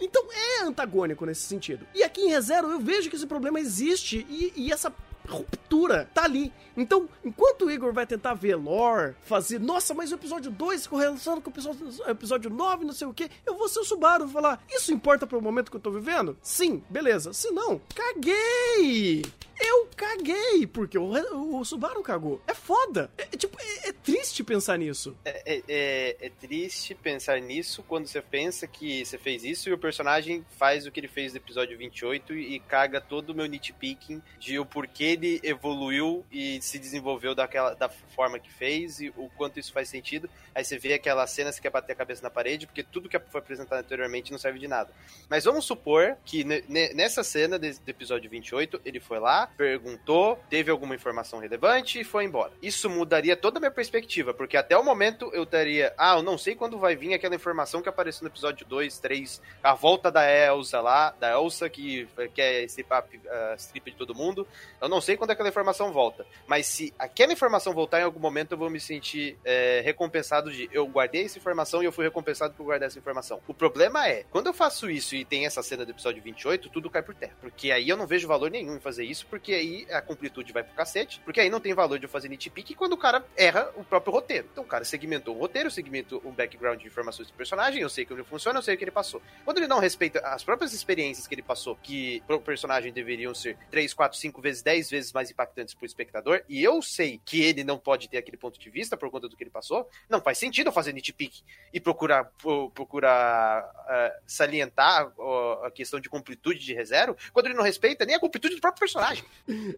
Então 0.00 0.26
é 0.32 0.62
antagônico 0.62 1.24
nesse 1.26 1.42
sentido. 1.42 1.86
E 1.94 2.02
aqui 2.02 2.22
em 2.22 2.32
ReZero 2.50 2.68
eu 2.72 2.80
vejo 2.80 3.08
que 3.08 3.16
esse 3.16 3.26
problema 3.26 3.60
existe 3.60 4.26
e, 4.28 4.52
e 4.56 4.72
essa 4.72 4.92
ruptura 5.30 6.08
tá 6.12 6.24
ali. 6.24 6.52
Então, 6.76 7.08
enquanto 7.24 7.66
o 7.66 7.70
Igor 7.70 7.92
vai 7.92 8.06
tentar 8.06 8.34
ver 8.34 8.54
lore, 8.56 9.14
fazer, 9.22 9.58
nossa, 9.58 9.92
mas 9.92 10.12
o 10.12 10.14
episódio 10.14 10.50
2 10.50 10.86
correlacionado 10.86 11.42
com 11.42 11.50
o 11.50 11.52
episódio, 11.52 11.88
episódio 12.08 12.50
9, 12.50 12.84
não 12.84 12.92
sei 12.92 13.06
o 13.06 13.14
que, 13.14 13.30
eu 13.44 13.54
vou 13.54 13.68
ser 13.68 13.80
o 13.80 13.84
Subaru 13.84 14.28
falar, 14.28 14.62
isso 14.68 14.92
importa 14.92 15.26
pro 15.26 15.42
momento 15.42 15.70
que 15.70 15.76
eu 15.76 15.80
tô 15.80 15.90
vivendo? 15.90 16.36
Sim, 16.42 16.82
beleza. 16.88 17.32
Se 17.32 17.50
não, 17.50 17.80
caguei! 17.94 19.22
Eu 19.60 19.88
caguei, 19.94 20.66
porque 20.66 20.96
o, 20.96 21.58
o 21.58 21.64
Subaru 21.64 22.02
cagou. 22.02 22.40
É 22.46 22.54
foda. 22.54 23.10
É, 23.18 23.24
é 23.24 23.36
tipo, 23.36 23.58
é, 23.60 23.90
é, 23.90 23.92
triste 23.92 24.42
pensar 24.42 24.78
nisso. 24.78 25.14
É, 25.22 25.54
é, 25.54 25.62
é, 25.68 26.16
é, 26.18 26.30
triste 26.30 26.94
pensar 26.94 27.38
nisso 27.40 27.84
quando 27.86 28.06
você 28.06 28.22
pensa 28.22 28.66
que 28.66 29.04
você 29.04 29.18
fez 29.18 29.44
isso 29.44 29.68
e 29.68 29.72
o 29.72 29.78
personagem 29.78 30.44
faz 30.56 30.86
o 30.86 30.90
que 30.90 30.98
ele 30.98 31.08
fez 31.08 31.32
no 31.32 31.38
episódio 31.38 31.76
28 31.76 32.32
e 32.34 32.58
caga 32.60 33.00
todo 33.00 33.30
o 33.30 33.34
meu 33.34 33.46
nitpicking 33.46 34.22
de 34.38 34.58
o 34.58 34.64
porquê 34.64 35.14
ele 35.20 35.40
evoluiu 35.42 36.24
e 36.32 36.60
se 36.62 36.78
desenvolveu 36.78 37.34
daquela, 37.34 37.74
da 37.74 37.88
forma 37.88 38.38
que 38.38 38.50
fez 38.50 39.00
e 39.00 39.10
o 39.16 39.30
quanto 39.36 39.60
isso 39.60 39.72
faz 39.72 39.88
sentido. 39.88 40.28
Aí 40.54 40.64
você 40.64 40.78
vê 40.78 40.94
aquela 40.94 41.26
cena, 41.26 41.52
você 41.52 41.60
quer 41.60 41.70
bater 41.70 41.92
a 41.92 41.96
cabeça 41.96 42.22
na 42.22 42.30
parede, 42.30 42.66
porque 42.66 42.82
tudo 42.82 43.08
que 43.08 43.18
foi 43.18 43.40
apresentado 43.40 43.78
anteriormente 43.80 44.32
não 44.32 44.38
serve 44.38 44.58
de 44.58 44.66
nada. 44.66 44.90
Mas 45.28 45.44
vamos 45.44 45.64
supor 45.64 46.16
que 46.24 46.44
nessa 46.44 47.22
cena 47.22 47.58
do 47.58 47.66
episódio 47.86 48.30
28, 48.30 48.80
ele 48.84 48.98
foi 48.98 49.18
lá, 49.18 49.46
perguntou, 49.46 50.38
teve 50.48 50.70
alguma 50.70 50.94
informação 50.94 51.38
relevante 51.38 52.00
e 52.00 52.04
foi 52.04 52.24
embora. 52.24 52.52
Isso 52.62 52.88
mudaria 52.88 53.36
toda 53.36 53.58
a 53.58 53.60
minha 53.60 53.70
perspectiva, 53.70 54.32
porque 54.34 54.56
até 54.56 54.76
o 54.76 54.84
momento 54.84 55.30
eu 55.32 55.44
teria, 55.44 55.94
ah, 55.96 56.16
eu 56.16 56.22
não 56.22 56.38
sei 56.38 56.54
quando 56.54 56.78
vai 56.78 56.96
vir 56.96 57.14
aquela 57.14 57.34
informação 57.34 57.82
que 57.82 57.88
apareceu 57.88 58.22
no 58.22 58.28
episódio 58.28 58.66
2, 58.66 58.98
3, 58.98 59.40
a 59.62 59.74
volta 59.74 60.10
da 60.10 60.28
Elsa 60.28 60.80
lá, 60.80 61.14
da 61.18 61.30
Elsa 61.30 61.68
que 61.68 62.08
quer 62.34 62.64
stripar 62.64 63.04
uh, 63.04 63.54
strip 63.56 63.90
de 63.90 63.96
todo 63.96 64.14
mundo. 64.14 64.46
Eu 64.80 64.88
não 64.88 65.00
sei 65.00 65.09
quando 65.16 65.30
aquela 65.32 65.48
informação 65.48 65.92
volta, 65.92 66.26
mas 66.46 66.66
se 66.66 66.94
aquela 66.98 67.32
informação 67.32 67.74
voltar 67.74 68.00
em 68.00 68.04
algum 68.04 68.20
momento, 68.20 68.52
eu 68.52 68.58
vou 68.58 68.70
me 68.70 68.80
sentir 68.80 69.38
é, 69.44 69.82
recompensado 69.84 70.50
de 70.50 70.68
eu 70.72 70.86
guardei 70.86 71.24
essa 71.24 71.38
informação 71.38 71.82
e 71.82 71.86
eu 71.86 71.92
fui 71.92 72.04
recompensado 72.04 72.54
por 72.54 72.64
guardar 72.64 72.86
essa 72.86 72.98
informação. 72.98 73.40
O 73.46 73.54
problema 73.54 74.08
é, 74.08 74.24
quando 74.30 74.46
eu 74.46 74.54
faço 74.54 74.90
isso 74.90 75.14
e 75.14 75.24
tem 75.24 75.44
essa 75.44 75.62
cena 75.62 75.84
do 75.84 75.90
episódio 75.90 76.22
28, 76.22 76.70
tudo 76.70 76.88
cai 76.88 77.02
por 77.02 77.14
terra, 77.14 77.36
porque 77.40 77.70
aí 77.70 77.88
eu 77.88 77.96
não 77.96 78.06
vejo 78.06 78.26
valor 78.26 78.50
nenhum 78.50 78.76
em 78.76 78.80
fazer 78.80 79.04
isso, 79.04 79.26
porque 79.26 79.50
porque 79.50 79.54
aí 79.54 79.86
a 79.90 80.00
completude 80.00 80.52
vai 80.52 80.62
pro 80.62 80.74
cacete, 80.74 81.20
porque 81.24 81.40
aí 81.40 81.50
não 81.50 81.58
tem 81.58 81.74
valor 81.74 81.98
de 81.98 82.04
eu 82.04 82.08
fazer 82.08 82.28
nitpick 82.28 82.74
quando 82.76 82.92
o 82.92 82.96
cara 82.96 83.24
erra 83.36 83.70
o 83.74 83.82
próprio 83.82 84.12
roteiro. 84.12 84.48
Então 84.52 84.62
o 84.62 84.66
cara 84.66 84.84
segmentou 84.84 85.34
o 85.34 85.38
roteiro, 85.38 85.70
segmentou 85.70 86.20
o 86.24 86.30
background 86.30 86.80
de 86.80 86.86
informações 86.86 87.28
do 87.28 87.34
personagem, 87.34 87.82
eu 87.82 87.88
sei 87.88 88.04
que 88.04 88.12
ele 88.12 88.22
funciona, 88.22 88.58
eu 88.58 88.62
sei 88.62 88.74
o 88.74 88.78
que 88.78 88.84
ele 88.84 88.90
passou. 88.90 89.20
Quando 89.44 89.56
ele 89.58 89.66
não 89.66 89.80
respeita 89.80 90.20
as 90.20 90.44
próprias 90.44 90.72
experiências 90.72 91.26
que 91.26 91.34
ele 91.34 91.42
passou, 91.42 91.74
que 91.82 92.22
pro 92.26 92.40
personagem 92.40 92.92
deveriam 92.92 93.34
ser 93.34 93.56
3, 93.70 93.92
4, 93.92 94.18
5 94.18 94.40
vezes, 94.40 94.62
10 94.62 94.90
vezes 94.90 94.99
mais 95.12 95.30
impactantes 95.30 95.74
pro 95.74 95.86
espectador, 95.86 96.42
e 96.48 96.62
eu 96.62 96.80
sei 96.82 97.20
que 97.24 97.40
ele 97.40 97.64
não 97.64 97.78
pode 97.78 98.08
ter 98.08 98.18
aquele 98.18 98.36
ponto 98.36 98.58
de 98.58 98.70
vista 98.70 98.96
por 98.96 99.10
conta 99.10 99.28
do 99.28 99.36
que 99.36 99.42
ele 99.42 99.50
passou, 99.50 99.88
não 100.08 100.20
faz 100.20 100.38
sentido 100.38 100.68
eu 100.68 100.72
fazer 100.72 100.92
nitpick 100.92 101.42
e 101.72 101.80
procurar, 101.80 102.30
procurar 102.74 103.64
uh, 103.64 104.22
salientar 104.26 105.08
uh, 105.18 105.64
a 105.64 105.70
questão 105.70 106.00
de 106.00 106.08
completude 106.08 106.60
de 106.60 106.74
ReZero, 106.74 107.16
quando 107.32 107.46
ele 107.46 107.54
não 107.54 107.64
respeita 107.64 108.04
nem 108.04 108.16
a 108.16 108.20
completude 108.20 108.54
do 108.54 108.60
próprio 108.60 108.80
personagem. 108.80 109.24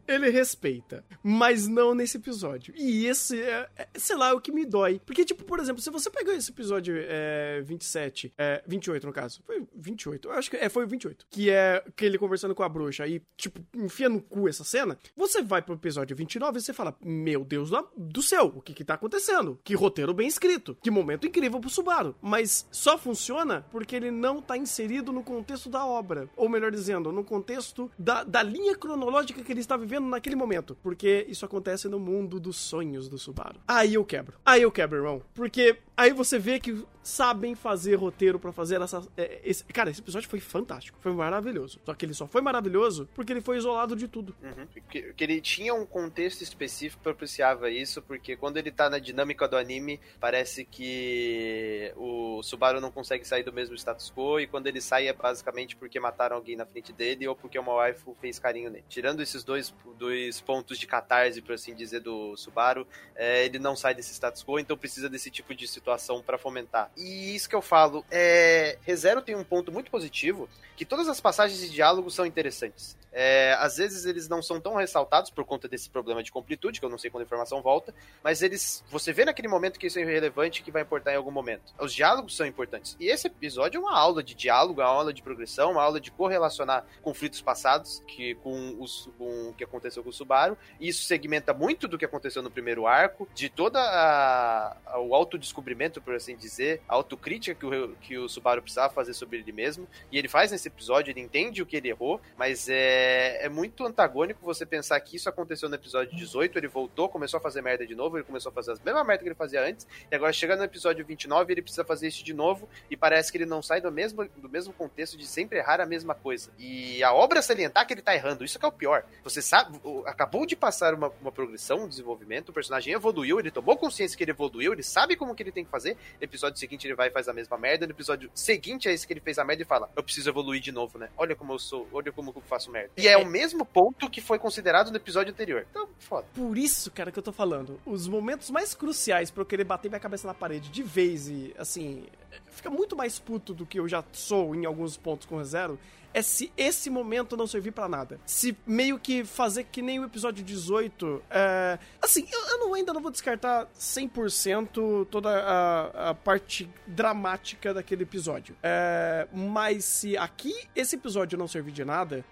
Ele 0.07 0.31
respeita, 0.31 1.05
mas 1.23 1.67
não 1.67 1.95
nesse 1.95 2.17
episódio. 2.17 2.75
E 2.77 3.07
esse 3.07 3.41
é, 3.41 3.69
é, 3.77 3.89
sei 3.95 4.17
lá, 4.17 4.31
é 4.31 4.33
o 4.33 4.41
que 4.41 4.53
me 4.53 4.65
dói. 4.65 5.01
Porque, 5.05 5.25
tipo, 5.25 5.45
por 5.45 5.61
exemplo, 5.61 5.83
se 5.83 5.91
você 5.91 6.11
pegou 6.11 6.33
esse 6.35 6.51
episódio 6.51 6.95
é, 6.99 7.61
27, 7.63 8.33
é, 8.37 8.63
28 8.67 9.07
no 9.07 9.13
caso, 9.13 9.43
foi 9.45 9.67
28, 9.75 10.29
eu 10.29 10.33
acho 10.33 10.51
que 10.51 10.57
é, 10.57 10.69
foi 10.69 10.85
o 10.85 10.89
28, 10.89 11.27
que 11.31 11.51
é 11.51 11.83
que 11.97 12.05
ele 12.05 12.19
conversando 12.19 12.55
com 12.55 12.63
a 12.63 12.69
bruxa 12.69 13.07
e, 13.07 13.23
tipo, 13.37 13.65
enfia 13.75 14.09
no 14.09 14.21
cu 14.21 14.49
essa 14.49 14.65
cena, 14.65 14.99
você 15.17 15.43
vai 15.43 15.63
pro 15.63 15.75
episódio 15.75 16.17
29 16.17 16.59
e 16.59 16.63
você 16.63 16.73
fala, 16.73 16.97
meu 17.03 17.45
Deus 17.45 17.71
do 17.97 18.23
céu, 18.23 18.53
o 18.55 18.61
que 18.61 18.75
que 18.75 18.85
tá 18.85 18.95
acontecendo? 18.95 19.59
Que 19.65 19.75
roteiro 19.75 20.15
bem 20.15 20.27
escrito, 20.27 20.77
que 20.83 20.91
momento 20.91 21.27
incrível 21.27 21.61
pro 21.61 21.71
Subaru. 21.71 22.15
Mas 22.21 22.67
só 22.71 22.97
funciona 22.99 23.67
porque 23.71 23.97
ele 23.97 24.11
não 24.11 24.41
tá 24.41 24.57
inserido 24.57 25.13
no 25.13 25.23
contexto 25.23 25.69
da 25.69 25.85
obra, 25.85 26.29
ou 26.37 26.49
melhor 26.49 26.71
dizendo, 26.71 27.13
no 27.13 27.25
contexto 27.25 27.91
da, 27.99 28.25
da 28.25 28.43
linha 28.43 28.77
cronológica 28.77 29.43
que 29.43 29.53
ele 29.53 29.61
está 29.61 29.77
vivendo 29.77 30.07
naquele 30.07 30.37
momento, 30.37 30.77
porque 30.83 31.27
isso 31.29 31.45
acontece 31.45 31.89
no 31.89 31.99
mundo 31.99 32.39
dos 32.39 32.57
sonhos 32.57 33.09
do 33.09 33.19
Subaru. 33.19 33.61
Aí 33.67 33.95
eu 33.95 34.05
quebro. 34.05 34.37
Aí 34.45 34.63
eu 34.63 34.71
quebro, 34.71 34.99
irmão. 34.99 35.23
Porque 35.35 35.79
aí 36.03 36.13
você 36.13 36.39
vê 36.39 36.59
que 36.59 36.85
sabem 37.03 37.55
fazer 37.55 37.97
roteiro 37.97 38.39
para 38.39 38.53
fazer 38.53 38.81
essa. 38.81 39.03
É, 39.17 39.41
esse, 39.45 39.65
cara, 39.65 39.91
esse 39.91 40.01
episódio 40.01 40.29
foi 40.29 40.41
fantástico. 40.41 40.99
Foi 41.01 41.13
maravilhoso. 41.13 41.81
Só 41.85 41.95
que 41.95 42.05
ele 42.05 42.15
só 42.15 42.27
foi 42.27 42.41
maravilhoso 42.41 43.09
porque 43.15 43.33
ele 43.33 43.41
foi 43.41 43.57
isolado 43.57 43.97
de 43.97 44.07
tudo. 44.07 44.35
Uhum. 44.43 44.67
Que, 44.89 45.13
que, 45.13 45.25
ele 45.25 45.41
tinha 45.41 45.75
um 45.75 45.85
contexto 45.85 46.43
específico 46.43 46.99
que 46.99 47.03
propiciava 47.03 47.71
isso, 47.71 48.01
porque 48.03 48.37
quando 48.37 48.57
ele 48.57 48.71
tá 48.71 48.89
na 48.89 48.99
dinâmica 48.99 49.49
do 49.49 49.57
anime, 49.57 50.01
parece 50.21 50.65
que 50.65 51.93
o 51.97 52.43
Subaru 52.43 52.81
não 52.81 52.91
consegue 52.91 53.27
sair 53.27 53.43
do 53.43 53.53
mesmo 53.53 53.75
status 53.75 54.13
quo, 54.15 54.41
e 54.41 54.47
quando 54.47 54.67
ele 54.67 54.81
sai 54.81 55.09
é 55.09 55.13
basicamente 55.13 55.77
porque 55.77 55.99
mataram 55.99 56.37
alguém 56.37 56.57
na 56.57 56.67
frente 56.67 56.93
dele 56.93 57.27
ou 57.27 57.35
porque 57.35 57.59
uma 57.59 57.75
waifu 57.75 58.17
fez 58.21 58.39
carinho 58.39 58.71
nele. 58.71 58.85
Tirando 58.89 59.21
esses 59.21 59.43
dois, 59.43 59.75
dois 59.99 60.41
pontos 60.41 60.79
de 60.79 60.87
catarse, 60.87 61.43
por 61.43 61.55
assim 61.55 61.75
dizer, 61.75 62.01
do 62.01 62.37
Subaru, 62.37 62.87
é, 63.15 63.45
ele 63.45 63.59
não 63.59 63.75
sai 63.75 63.95
desse 63.95 64.13
status 64.13 64.45
quo, 64.45 64.59
então 64.59 64.77
precisa 64.77 65.09
desse 65.09 65.31
tipo 65.31 65.55
de 65.55 65.67
situação 65.67 65.92
para 66.25 66.39
fomentar. 66.39 66.91
E 66.97 67.35
isso 67.35 67.49
que 67.49 67.55
eu 67.55 67.63
falo, 67.63 68.05
é... 68.11 68.79
ReZero 68.83 69.23
tem 69.23 69.35
um 69.35 69.45
ponto 69.45 69.73
muito 69.73 69.91
positivo, 69.91 70.49
que 70.77 70.85
todas 70.85 71.09
as 71.09 71.21
passagens 71.21 71.61
de 71.61 71.71
diálogo 71.71 72.11
são 72.11 72.27
interessantes. 72.27 72.97
É, 73.13 73.55
às 73.59 73.77
vezes 73.77 74.07
eles 74.07 74.27
não 74.27 74.43
são 74.43 74.59
tão 74.59 74.75
ressaltados 74.75 75.31
por 75.31 75.45
conta 75.45 75.69
desse 75.69 75.91
problema 75.91 76.23
de 76.23 76.33
completude, 76.33 76.81
que 76.81 76.87
eu 76.87 76.91
não 76.91 76.97
sei 76.97 77.11
quando 77.11 77.23
a 77.23 77.27
informação 77.27 77.61
volta, 77.61 77.95
mas 78.25 78.41
eles. 78.41 78.83
Você 78.91 79.13
vê 79.13 79.25
naquele 79.25 79.49
momento 79.49 79.79
que 79.79 79.87
isso 79.87 79.99
é 79.99 80.05
relevante 80.05 80.63
que 80.63 80.71
vai 80.71 80.83
importar 80.83 81.13
em 81.13 81.17
algum 81.17 81.31
momento. 81.31 81.75
Os 81.79 81.93
diálogos 81.93 82.35
são 82.35 82.47
importantes. 82.47 82.97
E 82.99 83.09
esse 83.09 83.27
episódio 83.27 83.79
é 83.79 83.81
uma 83.81 83.97
aula 83.97 84.23
de 84.23 84.35
diálogo, 84.35 84.81
uma 84.81 84.89
aula 84.89 85.13
de 85.13 85.23
progressão, 85.23 85.73
uma 85.73 85.83
aula 85.83 86.01
de 86.01 86.11
correlacionar 86.11 86.87
conflitos 87.03 87.43
passados 87.43 88.03
que, 88.07 88.35
com, 88.37 88.77
os, 88.81 89.11
com 89.19 89.51
o 89.51 89.55
que 89.55 89.65
aconteceu 89.65 90.03
com 90.03 90.09
o 90.09 90.13
Subaru. 90.13 90.57
E 90.81 90.89
isso 90.89 91.03
segmenta 91.03 91.53
muito 91.53 91.87
do 91.87 91.99
que 91.99 92.07
aconteceu 92.07 92.43
no 92.43 92.51
primeiro 92.51 92.87
arco, 92.87 93.29
de 93.35 93.51
toda 93.51 93.79
a, 93.79 94.77
a, 94.87 94.99
o 95.01 95.15
autodescobrimento, 95.15 95.72
por 96.01 96.15
assim 96.15 96.37
dizer, 96.37 96.81
a 96.89 96.95
autocrítica 96.95 97.55
que 97.55 97.67
o, 97.67 97.95
que 97.97 98.19
o 98.19 98.29
Subaru 98.29 98.63
precisava 98.63 98.93
fazer 98.93 99.15
sobre 99.15 99.39
ele 99.39 99.53
mesmo. 99.53 99.89
E 100.11 100.19
ele 100.19 100.29
faz 100.29 100.51
nesse 100.51 100.69
episódio, 100.69 101.11
ele 101.11 101.21
entende 101.21 101.63
o 101.63 101.67
que 101.67 101.77
ele 101.77 101.89
errou, 101.89 102.21
mas 102.37 102.69
é 102.69 102.83
é, 103.23 103.47
é, 103.47 103.49
muito 103.49 103.87
antagônico 103.87 104.45
você 104.45 104.67
pensar 104.67 104.99
que 105.01 105.17
isso 105.17 105.29
aconteceu 105.29 105.69
no 105.69 105.75
episódio 105.75 106.17
18, 106.17 106.59
ele 106.59 106.69
voltou, 106.69 107.09
começou 107.09 107.39
a 107.39 107.41
fazer 107.41 107.63
merda 107.63 107.87
de 107.87 107.95
novo, 107.95 108.17
ele 108.17 108.25
começou 108.25 108.51
a 108.51 108.53
fazer 108.53 108.73
as 108.73 108.81
mesmas 108.81 109.07
merda 109.07 109.23
que 109.23 109.29
ele 109.29 109.35
fazia 109.35 109.63
antes, 109.65 109.87
e 110.11 110.15
agora 110.15 110.33
chega 110.33 110.57
no 110.57 110.65
episódio 110.65 111.05
29 111.05 111.53
ele 111.53 111.63
precisa 111.63 111.85
fazer 111.85 112.09
isso 112.09 112.25
de 112.25 112.35
novo, 112.35 112.69
e 112.91 112.97
parece 112.97 113.31
que 113.31 113.39
ele 113.39 113.47
não 113.47 113.63
sai 113.63 113.81
do 113.81 113.91
mesmo, 113.91 114.29
do 114.37 114.49
mesmo 114.49 114.73
contexto 114.73 115.17
de 115.17 115.27
sempre 115.27 115.59
errar 115.59 115.81
a 115.81 115.87
mesma 115.87 116.15
coisa. 116.15 116.51
E 116.59 117.03
a 117.03 117.13
obra 117.13 117.41
salientar 117.41 117.87
que 117.87 117.95
ele 117.95 118.03
tá 118.03 118.15
errando, 118.15 118.45
isso 118.45 118.59
que 118.59 118.65
é 118.65 118.69
o 118.69 118.73
pior. 118.73 119.05
Você 119.23 119.41
sabe, 119.41 119.81
acabou 120.07 120.45
de 120.45 120.57
passar 120.57 120.95
uma, 120.95 121.13
uma 121.21 121.33
progressão, 121.33 121.85
um 121.85 121.89
desenvolvimento, 121.89 122.49
o 122.49 122.53
personagem 122.53 122.93
evoluiu, 122.93 123.39
ele 123.39 123.51
tomou 123.51 123.77
consciência 123.77 124.17
que 124.17 124.25
ele 124.25 124.33
evoluiu, 124.33 124.73
ele 124.73 124.83
sabe 124.83 125.17
como 125.17 125.35
que 125.35 125.43
ele 125.43 125.53
tem 125.53 125.62
que 125.65 125.71
fazer, 125.71 125.97
no 126.19 126.25
episódio 126.25 126.59
seguinte 126.59 126.87
ele 126.87 126.95
vai 126.95 127.09
e 127.09 127.11
faz 127.11 127.29
a 127.29 127.33
mesma 127.33 127.57
merda, 127.59 127.87
no 127.87 127.93
episódio 127.93 128.31
seguinte 128.35 128.89
é 128.89 128.93
esse 128.93 129.07
que 129.07 129.13
ele 129.13 129.21
fez 129.21 129.39
a 129.39 129.45
merda 129.45 129.63
e 129.63 129.67
fala, 129.67 129.91
eu 129.97 130.03
preciso 130.03 130.29
evoluir 130.31 130.61
de 130.61 130.73
novo, 130.73 130.99
né? 130.99 131.09
Olha 131.17 131.35
como 131.35 131.53
eu 131.53 131.59
sou, 131.59 131.89
olha 131.93 132.13
como 132.13 132.33
eu 132.35 132.43
faço 132.43 132.71
merda. 132.71 132.91
E 132.97 133.09
é 133.09 133.17
o 133.17 133.27
mesmo 133.27 133.65
ponto 133.65 134.09
que 134.11 134.21
foi 134.21 134.39
considerado 134.39 134.91
no 134.91 134.97
episódio 134.97 135.33
anterior. 135.33 135.67
Então, 135.71 135.89
foda. 135.99 136.27
Por 136.35 136.57
isso, 136.57 136.91
cara, 136.91 137.11
que 137.11 137.19
eu 137.19 137.23
tô 137.23 137.33
falando. 137.33 137.81
Os 137.85 138.09
momentos 138.09 138.51
mais 138.51 138.75
cruciais 138.75 139.31
para 139.31 139.43
eu 139.43 139.47
querer 139.47 139.65
bater 139.65 139.89
minha 139.89 140.01
cabeça 140.01 140.27
na 140.27 140.35
parede 140.35 140.71
de 140.71 140.83
vez 140.83 141.29
e, 141.29 141.55
assim, 141.59 142.07
fica 142.51 142.71
muito 142.71 142.97
mais 142.97 143.19
puto 143.19 143.55
do 143.55 143.67
que 143.67 143.79
eu 143.79 143.89
já 143.89 144.05
sou 144.13 144.55
em 144.55 144.65
alguns 144.65 144.97
pontos 144.97 145.27
com 145.27 145.37
o 145.37 145.45
Zero 145.45 145.79
é 146.15 146.23
se 146.23 146.53
esse 146.57 146.91
momento 146.91 147.37
não 147.37 147.47
servir 147.47 147.73
para 147.73 147.89
nada. 147.89 148.21
Se 148.27 148.57
meio 148.67 148.99
que 148.99 149.25
fazer 149.25 149.65
que 149.65 149.81
nem 149.81 149.99
o 149.99 150.05
episódio 150.05 150.45
18. 150.45 151.23
É... 151.31 151.79
Assim, 152.01 152.27
eu, 152.31 152.41
eu 152.49 152.59
não, 152.59 152.75
ainda 152.75 152.93
não 152.93 153.01
vou 153.01 153.11
descartar 153.11 153.67
100% 153.79 155.07
toda 155.07 155.31
a, 155.31 156.11
a, 156.11 156.15
parte 156.15 156.69
dramática 156.87 157.73
daquele 157.73 158.03
episódio. 158.03 158.55
É... 158.63 159.27
Mas 159.33 159.85
se 159.85 160.17
aqui 160.17 160.55
esse 160.75 160.97
episódio 160.97 161.39
não 161.39 161.49
servir 161.49 161.73
de 161.73 161.85
nada, 161.85 162.25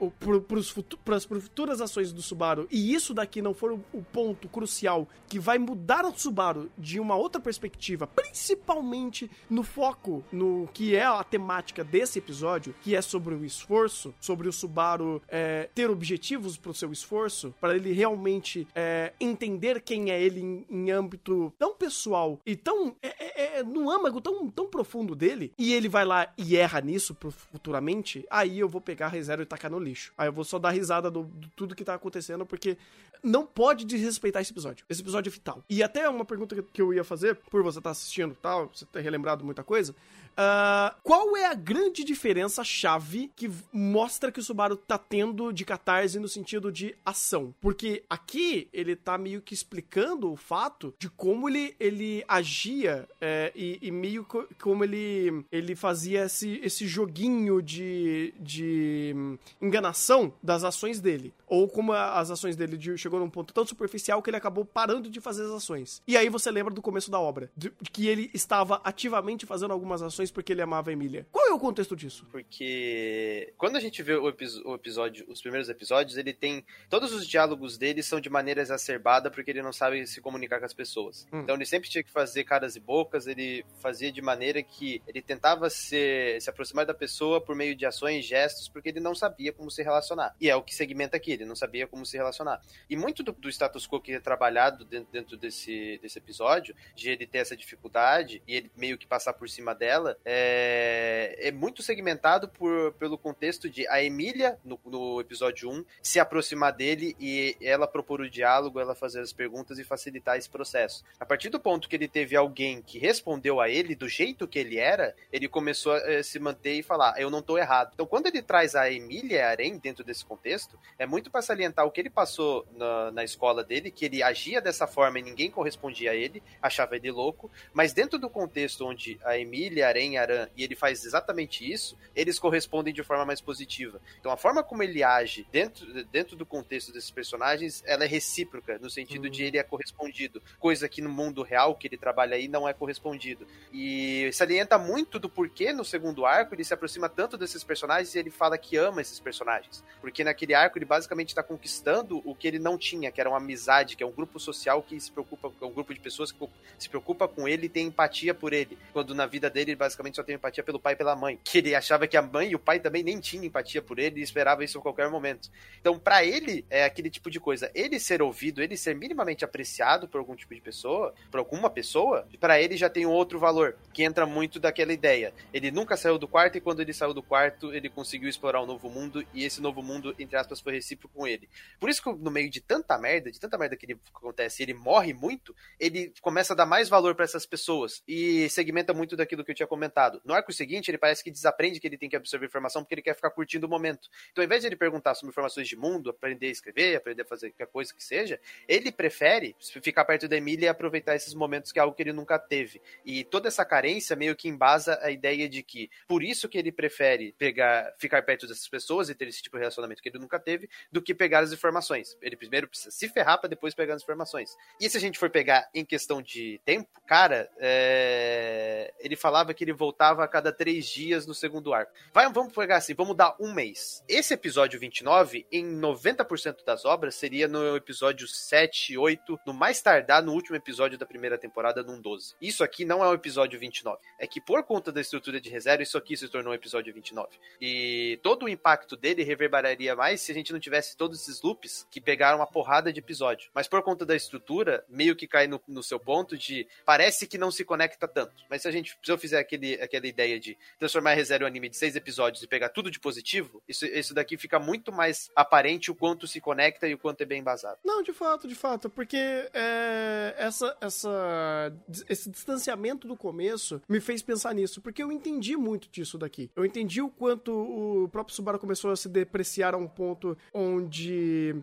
para 1.04 1.16
as 1.16 1.24
futuras 1.24 1.80
ações 1.80 2.12
do 2.12 2.22
Subaru, 2.22 2.68
e 2.70 2.94
isso 2.94 3.14
daqui 3.14 3.40
não 3.40 3.54
for 3.54 3.72
o, 3.72 3.84
o 3.92 4.02
ponto 4.02 4.48
crucial 4.48 5.08
que 5.28 5.38
vai 5.38 5.58
mudar 5.58 6.04
o 6.04 6.12
Subaru 6.16 6.70
de 6.76 7.00
uma 7.00 7.16
outra 7.16 7.40
perspectiva, 7.40 8.06
principalmente 8.06 9.30
no 9.48 9.62
foco 9.62 10.22
no 10.32 10.68
que 10.72 10.94
é 10.94 11.04
a 11.04 11.22
temática 11.24 11.82
desse 11.82 12.18
episódio, 12.18 12.74
que 12.82 12.94
é 12.94 13.00
sobre 13.00 13.34
o 13.34 13.44
esforço 13.44 13.69
esforço, 13.70 14.12
sobre 14.20 14.48
o 14.48 14.52
Subaru 14.52 15.22
é, 15.28 15.68
ter 15.72 15.88
objetivos 15.88 16.56
pro 16.56 16.74
seu 16.74 16.90
esforço, 16.90 17.54
para 17.60 17.76
ele 17.76 17.92
realmente 17.92 18.66
é, 18.74 19.12
entender 19.20 19.80
quem 19.80 20.10
é 20.10 20.20
ele 20.20 20.40
em, 20.40 20.66
em, 20.68 20.90
âmbito 20.90 21.52
tão 21.56 21.74
pessoal 21.74 22.40
e 22.44 22.56
tão. 22.56 22.96
É, 23.00 23.08
é, 23.08 23.58
é, 23.58 23.62
no 23.62 23.88
âmago 23.88 24.20
tão, 24.20 24.50
tão 24.50 24.66
profundo 24.66 25.14
dele, 25.14 25.52
e 25.56 25.72
ele 25.72 25.88
vai 25.88 26.04
lá 26.04 26.32
e 26.36 26.56
erra 26.56 26.80
nisso 26.80 27.16
futuramente, 27.52 28.26
aí 28.28 28.58
eu 28.58 28.68
vou 28.68 28.80
pegar 28.80 29.06
a 29.06 29.10
reserva 29.10 29.44
e 29.44 29.46
tacar 29.46 29.70
no 29.70 29.78
lixo. 29.78 30.12
Aí 30.18 30.26
eu 30.26 30.32
vou 30.32 30.44
só 30.44 30.58
dar 30.58 30.70
risada 30.70 31.10
do, 31.10 31.22
do 31.22 31.48
tudo 31.54 31.76
que 31.76 31.84
tá 31.84 31.94
acontecendo, 31.94 32.44
porque 32.44 32.76
não 33.22 33.46
pode 33.46 33.84
desrespeitar 33.84 34.42
esse 34.42 34.52
episódio. 34.52 34.84
Esse 34.88 35.00
episódio 35.00 35.30
é 35.30 35.32
vital. 35.32 35.62
E 35.68 35.82
até 35.82 36.08
uma 36.08 36.24
pergunta 36.24 36.60
que 36.72 36.82
eu 36.82 36.92
ia 36.92 37.04
fazer, 37.04 37.36
por 37.50 37.62
você 37.62 37.78
estar 37.78 37.90
tá 37.90 37.92
assistindo 37.92 38.36
tal, 38.40 38.70
você 38.74 38.84
ter 38.86 39.00
relembrado 39.00 39.44
muita 39.44 39.62
coisa, 39.62 39.94
Uh, 40.32 40.94
qual 41.02 41.36
é 41.36 41.46
a 41.46 41.54
grande 41.54 42.02
diferença 42.02 42.64
chave 42.64 43.30
que 43.36 43.50
mostra 43.72 44.32
que 44.32 44.40
o 44.40 44.42
Subaru 44.42 44.76
tá 44.76 44.96
tendo 44.96 45.52
de 45.52 45.64
catarse 45.64 46.18
no 46.18 46.28
sentido 46.28 46.72
de 46.72 46.94
ação? 47.04 47.54
Porque 47.60 48.02
aqui 48.08 48.68
ele 48.72 48.96
tá 48.96 49.18
meio 49.18 49.42
que 49.42 49.52
explicando 49.52 50.32
o 50.32 50.36
fato 50.36 50.94
de 50.98 51.10
como 51.10 51.48
ele, 51.48 51.74
ele 51.78 52.24
agia 52.26 53.08
é, 53.20 53.52
e, 53.54 53.78
e, 53.82 53.90
meio 53.90 54.24
co 54.24 54.46
como 54.60 54.84
ele, 54.84 55.44
ele 55.52 55.74
fazia 55.74 56.24
esse, 56.24 56.60
esse 56.62 56.86
joguinho 56.86 57.60
de, 57.60 58.32
de 58.38 59.14
enganação 59.60 60.32
das 60.42 60.64
ações 60.64 61.00
dele. 61.00 61.34
Ou 61.50 61.68
como 61.68 61.92
as 61.92 62.30
ações 62.30 62.54
dele 62.54 62.76
de, 62.76 62.96
chegou 62.96 63.18
num 63.18 63.28
ponto 63.28 63.52
tão 63.52 63.66
superficial 63.66 64.22
que 64.22 64.30
ele 64.30 64.36
acabou 64.36 64.64
parando 64.64 65.10
de 65.10 65.20
fazer 65.20 65.44
as 65.44 65.50
ações. 65.50 66.00
E 66.06 66.16
aí 66.16 66.28
você 66.28 66.48
lembra 66.48 66.72
do 66.72 66.80
começo 66.80 67.10
da 67.10 67.18
obra, 67.18 67.50
de, 67.56 67.72
de 67.80 67.90
que 67.90 68.06
ele 68.06 68.30
estava 68.32 68.80
ativamente 68.84 69.44
fazendo 69.44 69.72
algumas 69.72 70.00
ações 70.00 70.30
porque 70.30 70.52
ele 70.52 70.62
amava 70.62 70.90
a 70.90 70.92
Emília. 70.92 71.26
Qual 71.32 71.44
é 71.48 71.52
o 71.52 71.58
contexto 71.58 71.96
disso? 71.96 72.24
Porque 72.30 73.52
quando 73.58 73.74
a 73.74 73.80
gente 73.80 74.00
vê 74.00 74.14
o, 74.14 74.22
o, 74.22 74.74
episódio, 74.74 75.26
os 75.28 75.40
primeiros 75.40 75.68
episódios, 75.68 76.16
ele 76.16 76.32
tem. 76.32 76.64
Todos 76.88 77.12
os 77.12 77.26
diálogos 77.26 77.76
dele 77.76 78.00
são 78.00 78.20
de 78.20 78.30
maneira 78.30 78.62
exacerbada 78.62 79.28
porque 79.28 79.50
ele 79.50 79.62
não 79.62 79.72
sabe 79.72 80.06
se 80.06 80.20
comunicar 80.20 80.60
com 80.60 80.66
as 80.66 80.72
pessoas. 80.72 81.26
Hum. 81.32 81.40
Então 81.40 81.56
ele 81.56 81.66
sempre 81.66 81.90
tinha 81.90 82.04
que 82.04 82.10
fazer 82.12 82.44
caras 82.44 82.76
e 82.76 82.80
bocas, 82.80 83.26
ele 83.26 83.64
fazia 83.80 84.12
de 84.12 84.22
maneira 84.22 84.62
que 84.62 85.02
ele 85.06 85.20
tentava 85.20 85.68
se, 85.68 86.38
se 86.40 86.48
aproximar 86.48 86.86
da 86.86 86.94
pessoa 86.94 87.40
por 87.40 87.56
meio 87.56 87.74
de 87.74 87.84
ações, 87.84 88.24
gestos, 88.24 88.68
porque 88.68 88.88
ele 88.88 89.00
não 89.00 89.14
sabia 89.14 89.52
como 89.52 89.70
se 89.70 89.82
relacionar. 89.82 90.34
E 90.40 90.48
é 90.48 90.54
o 90.54 90.62
que 90.62 90.74
segmenta 90.74 91.16
aqui, 91.16 91.39
ele 91.40 91.48
não 91.48 91.56
sabia 91.56 91.86
como 91.86 92.04
se 92.06 92.16
relacionar. 92.16 92.60
E 92.88 92.96
muito 92.96 93.22
do, 93.22 93.32
do 93.32 93.48
status 93.48 93.86
quo 93.86 94.00
que 94.00 94.12
é 94.12 94.20
trabalhado 94.20 94.84
dentro, 94.84 95.08
dentro 95.12 95.36
desse, 95.36 95.98
desse 96.02 96.18
episódio, 96.18 96.74
de 96.94 97.10
ele 97.10 97.26
ter 97.26 97.38
essa 97.38 97.56
dificuldade 97.56 98.42
e 98.46 98.54
ele 98.54 98.70
meio 98.76 98.98
que 98.98 99.06
passar 99.06 99.32
por 99.32 99.48
cima 99.48 99.74
dela, 99.74 100.16
é, 100.24 101.36
é 101.38 101.52
muito 101.52 101.82
segmentado 101.82 102.48
por, 102.48 102.92
pelo 102.94 103.18
contexto 103.18 103.68
de 103.68 103.86
a 103.88 104.02
Emília, 104.02 104.58
no, 104.64 104.78
no 104.84 105.20
episódio 105.20 105.70
1, 105.70 105.84
se 106.02 106.20
aproximar 106.20 106.72
dele 106.72 107.16
e 107.18 107.56
ela 107.60 107.86
propor 107.86 108.20
o 108.20 108.30
diálogo, 108.30 108.80
ela 108.80 108.94
fazer 108.94 109.20
as 109.20 109.32
perguntas 109.32 109.78
e 109.78 109.84
facilitar 109.84 110.36
esse 110.36 110.48
processo. 110.48 111.04
A 111.18 111.26
partir 111.26 111.48
do 111.48 111.60
ponto 111.60 111.88
que 111.88 111.96
ele 111.96 112.08
teve 112.08 112.36
alguém 112.36 112.82
que 112.82 112.98
respondeu 112.98 113.60
a 113.60 113.68
ele 113.68 113.94
do 113.94 114.08
jeito 114.08 114.46
que 114.46 114.58
ele 114.58 114.78
era, 114.78 115.14
ele 115.32 115.48
começou 115.48 115.92
a 115.92 115.98
eh, 115.98 116.22
se 116.22 116.38
manter 116.38 116.74
e 116.74 116.82
falar: 116.82 117.20
eu 117.20 117.30
não 117.30 117.42
tô 117.42 117.58
errado. 117.58 117.92
Então, 117.94 118.06
quando 118.06 118.26
ele 118.26 118.42
traz 118.42 118.74
a 118.74 118.90
Emília 118.90 119.48
Arém 119.48 119.78
dentro 119.78 120.04
desse 120.04 120.24
contexto, 120.24 120.78
é 120.98 121.06
muito 121.06 121.29
para 121.30 121.42
salientar 121.42 121.86
o 121.86 121.90
que 121.90 122.00
ele 122.00 122.10
passou 122.10 122.66
na, 122.76 123.10
na 123.10 123.24
escola 123.24 123.62
dele, 123.64 123.90
que 123.90 124.04
ele 124.04 124.22
agia 124.22 124.60
dessa 124.60 124.86
forma 124.86 125.18
e 125.18 125.22
ninguém 125.22 125.50
correspondia 125.50 126.10
a 126.10 126.14
ele, 126.14 126.42
achava 126.60 126.96
ele 126.96 127.10
louco, 127.10 127.50
mas 127.72 127.92
dentro 127.92 128.18
do 128.18 128.28
contexto 128.28 128.86
onde 128.86 129.18
a 129.24 129.38
Emília 129.38 129.86
Arém 129.86 130.18
Aran 130.18 130.48
e 130.56 130.64
ele 130.64 130.74
faz 130.74 131.04
exatamente 131.04 131.70
isso, 131.70 131.96
eles 132.14 132.38
correspondem 132.38 132.92
de 132.92 133.02
forma 133.02 133.24
mais 133.24 133.40
positiva. 133.40 134.00
Então, 134.18 134.32
a 134.32 134.36
forma 134.36 134.62
como 134.62 134.82
ele 134.82 135.02
age 135.02 135.46
dentro, 135.50 136.04
dentro 136.04 136.36
do 136.36 136.44
contexto 136.44 136.92
desses 136.92 137.10
personagens, 137.10 137.82
ela 137.86 138.04
é 138.04 138.06
recíproca, 138.06 138.78
no 138.78 138.90
sentido 138.90 139.24
uhum. 139.24 139.30
de 139.30 139.44
ele 139.44 139.58
é 139.58 139.62
correspondido, 139.62 140.42
coisa 140.58 140.88
que 140.88 141.00
no 141.00 141.08
mundo 141.08 141.42
real 141.42 141.74
que 141.74 141.86
ele 141.86 141.96
trabalha 141.96 142.36
aí 142.36 142.48
não 142.48 142.68
é 142.68 142.72
correspondido. 142.72 143.46
E 143.72 144.30
salienta 144.32 144.78
muito 144.78 145.18
do 145.18 145.28
porquê 145.28 145.72
no 145.72 145.84
segundo 145.84 146.26
arco 146.26 146.54
ele 146.54 146.64
se 146.64 146.74
aproxima 146.74 147.08
tanto 147.08 147.36
desses 147.36 147.62
personagens 147.62 148.14
e 148.14 148.18
ele 148.18 148.30
fala 148.30 148.58
que 148.58 148.76
ama 148.76 149.00
esses 149.00 149.20
personagens. 149.20 149.84
Porque 150.00 150.24
naquele 150.24 150.54
arco 150.54 150.78
ele 150.78 150.84
basicamente 150.84 151.19
está 151.28 151.42
conquistando 151.42 152.20
o 152.24 152.34
que 152.34 152.46
ele 152.46 152.58
não 152.58 152.76
tinha, 152.76 153.10
que 153.10 153.20
era 153.20 153.30
uma 153.30 153.38
amizade, 153.38 153.96
que 153.96 154.02
é 154.02 154.06
um 154.06 154.12
grupo 154.12 154.38
social 154.38 154.82
que 154.82 154.98
se 155.00 155.10
preocupa, 155.10 155.52
é 155.60 155.64
um 155.64 155.72
grupo 155.72 155.94
de 155.94 156.00
pessoas 156.00 156.32
que 156.32 156.38
se 156.78 156.88
preocupa 156.88 157.28
com 157.28 157.46
ele 157.46 157.66
e 157.66 157.68
tem 157.68 157.86
empatia 157.86 158.34
por 158.34 158.52
ele. 158.52 158.76
Quando 158.92 159.14
na 159.14 159.26
vida 159.26 159.48
dele 159.48 159.70
ele 159.70 159.76
basicamente 159.76 160.16
só 160.16 160.22
tem 160.22 160.34
empatia 160.34 160.62
pelo 160.62 160.78
pai 160.78 160.94
e 160.94 160.96
pela 160.96 161.16
mãe. 161.16 161.38
Que 161.42 161.58
ele 161.58 161.74
achava 161.74 162.06
que 162.06 162.16
a 162.16 162.22
mãe 162.22 162.50
e 162.50 162.54
o 162.54 162.58
pai 162.58 162.80
também 162.80 163.02
nem 163.02 163.20
tinham 163.20 163.44
empatia 163.44 163.80
por 163.80 163.98
ele 163.98 164.20
e 164.20 164.22
esperava 164.22 164.64
isso 164.64 164.78
a 164.78 164.82
qualquer 164.82 165.08
momento. 165.08 165.50
Então, 165.80 165.98
para 165.98 166.24
ele, 166.24 166.64
é 166.68 166.84
aquele 166.84 167.10
tipo 167.10 167.30
de 167.30 167.40
coisa. 167.40 167.70
Ele 167.74 167.98
ser 167.98 168.22
ouvido, 168.22 168.62
ele 168.62 168.76
ser 168.76 168.94
minimamente 168.94 169.44
apreciado 169.44 170.08
por 170.08 170.18
algum 170.18 170.34
tipo 170.34 170.54
de 170.54 170.60
pessoa, 170.60 171.14
por 171.30 171.38
alguma 171.38 171.70
pessoa, 171.70 172.26
para 172.38 172.60
ele 172.60 172.76
já 172.76 172.90
tem 172.90 173.06
um 173.06 173.10
outro 173.10 173.38
valor, 173.38 173.76
que 173.92 174.02
entra 174.02 174.26
muito 174.26 174.58
daquela 174.58 174.92
ideia. 174.92 175.32
Ele 175.52 175.70
nunca 175.70 175.96
saiu 175.96 176.18
do 176.18 176.28
quarto 176.28 176.58
e 176.58 176.60
quando 176.60 176.80
ele 176.80 176.92
saiu 176.92 177.14
do 177.14 177.22
quarto, 177.22 177.72
ele 177.72 177.88
conseguiu 177.88 178.28
explorar 178.28 178.62
um 178.62 178.66
novo 178.66 178.88
mundo 178.88 179.24
e 179.32 179.44
esse 179.44 179.60
novo 179.60 179.82
mundo, 179.82 180.14
entre 180.18 180.36
aspas, 180.36 180.60
foi 180.60 180.72
recíproco 180.72 181.09
com 181.12 181.26
ele. 181.26 181.48
Por 181.78 181.90
isso 181.90 182.02
que 182.02 182.12
no 182.12 182.30
meio 182.30 182.50
de 182.50 182.60
tanta 182.60 182.96
merda, 182.98 183.30
de 183.30 183.38
tanta 183.38 183.58
merda 183.58 183.76
que, 183.76 183.86
ele, 183.86 183.98
acontece, 184.14 184.62
ele 184.62 184.74
morre 184.74 185.12
muito, 185.12 185.54
ele 185.78 186.12
começa 186.20 186.52
a 186.52 186.56
dar 186.56 186.66
mais 186.66 186.88
valor 186.88 187.14
para 187.14 187.24
essas 187.24 187.46
pessoas 187.46 188.02
e 188.06 188.48
segmenta 188.48 188.92
muito 188.92 189.16
daquilo 189.16 189.44
que 189.44 189.50
eu 189.50 189.54
tinha 189.54 189.66
comentado. 189.66 190.20
No 190.24 190.34
arco 190.34 190.52
seguinte, 190.52 190.90
ele 190.90 190.98
parece 190.98 191.22
que 191.22 191.30
desaprende 191.30 191.80
que 191.80 191.86
ele 191.86 191.98
tem 191.98 192.08
que 192.08 192.16
absorver 192.16 192.46
informação 192.46 192.82
porque 192.82 192.94
ele 192.94 193.02
quer 193.02 193.14
ficar 193.14 193.30
curtindo 193.30 193.66
o 193.66 193.70
momento. 193.70 194.08
Então, 194.30 194.42
ao 194.42 194.46
invés 194.46 194.62
de 194.62 194.68
ele 194.68 194.76
perguntar 194.76 195.14
sobre 195.14 195.30
informações 195.30 195.68
de 195.68 195.76
mundo, 195.76 196.10
aprender 196.10 196.46
a 196.46 196.50
escrever, 196.50 196.96
aprender 196.96 197.22
a 197.22 197.26
fazer 197.26 197.50
qualquer 197.50 197.66
coisa 197.66 197.94
que 197.94 198.02
seja, 198.02 198.40
ele 198.68 198.92
prefere 198.92 199.56
ficar 199.82 200.04
perto 200.04 200.28
da 200.28 200.36
Emília 200.36 200.66
e 200.66 200.68
aproveitar 200.68 201.14
esses 201.14 201.34
momentos 201.34 201.72
que 201.72 201.78
é 201.78 201.82
algo 201.82 201.94
que 201.94 202.02
ele 202.02 202.12
nunca 202.12 202.38
teve. 202.38 202.80
E 203.04 203.24
toda 203.24 203.48
essa 203.48 203.64
carência 203.64 204.16
meio 204.16 204.36
que 204.36 204.48
embasa 204.48 204.98
a 205.02 205.10
ideia 205.10 205.48
de 205.48 205.62
que 205.62 205.90
por 206.06 206.22
isso 206.22 206.48
que 206.48 206.58
ele 206.58 206.72
prefere 206.72 207.32
pegar, 207.38 207.94
ficar 207.98 208.22
perto 208.22 208.46
dessas 208.46 208.68
pessoas 208.68 209.08
e 209.08 209.14
ter 209.14 209.28
esse 209.28 209.42
tipo 209.42 209.56
de 209.56 209.60
relacionamento 209.60 210.02
que 210.02 210.08
ele 210.08 210.18
nunca 210.18 210.38
teve, 210.38 210.68
do 210.92 211.00
que 211.00 211.14
pegar 211.14 211.40
as 211.40 211.52
informações. 211.52 212.16
Ele 212.20 212.36
primeiro 212.36 212.68
precisa 212.68 212.90
se 212.90 213.08
ferrar 213.08 213.38
para 213.38 213.48
depois 213.48 213.74
pegar 213.74 213.94
as 213.94 214.02
informações. 214.02 214.56
E 214.80 214.88
se 214.88 214.96
a 214.96 215.00
gente 215.00 215.18
for 215.18 215.30
pegar 215.30 215.68
em 215.74 215.84
questão 215.84 216.20
de 216.20 216.60
tempo, 216.64 216.88
cara, 217.06 217.50
é... 217.58 218.92
ele 218.98 219.16
falava 219.16 219.54
que 219.54 219.64
ele 219.64 219.72
voltava 219.72 220.24
a 220.24 220.28
cada 220.28 220.52
três 220.52 220.86
dias 220.86 221.26
no 221.26 221.34
segundo 221.34 221.72
arco. 221.72 221.92
Vai, 222.12 222.30
vamos 222.32 222.52
pegar 222.52 222.76
assim, 222.76 222.94
vamos 222.94 223.16
dar 223.16 223.36
um 223.38 223.52
mês. 223.52 224.02
Esse 224.08 224.34
episódio 224.34 224.80
29, 224.80 225.46
em 225.50 225.64
90% 225.80 226.64
das 226.64 226.84
obras, 226.84 227.14
seria 227.14 227.46
no 227.46 227.76
episódio 227.76 228.26
7, 228.26 228.96
8, 228.96 229.40
no 229.46 229.54
mais 229.54 229.80
tardar 229.80 230.22
no 230.22 230.32
último 230.32 230.56
episódio 230.56 230.98
da 230.98 231.06
primeira 231.06 231.38
temporada, 231.38 231.82
num 231.82 232.00
12. 232.00 232.34
Isso 232.40 232.64
aqui 232.64 232.84
não 232.84 233.04
é 233.04 233.08
o 233.08 233.14
episódio 233.14 233.58
29. 233.58 233.98
É 234.18 234.26
que 234.26 234.40
por 234.40 234.62
conta 234.64 234.90
da 234.90 235.00
estrutura 235.00 235.40
de 235.40 235.48
reserva, 235.50 235.82
isso 235.82 235.96
aqui 235.96 236.16
se 236.16 236.28
tornou 236.28 236.52
o 236.52 236.56
episódio 236.56 236.92
29. 236.92 237.28
E 237.60 238.18
todo 238.22 238.44
o 238.44 238.48
impacto 238.48 238.96
dele 238.96 239.22
reverberaria 239.22 239.94
mais 239.94 240.20
se 240.20 240.32
a 240.32 240.34
gente 240.34 240.52
não 240.52 240.60
tivesse 240.60 240.79
todos 240.96 241.20
esses 241.20 241.42
loops 241.42 241.86
que 241.90 242.00
pegaram 242.00 242.38
uma 242.38 242.46
porrada 242.46 242.92
de 242.92 243.00
episódio. 243.00 243.50
Mas 243.54 243.68
por 243.68 243.82
conta 243.82 244.04
da 244.06 244.16
estrutura, 244.16 244.84
meio 244.88 245.16
que 245.16 245.26
cai 245.26 245.46
no, 245.46 245.60
no 245.66 245.82
seu 245.82 245.98
ponto 245.98 246.36
de 246.36 246.66
parece 246.84 247.26
que 247.26 247.38
não 247.38 247.50
se 247.50 247.64
conecta 247.64 248.06
tanto. 248.06 248.44
Mas 248.48 248.62
se 248.62 248.68
a 248.68 248.70
gente, 248.70 248.96
se 249.02 249.12
eu 249.12 249.18
fizer 249.18 249.38
aquele, 249.38 249.74
aquela 249.74 250.06
ideia 250.06 250.38
de 250.38 250.56
transformar 250.78 251.12
a 251.12 251.14
reserva 251.14 251.44
um 251.44 251.46
anime 251.46 251.68
de 251.68 251.76
seis 251.76 251.96
episódios 251.96 252.42
e 252.42 252.46
pegar 252.46 252.68
tudo 252.68 252.90
de 252.90 253.00
positivo, 253.00 253.62
isso, 253.68 253.84
isso 253.86 254.14
daqui 254.14 254.36
fica 254.36 254.58
muito 254.58 254.92
mais 254.92 255.30
aparente 255.34 255.90
o 255.90 255.94
quanto 255.94 256.26
se 256.26 256.40
conecta 256.40 256.86
e 256.88 256.94
o 256.94 256.98
quanto 256.98 257.22
é 257.22 257.26
bem 257.26 257.40
embasado. 257.40 257.78
Não, 257.84 258.02
de 258.02 258.12
fato, 258.12 258.46
de 258.46 258.54
fato, 258.54 258.88
porque 258.90 259.16
é, 259.16 260.34
essa, 260.38 260.76
essa, 260.80 261.72
esse 262.08 262.30
distanciamento 262.30 263.06
do 263.06 263.16
começo 263.16 263.80
me 263.88 264.00
fez 264.00 264.22
pensar 264.22 264.54
nisso, 264.54 264.80
porque 264.80 265.02
eu 265.02 265.10
entendi 265.10 265.56
muito 265.56 265.88
disso 265.88 266.18
daqui. 266.18 266.50
Eu 266.54 266.64
entendi 266.64 267.00
o 267.00 267.08
quanto 267.08 267.52
o 267.52 268.08
próprio 268.08 268.34
Subaru 268.34 268.58
começou 268.58 268.90
a 268.90 268.96
se 268.96 269.08
depreciar 269.08 269.74
a 269.74 269.78
um 269.78 269.88
ponto 269.88 270.36
onde 270.52 270.69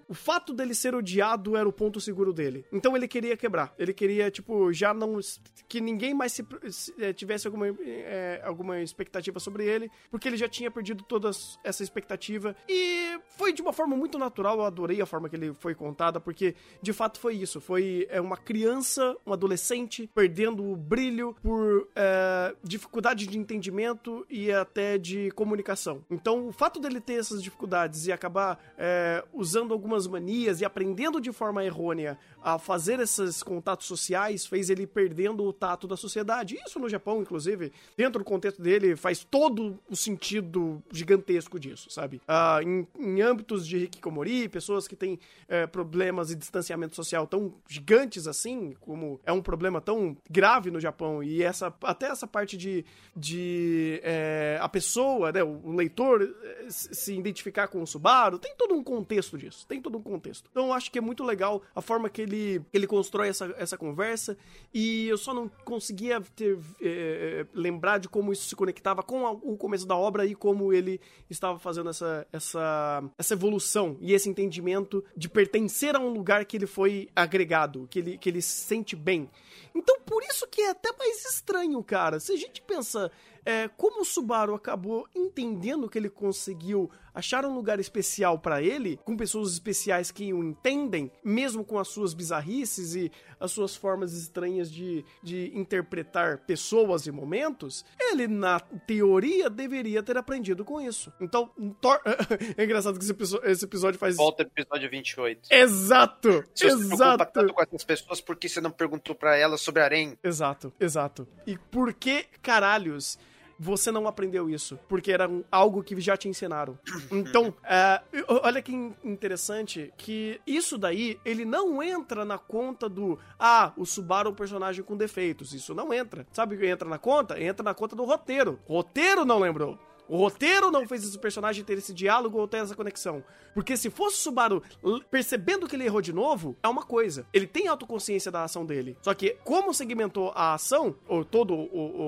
o 0.07 0.13
fato 0.13 0.53
dele 0.53 0.73
ser 0.73 0.95
odiado 0.95 1.55
era 1.55 1.67
o 1.67 1.71
ponto 1.71 1.99
seguro 1.99 2.33
dele. 2.33 2.65
Então 2.71 2.95
ele 2.95 3.07
queria 3.07 3.37
quebrar. 3.37 3.73
Ele 3.77 3.93
queria, 3.93 4.29
tipo, 4.29 4.71
já 4.73 4.93
não. 4.93 5.19
que 5.67 5.79
ninguém 5.79 6.13
mais 6.13 6.33
se, 6.33 6.45
se, 6.69 6.93
é, 6.99 7.13
tivesse 7.13 7.47
alguma, 7.47 7.67
é, 7.67 8.41
alguma 8.43 8.81
expectativa 8.81 9.39
sobre 9.39 9.65
ele, 9.65 9.89
porque 10.09 10.27
ele 10.27 10.37
já 10.37 10.47
tinha 10.47 10.71
perdido 10.71 11.03
toda 11.03 11.29
essa 11.63 11.83
expectativa. 11.83 12.55
E 12.67 13.19
foi 13.37 13.53
de 13.53 13.61
uma 13.61 13.73
forma 13.73 13.95
muito 13.95 14.17
natural. 14.17 14.59
Eu 14.59 14.65
adorei 14.65 15.01
a 15.01 15.05
forma 15.05 15.29
que 15.29 15.35
ele 15.35 15.53
foi 15.53 15.75
contada, 15.75 16.19
porque 16.19 16.55
de 16.81 16.93
fato 16.93 17.19
foi 17.19 17.35
isso. 17.35 17.61
Foi 17.61 18.07
é, 18.09 18.19
uma 18.19 18.37
criança, 18.37 19.15
um 19.25 19.33
adolescente, 19.33 20.09
perdendo 20.13 20.63
o 20.63 20.75
brilho 20.75 21.35
por 21.41 21.87
é, 21.95 22.55
dificuldade 22.63 23.27
de 23.27 23.37
entendimento 23.37 24.25
e 24.29 24.51
até 24.51 24.97
de 24.97 25.31
comunicação. 25.31 26.03
Então, 26.09 26.47
o 26.47 26.51
fato 26.51 26.79
dele 26.79 26.99
ter 26.99 27.13
essas 27.13 27.41
dificuldades 27.41 28.07
e 28.07 28.11
acabar 28.11 28.59
é, 28.77 28.96
usando 29.33 29.73
algumas 29.73 30.07
manias 30.07 30.61
e 30.61 30.65
aprendendo 30.65 31.19
de 31.19 31.31
forma 31.31 31.63
errônea 31.63 32.17
a 32.41 32.57
fazer 32.57 32.99
esses 32.99 33.43
contatos 33.43 33.87
sociais 33.87 34.45
fez 34.45 34.69
ele 34.69 34.87
perdendo 34.87 35.43
o 35.43 35.53
tato 35.53 35.87
da 35.87 35.97
sociedade. 35.97 36.57
Isso 36.65 36.79
no 36.79 36.89
Japão, 36.89 37.21
inclusive, 37.21 37.71
dentro 37.95 38.19
do 38.19 38.25
contexto 38.25 38.61
dele, 38.61 38.95
faz 38.95 39.23
todo 39.23 39.79
o 39.89 39.95
sentido 39.95 40.81
gigantesco 40.91 41.59
disso, 41.59 41.89
sabe? 41.89 42.21
Ah, 42.27 42.59
em, 42.63 42.87
em, 42.97 43.21
âmbitos 43.21 43.67
de 43.67 43.77
hikikomori, 43.85 44.47
pessoas 44.49 44.87
que 44.87 44.95
têm 44.95 45.19
é, 45.47 45.67
problemas 45.67 46.29
de 46.29 46.35
distanciamento 46.35 46.95
social 46.95 47.27
tão 47.27 47.53
gigantes 47.67 48.27
assim, 48.27 48.73
como 48.79 49.19
é 49.25 49.31
um 49.31 49.41
problema 49.41 49.81
tão 49.81 50.15
grave 50.29 50.71
no 50.71 50.79
Japão, 50.79 51.23
e 51.23 51.43
essa 51.43 51.73
até 51.83 52.07
essa 52.07 52.27
parte 52.27 52.57
de, 52.57 52.85
de 53.15 53.99
é, 54.03 54.57
a 54.61 54.69
pessoa, 54.69 55.31
né, 55.31 55.43
o 55.43 55.71
leitor 55.71 56.21
eh, 56.21 56.65
se 56.69 57.13
identificar 57.15 57.67
com 57.67 57.81
o 57.81 57.87
Subaru, 57.87 58.39
tem 58.39 58.55
todo 58.55 58.73
um 58.73 58.83
contexto 58.87 59.37
disso, 59.37 59.67
tem 59.67 59.81
todo 59.81 59.97
um 59.97 60.01
contexto. 60.01 60.49
Então 60.49 60.67
eu 60.67 60.73
acho 60.73 60.89
que 60.89 60.97
é 60.97 61.01
muito 61.01 61.23
legal 61.23 61.61
a 61.75 61.81
forma 61.81 62.09
que 62.09 62.21
ele, 62.21 62.61
ele 62.71 62.87
constrói 62.87 63.27
essa, 63.27 63.53
essa 63.57 63.77
conversa, 63.77 64.37
e 64.73 65.07
eu 65.09 65.17
só 65.17 65.33
não 65.33 65.49
conseguia 65.65 66.21
ter, 66.21 66.57
é, 66.81 67.45
lembrar 67.53 67.97
de 67.97 68.07
como 68.07 68.31
isso 68.31 68.47
se 68.47 68.55
conectava 68.55 69.03
com 69.03 69.25
o 69.43 69.57
começo 69.57 69.85
da 69.85 69.97
obra 69.97 70.25
e 70.25 70.33
como 70.33 70.71
ele 70.71 71.01
estava 71.29 71.59
fazendo 71.59 71.89
essa, 71.89 72.25
essa, 72.31 73.03
essa 73.17 73.33
evolução 73.33 73.97
e 73.99 74.13
esse 74.13 74.29
entendimento 74.29 75.03
de 75.15 75.27
pertencer 75.27 75.93
a 75.93 75.99
um 75.99 76.09
lugar 76.09 76.45
que 76.45 76.55
ele 76.55 76.67
foi 76.67 77.09
agregado, 77.13 77.87
que 77.89 77.99
ele, 77.99 78.17
que 78.17 78.29
ele 78.29 78.41
se 78.41 78.61
sente 78.61 78.95
bem. 78.95 79.29
Então, 79.75 79.99
por 80.05 80.23
isso 80.23 80.47
que 80.47 80.61
é 80.61 80.69
até 80.69 80.91
mais 80.97 81.25
estranho, 81.25 81.83
cara. 81.83 82.19
Se 82.19 82.31
a 82.31 82.37
gente 82.37 82.61
pensa 82.61 83.11
é, 83.47 83.69
como 83.77 84.01
o 84.01 84.05
Subaru 84.05 84.53
acabou 84.53 85.07
entendendo 85.15 85.87
que 85.87 85.97
ele 85.97 86.09
conseguiu 86.09 86.91
achar 87.13 87.45
um 87.45 87.55
lugar 87.55 87.79
especial 87.79 88.37
para 88.37 88.61
ele, 88.61 88.99
com 89.05 89.15
pessoas 89.15 89.53
especiais 89.53 90.11
que 90.11 90.33
o 90.33 90.43
entendem, 90.43 91.09
mesmo 91.23 91.63
com 91.63 91.79
as 91.79 91.87
suas 91.87 92.13
bizarrices 92.13 92.93
e 92.93 93.09
as 93.39 93.53
suas 93.53 93.73
formas 93.73 94.11
estranhas 94.11 94.69
de, 94.69 95.05
de 95.23 95.57
interpretar 95.57 96.39
pessoas 96.39 97.07
e 97.07 97.11
momentos, 97.11 97.85
ele, 97.97 98.27
na 98.27 98.59
teoria, 98.59 99.49
deveria 99.49 100.03
ter 100.03 100.17
aprendido 100.17 100.65
com 100.65 100.81
isso. 100.81 101.11
Então, 101.21 101.49
é 102.57 102.65
engraçado 102.65 102.99
que 102.99 103.05
esse 103.45 103.63
episódio 103.63 103.97
faz. 103.97 104.17
Volta 104.17 104.43
episódio 104.43 104.89
28. 104.89 105.47
Exato! 105.49 106.43
Você 106.53 106.67
exato! 106.67 107.23
Se 107.23 107.31
tanto 107.31 107.53
com 107.53 107.63
essas 107.63 107.85
pessoas, 107.85 108.19
por 108.19 108.35
que 108.35 108.49
você 108.49 108.59
não 108.59 108.71
perguntou 108.71 109.15
para 109.15 109.37
elas 109.37 109.61
sobre 109.61 109.81
Arém? 109.81 110.19
Exato, 110.21 110.73
exato. 110.77 111.25
E 111.47 111.57
por 111.57 111.93
que 111.93 112.25
caralhos 112.41 113.17
você 113.59 113.91
não 113.91 114.07
aprendeu 114.07 114.49
isso, 114.49 114.79
porque 114.87 115.11
era 115.11 115.29
algo 115.51 115.83
que 115.83 115.99
já 115.99 116.15
te 116.15 116.27
ensinaram. 116.27 116.77
Então, 117.09 117.53
é, 117.63 118.01
olha 118.27 118.61
que 118.61 118.71
interessante 119.03 119.91
que 119.97 120.39
isso 120.45 120.77
daí, 120.77 121.19
ele 121.25 121.45
não 121.45 121.81
entra 121.81 122.23
na 122.23 122.37
conta 122.37 122.87
do, 122.87 123.17
ah, 123.39 123.71
o 123.75 123.85
Subaru 123.85 124.29
é 124.29 124.31
um 124.31 124.35
personagem 124.35 124.83
com 124.83 124.95
defeitos. 124.95 125.53
Isso 125.53 125.73
não 125.73 125.93
entra. 125.93 126.27
Sabe 126.31 126.55
o 126.55 126.59
que 126.59 126.65
entra 126.65 126.87
na 126.87 126.97
conta? 126.97 127.41
Entra 127.41 127.63
na 127.63 127.73
conta 127.73 127.95
do 127.95 128.03
roteiro. 128.03 128.59
O 128.67 128.73
roteiro 128.75 129.25
não 129.25 129.39
lembrou. 129.39 129.79
O 130.07 130.17
roteiro 130.17 130.71
não 130.71 130.87
fez 130.87 131.03
esse 131.03 131.17
personagem 131.17 131.63
ter 131.63 131.77
esse 131.77 131.93
diálogo 131.93 132.39
ou 132.39 132.47
ter 132.47 132.57
essa 132.57 132.75
conexão. 132.75 133.23
Porque 133.53 133.75
se 133.75 133.89
fosse 133.89 134.17
o 134.17 134.19
Subaru 134.19 134.63
percebendo 135.09 135.67
que 135.67 135.75
ele 135.75 135.85
errou 135.85 136.01
de 136.01 136.13
novo, 136.13 136.55
é 136.61 136.67
uma 136.67 136.83
coisa. 136.83 137.25
Ele 137.33 137.47
tem 137.47 137.67
autoconsciência 137.67 138.31
da 138.31 138.43
ação 138.43 138.65
dele. 138.65 138.95
Só 139.01 139.13
que 139.13 139.35
como 139.43 139.73
segmentou 139.73 140.31
a 140.35 140.53
ação, 140.53 140.95
ou 141.07 141.25
toda 141.25 141.53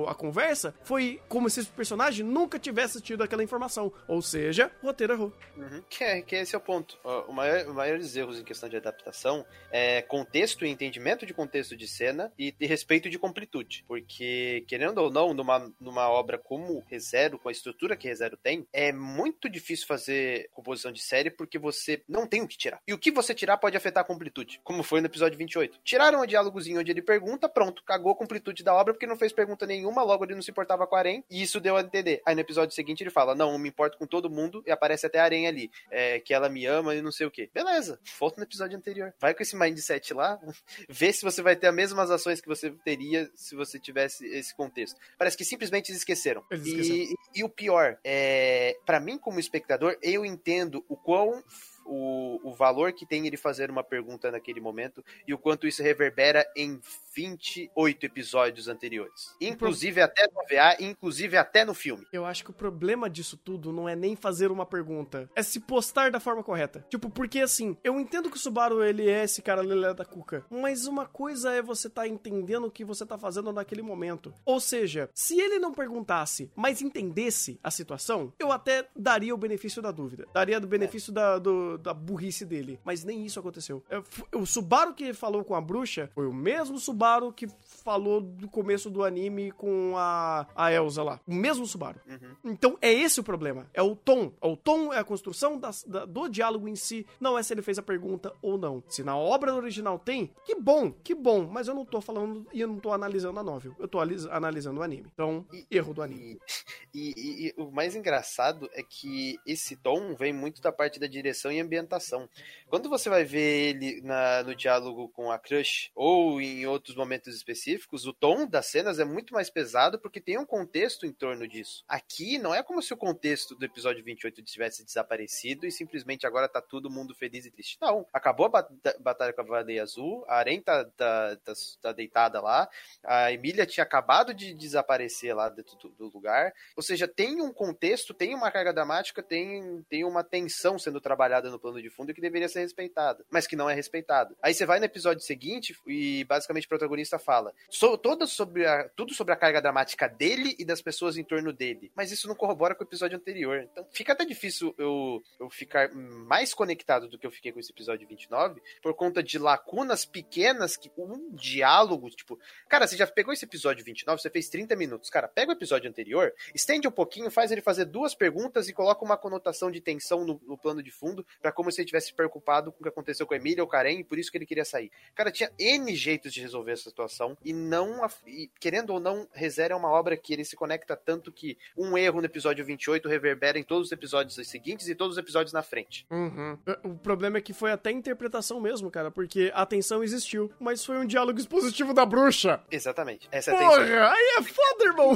a 0.08 0.14
conversa, 0.14 0.76
foi 0.84 1.20
como 1.28 1.50
se 1.50 1.62
esse 1.62 1.70
personagem 1.70 2.26
nunca 2.26 2.60
tivesse 2.60 3.02
tido 3.02 3.24
aquela 3.24 3.44
informação. 3.44 3.92
Ou 4.08 4.22
seja, 4.22 4.72
o 4.84 4.88
roteiro 4.88 5.14
errou. 5.14 5.34
Uhum. 5.58 5.82
Que, 5.90 6.04
é, 6.04 6.22
que 6.22 6.36
esse 6.36 6.54
é 6.54 6.58
o 6.58 6.62
ponto. 6.62 6.98
O 7.28 7.34
maior, 7.34 7.68
os 7.68 7.74
maiores 7.74 8.16
erros 8.16 8.40
em 8.40 8.44
questão 8.44 8.70
de 8.70 8.78
adaptação 8.78 9.46
é 9.72 10.02
contexto 10.04 10.66
e 10.66 10.70
entendimento 10.70 11.26
de 11.26 11.34
contexto 11.34 11.76
de 11.76 11.88
cena 11.88 12.32
e 12.38 12.52
de 12.52 12.66
respeito 12.66 13.10
de 13.10 13.18
completude. 13.18 13.84
Porque, 13.88 14.64
querendo 14.68 15.00
ou 15.00 15.10
não, 15.10 15.34
numa, 15.34 15.72
numa 15.80 16.10
obra 16.10 16.38
como 16.38 16.84
ReZero, 16.88 17.40
com 17.40 17.50
a 17.50 17.52
estrutura 17.52 17.89
que 17.98 18.08
ReZero 18.08 18.38
tem, 18.38 18.68
é 18.72 18.92
muito 18.92 19.50
difícil 19.50 19.88
fazer 19.88 20.50
composição 20.54 20.92
de 20.92 21.02
série 21.02 21.30
porque 21.30 21.58
você 21.58 22.04
não 22.08 22.28
tem 22.28 22.42
o 22.42 22.48
que 22.48 22.58
tirar. 22.58 22.82
E 22.88 22.94
o 22.94 22.98
que 22.98 23.12
você 23.12 23.34
tirar 23.34 23.58
pode 23.58 23.78
afetar 23.78 24.02
a 24.02 24.08
completude, 24.08 24.60
como 24.64 24.84
foi 24.84 25.02
no 25.02 25.08
episódio 25.08 25.38
28. 25.38 25.80
Tiraram 25.84 26.22
o 26.22 26.26
diálogozinho 26.26 26.80
onde 26.80 26.92
ele 26.92 27.02
pergunta, 27.02 27.50
pronto, 27.50 27.84
cagou 27.84 28.12
a 28.12 28.16
completude 28.16 28.64
da 28.64 28.74
obra 28.74 28.94
porque 28.94 29.08
não 29.08 29.18
fez 29.18 29.32
pergunta 29.32 29.66
nenhuma, 29.66 30.04
logo 30.04 30.26
ele 30.26 30.36
não 30.36 30.42
se 30.42 30.52
importava 30.52 30.86
com 30.86 30.96
a 30.96 31.00
Arém, 31.00 31.24
e 31.30 31.42
isso 31.42 31.60
deu 31.60 31.78
a 31.78 31.82
entender. 31.82 32.22
Aí 32.26 32.36
no 32.36 32.42
episódio 32.42 32.76
seguinte 32.76 33.02
ele 33.02 33.10
fala: 33.10 33.36
Não, 33.36 33.52
eu 33.54 33.60
me 33.60 33.70
importo 33.70 33.98
com 33.98 34.06
todo 34.06 34.30
mundo, 34.30 34.64
e 34.66 34.72
aparece 34.72 35.06
até 35.06 35.20
a 35.20 35.24
Arém 35.24 35.48
ali, 35.48 35.72
é, 35.90 36.20
que 36.20 36.34
ela 36.34 36.50
me 36.50 36.66
ama 36.66 36.96
e 36.96 37.02
não 37.02 37.12
sei 37.12 37.26
o 37.26 37.32
que. 37.32 37.50
Beleza, 37.54 38.00
volta 38.20 38.38
no 38.38 38.44
episódio 38.44 38.78
anterior. 38.78 39.14
Vai 39.20 39.34
com 39.34 39.42
esse 39.42 39.56
mindset 39.56 40.14
lá, 40.14 40.40
vê 40.90 41.12
se 41.12 41.24
você 41.24 41.42
vai 41.42 41.56
ter 41.56 41.68
as 41.68 41.76
mesmas 41.76 42.12
ações 42.12 42.42
que 42.42 42.48
você 42.48 42.72
teria 42.84 43.30
se 43.36 43.56
você 43.56 43.80
tivesse 43.80 44.26
esse 44.28 44.54
contexto. 44.56 45.00
Parece 45.18 45.38
que 45.38 45.46
simplesmente 45.46 45.90
eles 45.90 46.02
esqueceram. 46.02 46.44
Eles 46.52 46.68
esqueceram. 46.68 46.98
E, 46.98 47.16
e, 47.40 47.44
o 47.44 47.50
pior, 47.50 47.79
é, 48.04 48.78
para 48.86 49.00
mim 49.00 49.18
como 49.18 49.40
espectador, 49.40 49.98
eu 50.02 50.26
entendo 50.26 50.84
o 50.88 50.96
quão 50.96 51.44
o, 51.90 52.40
o 52.44 52.54
valor 52.54 52.94
que 52.94 53.06
tem 53.06 53.26
ele 53.26 53.36
fazer 53.36 53.70
uma 53.70 53.84
pergunta 53.84 54.32
naquele 54.32 54.62
momento 54.62 55.04
e 55.28 55.34
o 55.34 55.38
quanto 55.38 55.68
isso 55.68 55.82
reverbera 55.82 56.46
em 56.56 56.80
28 57.16 58.06
episódios 58.06 58.68
anteriores. 58.68 59.36
Inclusive 59.42 60.02
até 60.02 60.28
no 60.32 60.40
OVA, 60.40 60.78
inclusive 60.80 61.36
até 61.36 61.66
no 61.66 61.74
filme. 61.74 62.06
Eu 62.14 62.26
acho 62.26 62.44
que 62.44 62.52
o 62.52 62.54
problema 62.54 63.10
disso 63.10 63.36
tudo 63.36 63.74
não 63.74 63.90
é 63.90 63.96
nem 63.96 64.16
fazer 64.16 64.52
uma 64.52 64.66
pergunta, 64.66 65.30
é 65.36 65.42
se 65.42 65.60
postar 65.60 66.12
da 66.12 66.20
forma 66.20 66.44
correta. 66.44 66.86
Tipo, 66.90 67.10
porque 67.10 67.40
assim, 67.40 67.76
eu 67.84 68.00
entendo 68.00 68.30
que 68.30 68.38
o 68.38 68.40
Subaru 68.40 68.84
ele 68.84 69.10
é 69.10 69.24
esse 69.24 69.42
cara 69.42 69.62
lelé 69.62 69.94
da 69.94 70.06
cuca, 70.06 70.46
mas 70.50 70.86
uma 70.86 71.06
coisa 71.06 71.54
é 71.54 71.62
você 71.62 71.90
tá 71.90 72.08
entendendo 72.08 72.68
o 72.68 72.72
que 72.72 72.86
você 72.86 73.06
tá 73.06 73.18
fazendo 73.18 73.52
naquele 73.52 73.82
momento. 73.82 74.34
Ou 74.46 74.60
seja, 74.60 75.10
se 75.14 75.40
ele 75.40 75.58
não 75.58 75.74
perguntasse, 75.74 76.52
mas 76.56 76.82
entendesse 76.82 77.60
a 77.64 77.72
situação, 77.72 78.32
eu 78.40 78.52
até 78.52 78.88
daria 78.96 79.34
o 79.34 79.38
benefício 79.38 79.82
da 79.82 79.92
dúvida. 79.92 80.28
Daria 80.34 80.60
do 80.60 80.68
benefício 80.68 81.12
é. 81.12 81.14
da, 81.14 81.40
do, 81.40 81.78
da 81.80 81.94
burrice 81.94 82.46
dele. 82.46 82.80
Mas 82.84 83.04
nem 83.04 83.26
isso 83.26 83.40
aconteceu. 83.40 83.84
É, 83.90 84.02
o 84.36 84.46
Subaru 84.46 84.94
que 84.94 85.14
falou 85.14 85.44
com 85.44 85.56
a 85.56 85.62
bruxa 85.62 86.10
foi 86.14 86.28
o 86.28 86.34
mesmo 86.34 86.78
Subaru 86.78 87.32
que 87.32 87.48
falou 87.84 88.22
do 88.22 88.48
começo 88.48 88.90
do 88.90 89.04
anime 89.04 89.52
com 89.52 89.94
a, 89.98 90.46
a 90.56 90.72
Elsa 90.72 91.04
lá. 91.04 91.20
O 91.28 91.34
mesmo 91.34 91.66
Subaru. 91.66 92.00
Uhum. 92.08 92.52
Então 92.52 92.78
é 92.82 92.92
esse 92.92 93.20
o 93.20 93.24
problema. 93.24 93.68
É 93.74 93.82
o 93.82 93.96
tom. 93.96 94.32
O 94.42 94.56
tom 94.56 94.94
é 94.94 95.00
a 95.00 95.04
construção 95.04 95.58
da, 95.58 95.72
da, 95.88 96.06
do 96.06 96.28
diálogo 96.28 96.68
em 96.68 96.76
si. 96.76 97.06
Não 97.20 97.38
é 97.38 97.44
se 97.44 97.54
ele 97.54 97.62
fez 97.62 97.80
a 97.80 97.84
pergunta 97.84 98.34
ou 98.42 98.58
não. 98.58 98.84
Se 98.88 99.04
na 99.04 99.18
obra 99.18 99.54
original 99.56 99.98
tem, 99.98 100.32
que 100.46 100.56
bom, 100.56 100.92
que 100.92 101.16
bom. 101.16 101.48
Mas 101.48 101.68
eu 101.68 101.76
não 101.76 101.86
tô 101.86 102.02
falando 102.02 102.46
e 102.54 102.62
eu 102.62 102.68
não 102.68 102.80
tô 102.80 102.92
analisando 102.92 103.40
a 103.40 103.44
novel. 103.44 103.76
Eu 103.80 103.88
tô 103.88 104.00
analisando 104.00 104.80
o 104.80 104.84
anime. 104.84 105.10
Então, 105.14 105.46
e, 105.54 105.66
erro 105.72 105.94
do 105.94 106.02
anime. 106.02 106.40
E, 106.92 107.14
e, 107.16 107.48
e 107.48 107.54
o 107.56 107.70
mais 107.70 107.96
engraçado 107.96 108.68
é 108.74 108.82
que 108.82 109.40
esse 109.46 109.76
tom 109.76 110.16
vem 110.16 110.34
muito 110.34 110.60
da 110.60 110.72
parte 110.72 111.00
da 111.00 111.06
direção 111.06 111.52
e 111.52 111.59
ambientação. 111.60 112.30
Quando 112.68 112.88
você 112.88 113.10
vai 113.10 113.24
ver 113.24 113.70
ele 113.70 114.02
na, 114.02 114.44
no 114.44 114.56
diálogo 114.56 115.10
com 115.10 115.32
a 115.32 115.40
Crush 115.40 115.90
ou 115.96 116.40
em 116.40 116.68
outros 116.68 116.96
momentos 116.96 117.36
específicos, 117.36 118.06
o 118.06 118.14
tom 118.14 118.46
das 118.46 118.68
cenas 118.68 119.00
é 119.00 119.06
muito 119.06 119.34
mais 119.34 119.50
pesado 119.50 120.00
porque 120.00 120.22
tem 120.22 120.38
um 120.38 120.46
contexto 120.46 121.06
em 121.06 121.12
torno 121.12 121.48
disso. 121.48 121.84
Aqui 121.88 122.38
não 122.38 122.54
é 122.54 122.62
como 122.62 122.82
se 122.82 122.94
o 122.94 122.98
contexto 122.98 123.56
do 123.56 123.66
episódio 123.66 124.04
28 124.04 124.44
tivesse 124.44 124.86
desaparecido 124.86 125.66
e 125.66 125.72
simplesmente 125.72 126.28
agora 126.28 126.48
tá 126.48 126.62
todo 126.62 126.90
mundo 126.90 127.16
feliz 127.16 127.46
e 127.46 127.52
triste. 127.52 127.78
Não, 127.82 128.06
acabou 128.14 128.46
a 128.46 128.68
batalha 129.00 129.34
com 129.34 129.42
a 129.42 129.44
Baleia 129.44 129.82
Azul, 129.82 130.24
a 130.28 130.38
Aren 130.38 130.62
tá, 130.62 130.86
tá, 130.86 131.38
tá, 131.44 131.54
tá, 131.82 131.92
deitada 131.92 132.40
lá, 132.40 132.70
a 133.04 133.32
Emília 133.32 133.66
tinha 133.66 133.84
acabado 133.84 134.34
de 134.34 134.54
desaparecer 134.54 135.36
lá 135.36 135.50
dentro 135.50 135.76
do, 135.78 135.90
do 135.90 136.10
lugar. 136.14 136.54
Ou 136.76 136.84
seja, 136.84 137.08
tem 137.08 137.42
um 137.42 137.52
contexto, 137.52 138.14
tem 138.14 138.36
uma 138.36 138.52
carga 138.52 138.74
dramática, 138.74 139.24
tem, 139.24 139.84
tem 139.90 140.04
uma 140.04 140.24
tensão 140.24 140.78
sendo 140.78 141.02
trabalhada 141.02 141.49
no 141.50 141.60
plano 141.60 141.82
de 141.82 141.90
fundo 141.90 142.14
que 142.14 142.22
deveria 142.22 142.48
ser 142.48 142.62
respeitada, 142.62 143.26
mas 143.30 143.48
que 143.48 143.56
não 143.56 143.70
é 143.70 143.74
respeitada. 143.74 144.36
Aí 144.42 144.54
você 144.54 144.66
vai 144.66 144.80
no 144.80 144.86
episódio 144.86 145.24
seguinte 145.24 145.76
e 145.88 146.24
basicamente 146.26 146.66
o 146.66 146.70
protagonista 146.70 147.20
fala 147.20 147.54
so, 147.70 147.98
toda 147.98 148.26
sobre 148.28 148.66
a, 148.66 148.88
tudo 148.90 149.14
sobre 149.14 149.34
a 149.34 149.38
carga 149.38 149.62
dramática 149.62 150.08
dele 150.08 150.56
e 150.60 150.66
das 150.66 150.82
pessoas 150.82 151.18
em 151.18 151.24
torno 151.24 151.52
dele, 151.52 151.92
mas 151.96 152.12
isso 152.12 152.28
não 152.28 152.36
corrobora 152.36 152.76
com 152.76 152.84
o 152.84 152.88
episódio 152.88 153.18
anterior. 153.18 153.68
Então 153.72 153.86
fica 153.92 154.14
até 154.14 154.26
difícil 154.26 154.74
eu, 154.78 155.24
eu 155.40 155.50
ficar 155.50 155.92
mais 155.94 156.54
conectado 156.54 157.08
do 157.08 157.18
que 157.18 157.26
eu 157.26 157.32
fiquei 157.32 157.52
com 157.52 157.60
esse 157.60 157.72
episódio 157.72 158.08
29 158.08 158.62
por 158.82 158.94
conta 158.94 159.24
de 159.24 159.38
lacunas 159.38 160.06
pequenas 160.06 160.78
que 160.78 160.90
um 160.98 161.32
diálogo, 161.34 162.10
tipo, 162.10 162.40
cara, 162.68 162.88
você 162.88 162.96
já 162.96 163.08
pegou 163.08 163.34
esse 163.34 163.46
episódio 163.46 163.84
29, 163.84 164.22
você 164.22 164.30
fez 164.30 164.50
30 164.50 164.76
minutos, 164.76 165.10
cara, 165.10 165.28
pega 165.28 165.52
o 165.52 165.56
episódio 165.56 165.90
anterior, 165.90 166.34
estende 166.54 166.88
um 166.88 166.92
pouquinho, 166.92 167.32
faz 167.32 167.52
ele 167.52 167.62
fazer 167.62 167.86
duas 167.86 168.14
perguntas 168.14 168.68
e 168.68 168.74
coloca 168.74 169.04
uma 169.04 169.18
conotação 169.18 169.72
de 169.72 169.82
tensão 169.82 170.26
no, 170.26 170.42
no 170.46 170.58
plano 170.58 170.84
de 170.84 170.92
fundo 170.92 171.26
para 171.42 171.52
como 171.52 171.72
se 171.72 171.82
ele 171.82 171.88
tivesse 171.88 172.14
preocupado 172.14 172.72
com 172.72 172.80
o 172.80 172.84
que 172.84 172.90
aconteceu 172.90 173.26
com 173.26 173.34
a 173.34 173.38
Emília 173.38 173.64
ou 173.64 173.70
Karen 173.70 174.00
e 174.00 174.04
por 174.04 174.18
isso 174.18 174.32
que 174.32 174.38
ele 174.38 174.46
queria 174.46 174.66
sair. 174.66 174.92
Cara, 175.16 175.32
tinha 175.32 175.52
N 175.58 175.96
jeitos 175.96 176.34
de 176.34 176.42
resolver 176.42 176.72
essa 176.74 176.90
situação 176.90 177.38
e 177.44 177.54
não, 177.54 178.00
e, 178.26 178.50
querendo 178.60 178.92
ou 178.92 179.00
não, 179.00 179.28
ReZero 179.34 179.74
é 179.74 179.78
uma 179.78 179.90
obra 179.90 180.18
que 180.18 180.34
ele 180.34 180.44
se 180.44 180.56
conecta 180.56 180.96
tanto 180.96 181.32
que 181.32 181.58
um 181.78 181.98
erro 181.98 182.20
no 182.20 182.26
episódio 182.26 182.64
28 182.66 183.08
reverbera 183.08 183.58
em 183.58 183.64
todos 183.64 183.88
os 183.88 183.92
episódios 183.92 184.36
seguintes 184.48 184.88
e 184.88 184.96
todos 184.96 185.16
os 185.16 185.20
episódios 185.20 185.54
na 185.54 185.64
frente. 185.64 186.06
Uhum. 186.10 186.58
O 186.84 186.96
problema 186.96 187.38
é 187.38 187.42
que 187.42 187.54
foi 187.54 187.72
até 187.72 187.92
interpretação 187.92 188.60
mesmo, 188.60 188.92
cara, 188.92 189.12
porque 189.12 189.52
a 189.54 189.66
tensão 189.66 190.04
existiu, 190.04 190.52
mas 190.60 190.84
foi 190.86 190.98
um 190.98 191.06
diálogo 191.06 191.40
expositivo 191.40 191.94
da 191.94 192.06
bruxa. 192.06 192.62
Exatamente. 192.72 193.28
Essa 193.32 193.52
é 193.52 193.56
a 193.56 193.58
Porra, 193.58 193.86
tensão. 193.86 194.12
aí 194.12 194.36
é 194.38 194.42
foda, 194.44 194.86
irmão! 194.86 195.16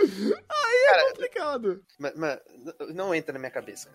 Aí 0.00 0.76
é 0.76 0.90
Cara, 0.90 1.08
complicado. 1.08 1.84
Mas, 1.98 2.14
mas, 2.16 2.40
não 2.94 3.14
entra 3.14 3.32
na 3.32 3.38
minha 3.38 3.50
cabeça. 3.50 3.90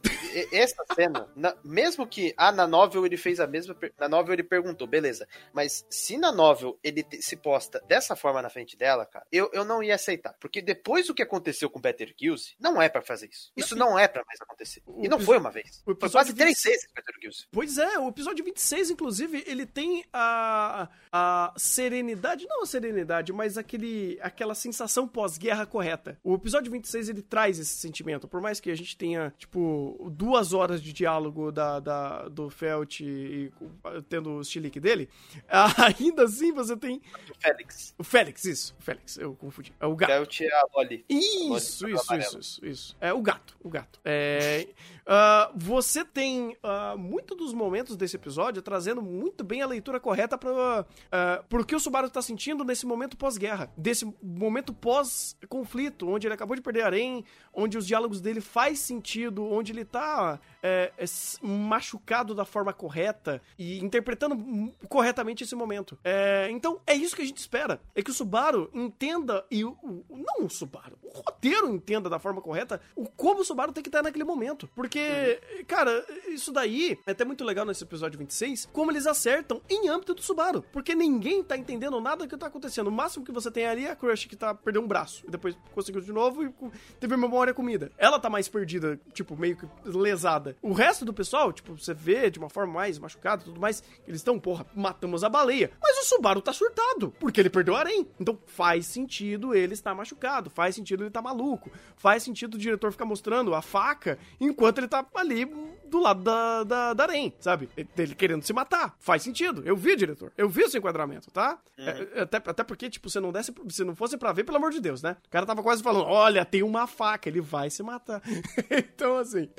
Essa 0.52 0.84
cena, 0.94 1.30
na, 1.36 1.56
mesmo 1.64 2.06
que 2.08 2.34
ah, 2.38 2.52
na 2.52 2.68
novel 2.68 3.06
ele 3.06 3.18
fez 3.18 3.40
a 3.40 3.48
mesma. 3.48 3.76
Na 3.98 4.08
novel 4.08 4.34
ele 4.34 4.44
perguntou, 4.44 4.88
beleza. 4.88 5.28
Mas 5.54 5.86
se 5.90 6.18
na 6.18 6.32
novel 6.32 6.80
ele 6.84 7.04
te, 7.04 7.22
se 7.22 7.36
posta 7.36 7.82
dessa 7.88 8.16
forma 8.16 8.42
na 8.42 8.50
frente 8.50 8.78
dela, 8.78 9.06
cara, 9.06 9.26
eu, 9.32 9.50
eu 9.54 9.64
não 9.64 9.82
ia 9.82 9.96
aceitar. 9.96 10.34
Porque 10.40 10.62
depois 10.62 11.08
do 11.08 11.14
que 11.14 11.24
aconteceu 11.24 11.70
com 11.70 11.80
Better 11.80 12.14
Kills, 12.16 12.56
não 12.60 12.82
é 12.82 12.90
para 12.90 13.02
fazer 13.02 13.30
isso. 13.30 13.52
Isso 13.56 13.76
não 13.76 13.98
é 13.98 14.08
para 14.08 14.24
mais 14.26 14.40
acontecer. 14.42 14.84
e 15.02 15.08
não 15.08 15.20
foi 15.20 15.38
uma 15.38 15.52
vez. 15.52 15.82
Foi 15.84 15.96
quase 15.96 16.32
20... 16.32 16.38
três 16.38 16.62
vezes 16.62 16.88
Better 16.94 17.20
Kills. 17.20 17.48
Pois 17.52 17.78
é, 17.78 17.98
o 18.00 18.10
episódio 18.10 18.44
26, 18.44 18.92
inclusive, 18.92 19.44
ele 19.48 19.66
tem 19.66 20.06
a, 20.14 20.90
a 21.12 21.54
serenidade, 21.58 22.46
não 22.48 22.64
a 22.64 22.66
serenidade, 22.66 23.32
mas 23.34 23.58
aquele, 23.58 24.20
aquela 24.22 24.56
sensação 24.56 25.08
pós-guerra 25.08 25.66
correta. 25.66 25.85
O 26.24 26.36
episódio 26.36 26.72
26 26.72 27.10
ele 27.10 27.22
traz 27.22 27.60
esse 27.60 27.76
sentimento. 27.76 28.28
Por 28.28 28.42
mais 28.42 28.60
que 28.60 28.72
a 28.72 28.76
gente 28.76 28.98
tenha, 28.98 29.34
tipo, 29.38 30.12
duas 30.12 30.54
horas 30.54 30.82
de 30.82 30.92
diálogo 30.92 31.52
da, 31.52 31.80
da 31.80 32.28
do 32.30 32.50
Felt 32.50 33.02
e, 33.02 33.06
e 33.06 34.02
tendo 34.10 34.38
o 34.38 34.44
chilique 34.44 34.80
dele, 34.80 35.10
ainda 35.48 36.24
assim 36.24 36.52
você 36.52 36.76
tem. 36.76 37.02
O 37.30 37.40
Félix. 37.40 37.96
O 37.98 38.04
Félix, 38.04 38.46
isso. 38.46 38.76
O 38.80 38.84
Félix, 38.84 39.18
eu 39.18 39.36
confundi. 39.36 39.74
É 39.80 39.86
o 39.86 39.96
gato. 39.96 40.12
Felt 40.12 40.42
é 40.42 40.54
a 40.54 40.66
Loli. 40.76 41.06
Isso, 41.08 41.88
isso, 41.88 42.16
isso, 42.16 42.40
isso, 42.40 42.66
isso. 42.66 42.98
É 43.00 43.14
o 43.14 43.22
gato, 43.22 43.56
o 43.64 43.70
gato. 43.70 44.00
É. 44.04 44.68
Uh, 45.04 45.54
você 45.56 46.04
tem 46.04 46.58
uh, 46.64 46.98
muito 46.98 47.36
dos 47.36 47.54
momentos 47.54 47.96
desse 47.96 48.16
episódio 48.16 48.62
trazendo 48.62 49.02
muito 49.02 49.44
bem 49.44 49.62
a 49.62 49.68
leitura 49.68 50.00
correta 50.00 50.38
para 50.38 50.82
uh, 50.82 51.44
pro 51.48 51.66
que 51.66 51.76
o 51.76 51.80
Subaru 51.80 52.10
tá 52.10 52.22
sentindo 52.22 52.64
nesse 52.64 52.86
momento 52.86 53.16
pós-guerra, 53.18 53.72
desse 53.78 54.06
momento 54.22 54.74
pós-conflito 54.74 55.75
conflito, 55.76 56.08
onde 56.08 56.26
ele 56.26 56.34
acabou 56.34 56.56
de 56.56 56.62
perder 56.62 56.84
Arém, 56.84 57.26
onde 57.54 57.78
os 57.78 57.86
diálogos 57.86 58.22
dele 58.22 58.40
faz 58.40 58.80
sentido, 58.80 59.44
onde 59.44 59.74
ele 59.74 59.84
tá 59.84 60.40
é, 60.64 60.92
é, 60.98 61.06
machucado 61.46 62.34
da 62.34 62.46
forma 62.46 62.72
correta 62.72 63.42
e 63.60 63.84
interpretando 63.84 64.72
corretamente 64.88 65.44
esse 65.44 65.56
momento. 65.56 65.98
É, 66.04 66.48
então, 66.50 66.80
é 66.88 66.94
isso 66.94 67.16
que 67.16 67.22
a 67.22 67.26
gente 67.26 67.38
espera. 67.38 67.82
É 67.94 68.02
que 68.02 68.10
o 68.10 68.14
Subaru 68.14 68.70
entenda, 68.74 69.46
e 69.52 69.66
o, 69.66 69.72
o, 69.84 70.06
não 70.10 70.46
o 70.46 70.50
Subaru, 70.50 70.98
o 71.04 71.10
roteiro 71.10 71.70
entenda 71.70 72.10
da 72.10 72.20
forma 72.20 72.42
correta 72.42 72.80
o 72.96 73.06
como 73.06 73.42
o 73.42 73.46
Subaru 73.46 73.74
tem 73.74 73.84
que 73.84 73.90
estar 73.90 74.02
naquele 74.02 74.24
momento. 74.24 74.70
Porque, 74.76 75.40
uhum. 75.58 75.66
cara, 75.66 76.06
isso 76.30 76.52
daí 76.52 76.98
é 77.06 77.12
até 77.12 77.26
muito 77.26 77.44
legal 77.44 77.66
nesse 77.66 77.84
episódio 77.84 78.18
26, 78.18 78.70
como 78.72 78.92
eles 78.92 79.06
acertam 79.06 79.62
em 79.70 79.90
âmbito 79.90 80.14
do 80.14 80.22
Subaru. 80.22 80.64
Porque 80.72 80.96
ninguém 80.96 81.44
tá 81.44 81.58
entendendo 81.58 82.00
nada 82.00 82.26
do 82.26 82.30
que 82.30 82.38
tá 82.38 82.48
acontecendo. 82.48 82.88
O 82.88 82.92
máximo 82.92 83.26
que 83.26 83.32
você 83.32 83.52
tem 83.52 83.66
ali 83.66 83.86
é 83.86 83.92
a 83.92 83.96
Crush 83.96 84.26
que 84.26 84.36
tá 84.36 84.54
perdendo 84.54 84.86
um 84.86 84.88
braço. 84.88 85.26
E 85.28 85.32
depois 85.32 85.58
conseguiu 85.74 86.02
de 86.02 86.12
novo 86.12 86.44
e 86.44 86.52
teve 87.00 87.16
memória 87.18 87.54
comida. 87.54 87.92
Ela 87.98 88.20
tá 88.20 88.30
mais 88.30 88.48
perdida, 88.48 89.00
tipo, 89.14 89.36
meio 89.36 89.58
que 89.58 89.68
lesada. 89.86 90.56
O 90.62 90.74
resto 90.74 91.06
do 91.06 91.14
pessoal, 91.14 91.52
tipo, 91.52 91.78
você 91.78 91.94
vê 91.94 92.30
de 92.30 92.40
uma 92.40 92.50
forma 92.50 92.74
mais 92.74 93.00
machucada 93.00 93.42
e 93.42 93.46
tudo 93.46 93.60
mais, 93.60 93.84
eles 94.08 94.22
estão, 94.22 94.40
porra, 94.40 94.66
matamos 94.76 95.24
a 95.24 95.30
baleia. 95.30 95.72
Mas 95.82 95.98
o 96.00 96.04
Subaru 96.04 96.42
tá 96.42 96.54
surtado, 96.54 97.14
porque 97.20 97.40
ele 97.40 97.50
perdeu 97.50 97.74
o 97.74 97.78
Arém. 97.78 98.08
Então 98.20 98.38
faz 98.46 98.86
sentido 98.86 99.54
ele 99.54 99.74
estar 99.74 99.94
machucado, 99.94 100.50
faz 100.50 100.76
sentido 100.76 101.02
ele 101.02 101.10
estar 101.10 101.22
tá 101.22 101.28
maluco, 101.28 101.72
faz 101.96 102.24
sentido 102.24 102.56
o 102.56 102.58
diretor 102.58 102.92
ficar 102.92 103.06
mostrando 103.06 103.54
a 103.54 103.62
faca 103.62 104.18
enquanto 104.40 104.80
ele 104.80 104.88
tá 104.88 105.06
ali 105.16 105.46
do 105.86 106.00
lado 106.00 106.24
da, 106.24 106.64
da, 106.64 106.94
da 106.94 107.08
sabe? 107.40 107.70
Ele 107.98 108.16
querendo 108.16 108.44
se 108.44 108.54
matar. 108.54 108.96
Faz 109.00 109.24
sentido. 109.24 109.64
Eu 109.66 109.76
vi, 109.76 109.96
diretor. 109.96 110.32
Eu 110.38 110.50
vi 110.50 110.64
esse 110.64 110.78
enquadramento, 110.78 111.32
tá? 111.32 111.60
Uhum. 111.78 111.86
É, 111.88 112.22
até, 112.22 112.38
até 112.38 112.64
porque, 112.64 112.90
tipo, 112.90 113.10
se 113.10 113.20
não 113.20 113.32
desse, 113.32 113.54
se 113.70 113.84
não 113.84 113.96
fosse 113.96 114.18
pra 114.18 114.34
ver, 114.34 114.44
pelo 114.44 114.58
amor 114.58 114.72
de 114.72 114.82
Deus, 114.82 115.02
né? 115.02 115.18
O 115.26 115.30
cara 115.30 115.46
tava 115.46 115.64
quase 115.64 115.82
falando: 115.82 116.06
olha, 116.06 116.44
tem 116.46 116.64
uma 116.64 116.88
faca, 116.88 117.30
ele 117.30 117.42
vai 117.42 117.70
se 117.70 117.84
matar. 117.84 118.22
então, 118.70 119.18
assim. 119.18 119.50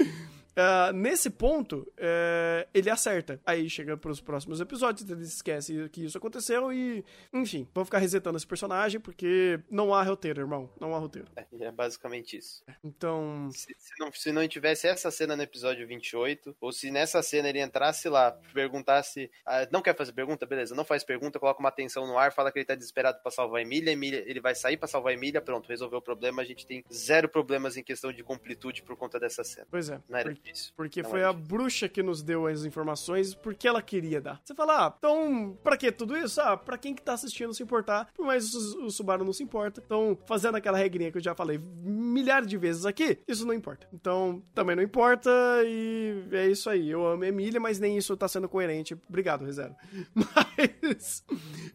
Uh, 0.56 0.92
nesse 0.92 1.28
ponto, 1.28 1.80
uh, 1.98 2.68
ele 2.72 2.88
acerta. 2.88 3.38
Aí 3.44 3.68
chega 3.68 3.96
pros 3.96 4.20
próximos 4.20 4.60
episódios, 4.60 5.08
ele 5.08 5.22
esquece 5.22 5.88
que 5.90 6.04
isso 6.04 6.16
aconteceu 6.16 6.72
e, 6.72 7.04
enfim, 7.32 7.68
vão 7.74 7.84
ficar 7.84 7.98
resetando 7.98 8.38
esse 8.38 8.46
personagem 8.46 8.98
porque 8.98 9.60
não 9.70 9.92
há 9.92 10.02
roteiro, 10.02 10.40
irmão. 10.40 10.70
Não 10.80 10.94
há 10.94 10.98
roteiro. 10.98 11.28
É, 11.36 11.44
é 11.60 11.70
basicamente 11.70 12.38
isso. 12.38 12.64
Então. 12.82 13.50
Se, 13.52 13.74
se, 13.78 13.92
não, 13.98 14.10
se 14.12 14.32
não 14.32 14.48
tivesse 14.48 14.86
essa 14.86 15.10
cena 15.10 15.36
no 15.36 15.42
episódio 15.42 15.86
28, 15.86 16.56
ou 16.60 16.72
se 16.72 16.90
nessa 16.90 17.22
cena 17.22 17.48
ele 17.48 17.60
entrasse 17.60 18.08
lá, 18.08 18.32
perguntasse. 18.54 19.30
Ah, 19.44 19.68
não 19.70 19.82
quer 19.82 19.94
fazer 19.94 20.12
pergunta? 20.12 20.46
Beleza, 20.46 20.74
não 20.74 20.84
faz 20.84 21.04
pergunta, 21.04 21.38
coloca 21.38 21.60
uma 21.60 21.68
atenção 21.68 22.06
no 22.06 22.16
ar, 22.16 22.32
fala 22.32 22.50
que 22.50 22.58
ele 22.58 22.66
tá 22.66 22.74
desesperado 22.74 23.20
pra 23.20 23.30
salvar 23.30 23.58
a 23.58 23.62
Emília, 23.62 23.92
Emília 23.92 24.24
ele 24.26 24.40
vai 24.40 24.54
sair 24.54 24.76
pra 24.76 24.88
salvar 24.88 25.12
a 25.12 25.14
Emília, 25.14 25.40
pronto, 25.40 25.68
resolveu 25.68 25.98
o 25.98 26.02
problema. 26.02 26.40
A 26.40 26.44
gente 26.44 26.66
tem 26.66 26.82
zero 26.92 27.28
problemas 27.28 27.76
em 27.76 27.82
questão 27.82 28.12
de 28.12 28.22
completude 28.22 28.82
por 28.82 28.96
conta 28.96 29.20
dessa 29.20 29.44
cena. 29.44 29.66
Pois 29.70 29.90
é. 29.90 30.00
Era 30.10 30.30
porque 30.32 30.45
difícil. 30.46 30.72
Porque 30.76 31.02
não 31.02 31.10
foi 31.10 31.24
a 31.24 31.32
bruxa 31.32 31.88
que 31.88 32.02
nos 32.02 32.22
deu 32.22 32.46
as 32.46 32.64
informações 32.64 33.34
porque 33.34 33.66
ela 33.66 33.82
queria 33.82 34.20
dar. 34.20 34.40
Você 34.44 34.54
fala, 34.54 34.86
ah, 34.86 34.94
então, 34.96 35.56
pra 35.62 35.76
que 35.76 35.90
tudo 35.90 36.16
isso? 36.16 36.40
Ah, 36.40 36.56
pra 36.56 36.78
quem 36.78 36.94
que 36.94 37.02
tá 37.02 37.14
assistindo 37.14 37.52
se 37.52 37.62
importar, 37.62 38.08
por 38.14 38.26
mais 38.26 38.54
o, 38.54 38.86
o 38.86 38.90
Subaru 38.90 39.24
não 39.24 39.32
se 39.32 39.42
importa. 39.42 39.82
Então, 39.84 40.16
fazendo 40.26 40.56
aquela 40.56 40.78
regrinha 40.78 41.10
que 41.10 41.18
eu 41.18 41.22
já 41.22 41.34
falei 41.34 41.58
milhares 41.58 42.48
de 42.48 42.56
vezes 42.56 42.86
aqui, 42.86 43.18
isso 43.26 43.46
não 43.46 43.54
importa. 43.54 43.86
Então, 43.92 44.42
também 44.54 44.76
não 44.76 44.82
importa 44.82 45.30
e 45.64 46.24
é 46.32 46.46
isso 46.46 46.70
aí. 46.70 46.90
Eu 46.90 47.06
amo 47.06 47.24
a 47.24 47.28
Emília, 47.28 47.60
mas 47.60 47.78
nem 47.78 47.96
isso 47.96 48.16
tá 48.16 48.28
sendo 48.28 48.48
coerente. 48.48 48.96
Obrigado, 49.08 49.44
Reserva. 49.44 49.76
Mas 50.56 51.24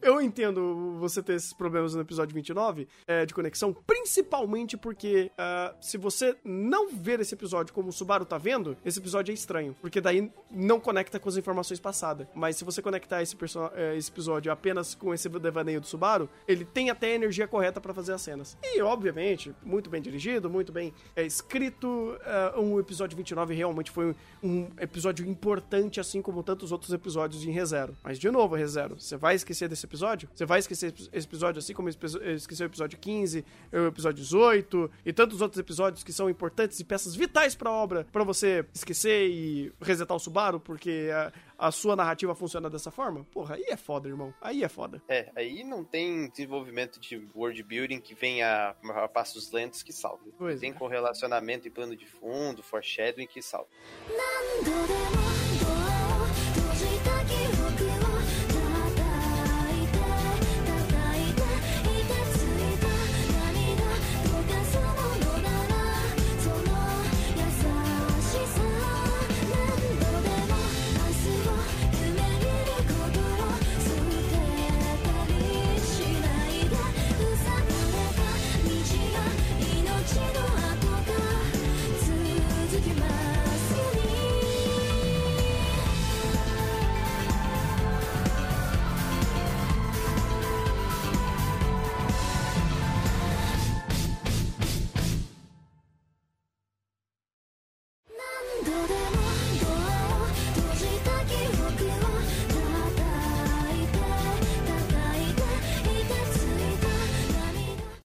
eu 0.00 0.20
entendo 0.20 0.96
você 0.98 1.22
ter 1.22 1.34
esses 1.34 1.52
problemas 1.52 1.94
no 1.94 2.00
episódio 2.00 2.34
29 2.34 2.88
é, 3.06 3.24
de 3.24 3.34
conexão, 3.34 3.72
principalmente 3.72 4.76
porque 4.76 5.30
uh, 5.34 5.76
se 5.80 5.96
você 5.96 6.36
não 6.44 6.88
ver 6.88 7.20
esse 7.20 7.34
episódio 7.34 7.72
como 7.72 7.88
o 7.88 7.92
Subaru 7.92 8.24
tá 8.24 8.38
vendo, 8.38 8.61
esse 8.84 8.98
episódio 8.98 9.32
é 9.32 9.34
estranho, 9.34 9.76
porque 9.80 10.00
daí 10.00 10.30
não 10.50 10.80
conecta 10.80 11.18
com 11.18 11.28
as 11.28 11.36
informações 11.36 11.80
passadas. 11.80 12.26
Mas 12.34 12.56
se 12.56 12.64
você 12.64 12.80
conectar 12.80 13.22
esse, 13.22 13.36
é, 13.74 13.96
esse 13.96 14.10
episódio 14.10 14.52
apenas 14.52 14.94
com 14.94 15.12
esse 15.12 15.28
devaneio 15.28 15.80
do 15.80 15.86
Subaru, 15.86 16.28
ele 16.46 16.64
tem 16.64 16.90
até 16.90 17.08
a 17.08 17.14
energia 17.14 17.46
correta 17.48 17.80
para 17.80 17.94
fazer 17.94 18.12
as 18.12 18.22
cenas. 18.22 18.56
E, 18.62 18.80
obviamente, 18.80 19.54
muito 19.62 19.90
bem 19.90 20.00
dirigido, 20.00 20.48
muito 20.48 20.72
bem 20.72 20.92
é, 21.16 21.24
escrito. 21.24 22.16
Uh, 22.56 22.60
um 22.60 22.80
episódio 22.80 23.16
29 23.16 23.54
realmente 23.54 23.90
foi 23.90 24.14
um 24.42 24.68
episódio 24.78 25.26
importante, 25.26 26.00
assim 26.00 26.20
como 26.20 26.42
tantos 26.42 26.72
outros 26.72 26.92
episódios 26.92 27.44
em 27.44 27.50
ReZero. 27.50 27.96
Mas, 28.02 28.18
de 28.18 28.30
novo, 28.30 28.54
ReZero, 28.54 28.98
você 28.98 29.16
vai 29.16 29.34
esquecer 29.34 29.68
desse 29.68 29.86
episódio? 29.86 30.28
Você 30.34 30.44
vai 30.44 30.58
esquecer 30.58 30.94
esse 31.12 31.26
episódio 31.26 31.58
assim 31.58 31.72
como 31.72 31.88
esqueceu 31.88 32.66
o 32.66 32.68
episódio 32.68 32.98
15, 32.98 33.44
o 33.72 33.86
episódio 33.86 34.22
18 34.22 34.90
e 35.04 35.12
tantos 35.12 35.40
outros 35.40 35.58
episódios 35.58 36.04
que 36.04 36.12
são 36.12 36.28
importantes 36.28 36.78
e 36.80 36.84
peças 36.84 37.14
vitais 37.14 37.54
para 37.54 37.70
a 37.70 37.72
obra, 37.72 38.06
para 38.12 38.24
você 38.24 38.51
esquecer 38.74 38.92
esquecer 39.02 39.28
e 39.30 39.72
resetar 39.80 40.16
o 40.16 40.20
Subaru 40.20 40.60
porque 40.60 41.10
a, 41.12 41.32
a, 41.66 41.70
sua 41.70 41.96
narrativa 41.96 42.34
funciona 42.34 42.70
dessa 42.70 42.90
forma? 42.90 43.24
Porra, 43.32 43.56
aí 43.56 43.64
é 43.68 43.76
foda, 43.76 44.08
irmão. 44.08 44.32
Aí 44.40 44.62
é 44.62 44.68
foda. 44.68 45.02
É, 45.08 45.30
aí 45.34 45.64
não 45.64 45.84
tem 45.84 46.28
desenvolvimento 46.30 47.00
de 47.00 47.28
world 47.34 47.62
building 47.62 48.00
que 48.00 48.14
venha 48.14 48.74
a, 48.82 49.08
passos 49.08 49.50
lentos 49.50 49.82
que 49.82 49.92
salve. 49.92 50.32
Pois 50.38 50.60
tem 50.60 50.70
é. 50.70 50.74
correlacionamento 50.74 51.66
e 51.66 51.70
plano 51.70 51.96
de 51.96 52.06
fundo, 52.06 52.62
foreshadowing 52.62 53.26
que 53.26 53.42
salve. 53.42 53.68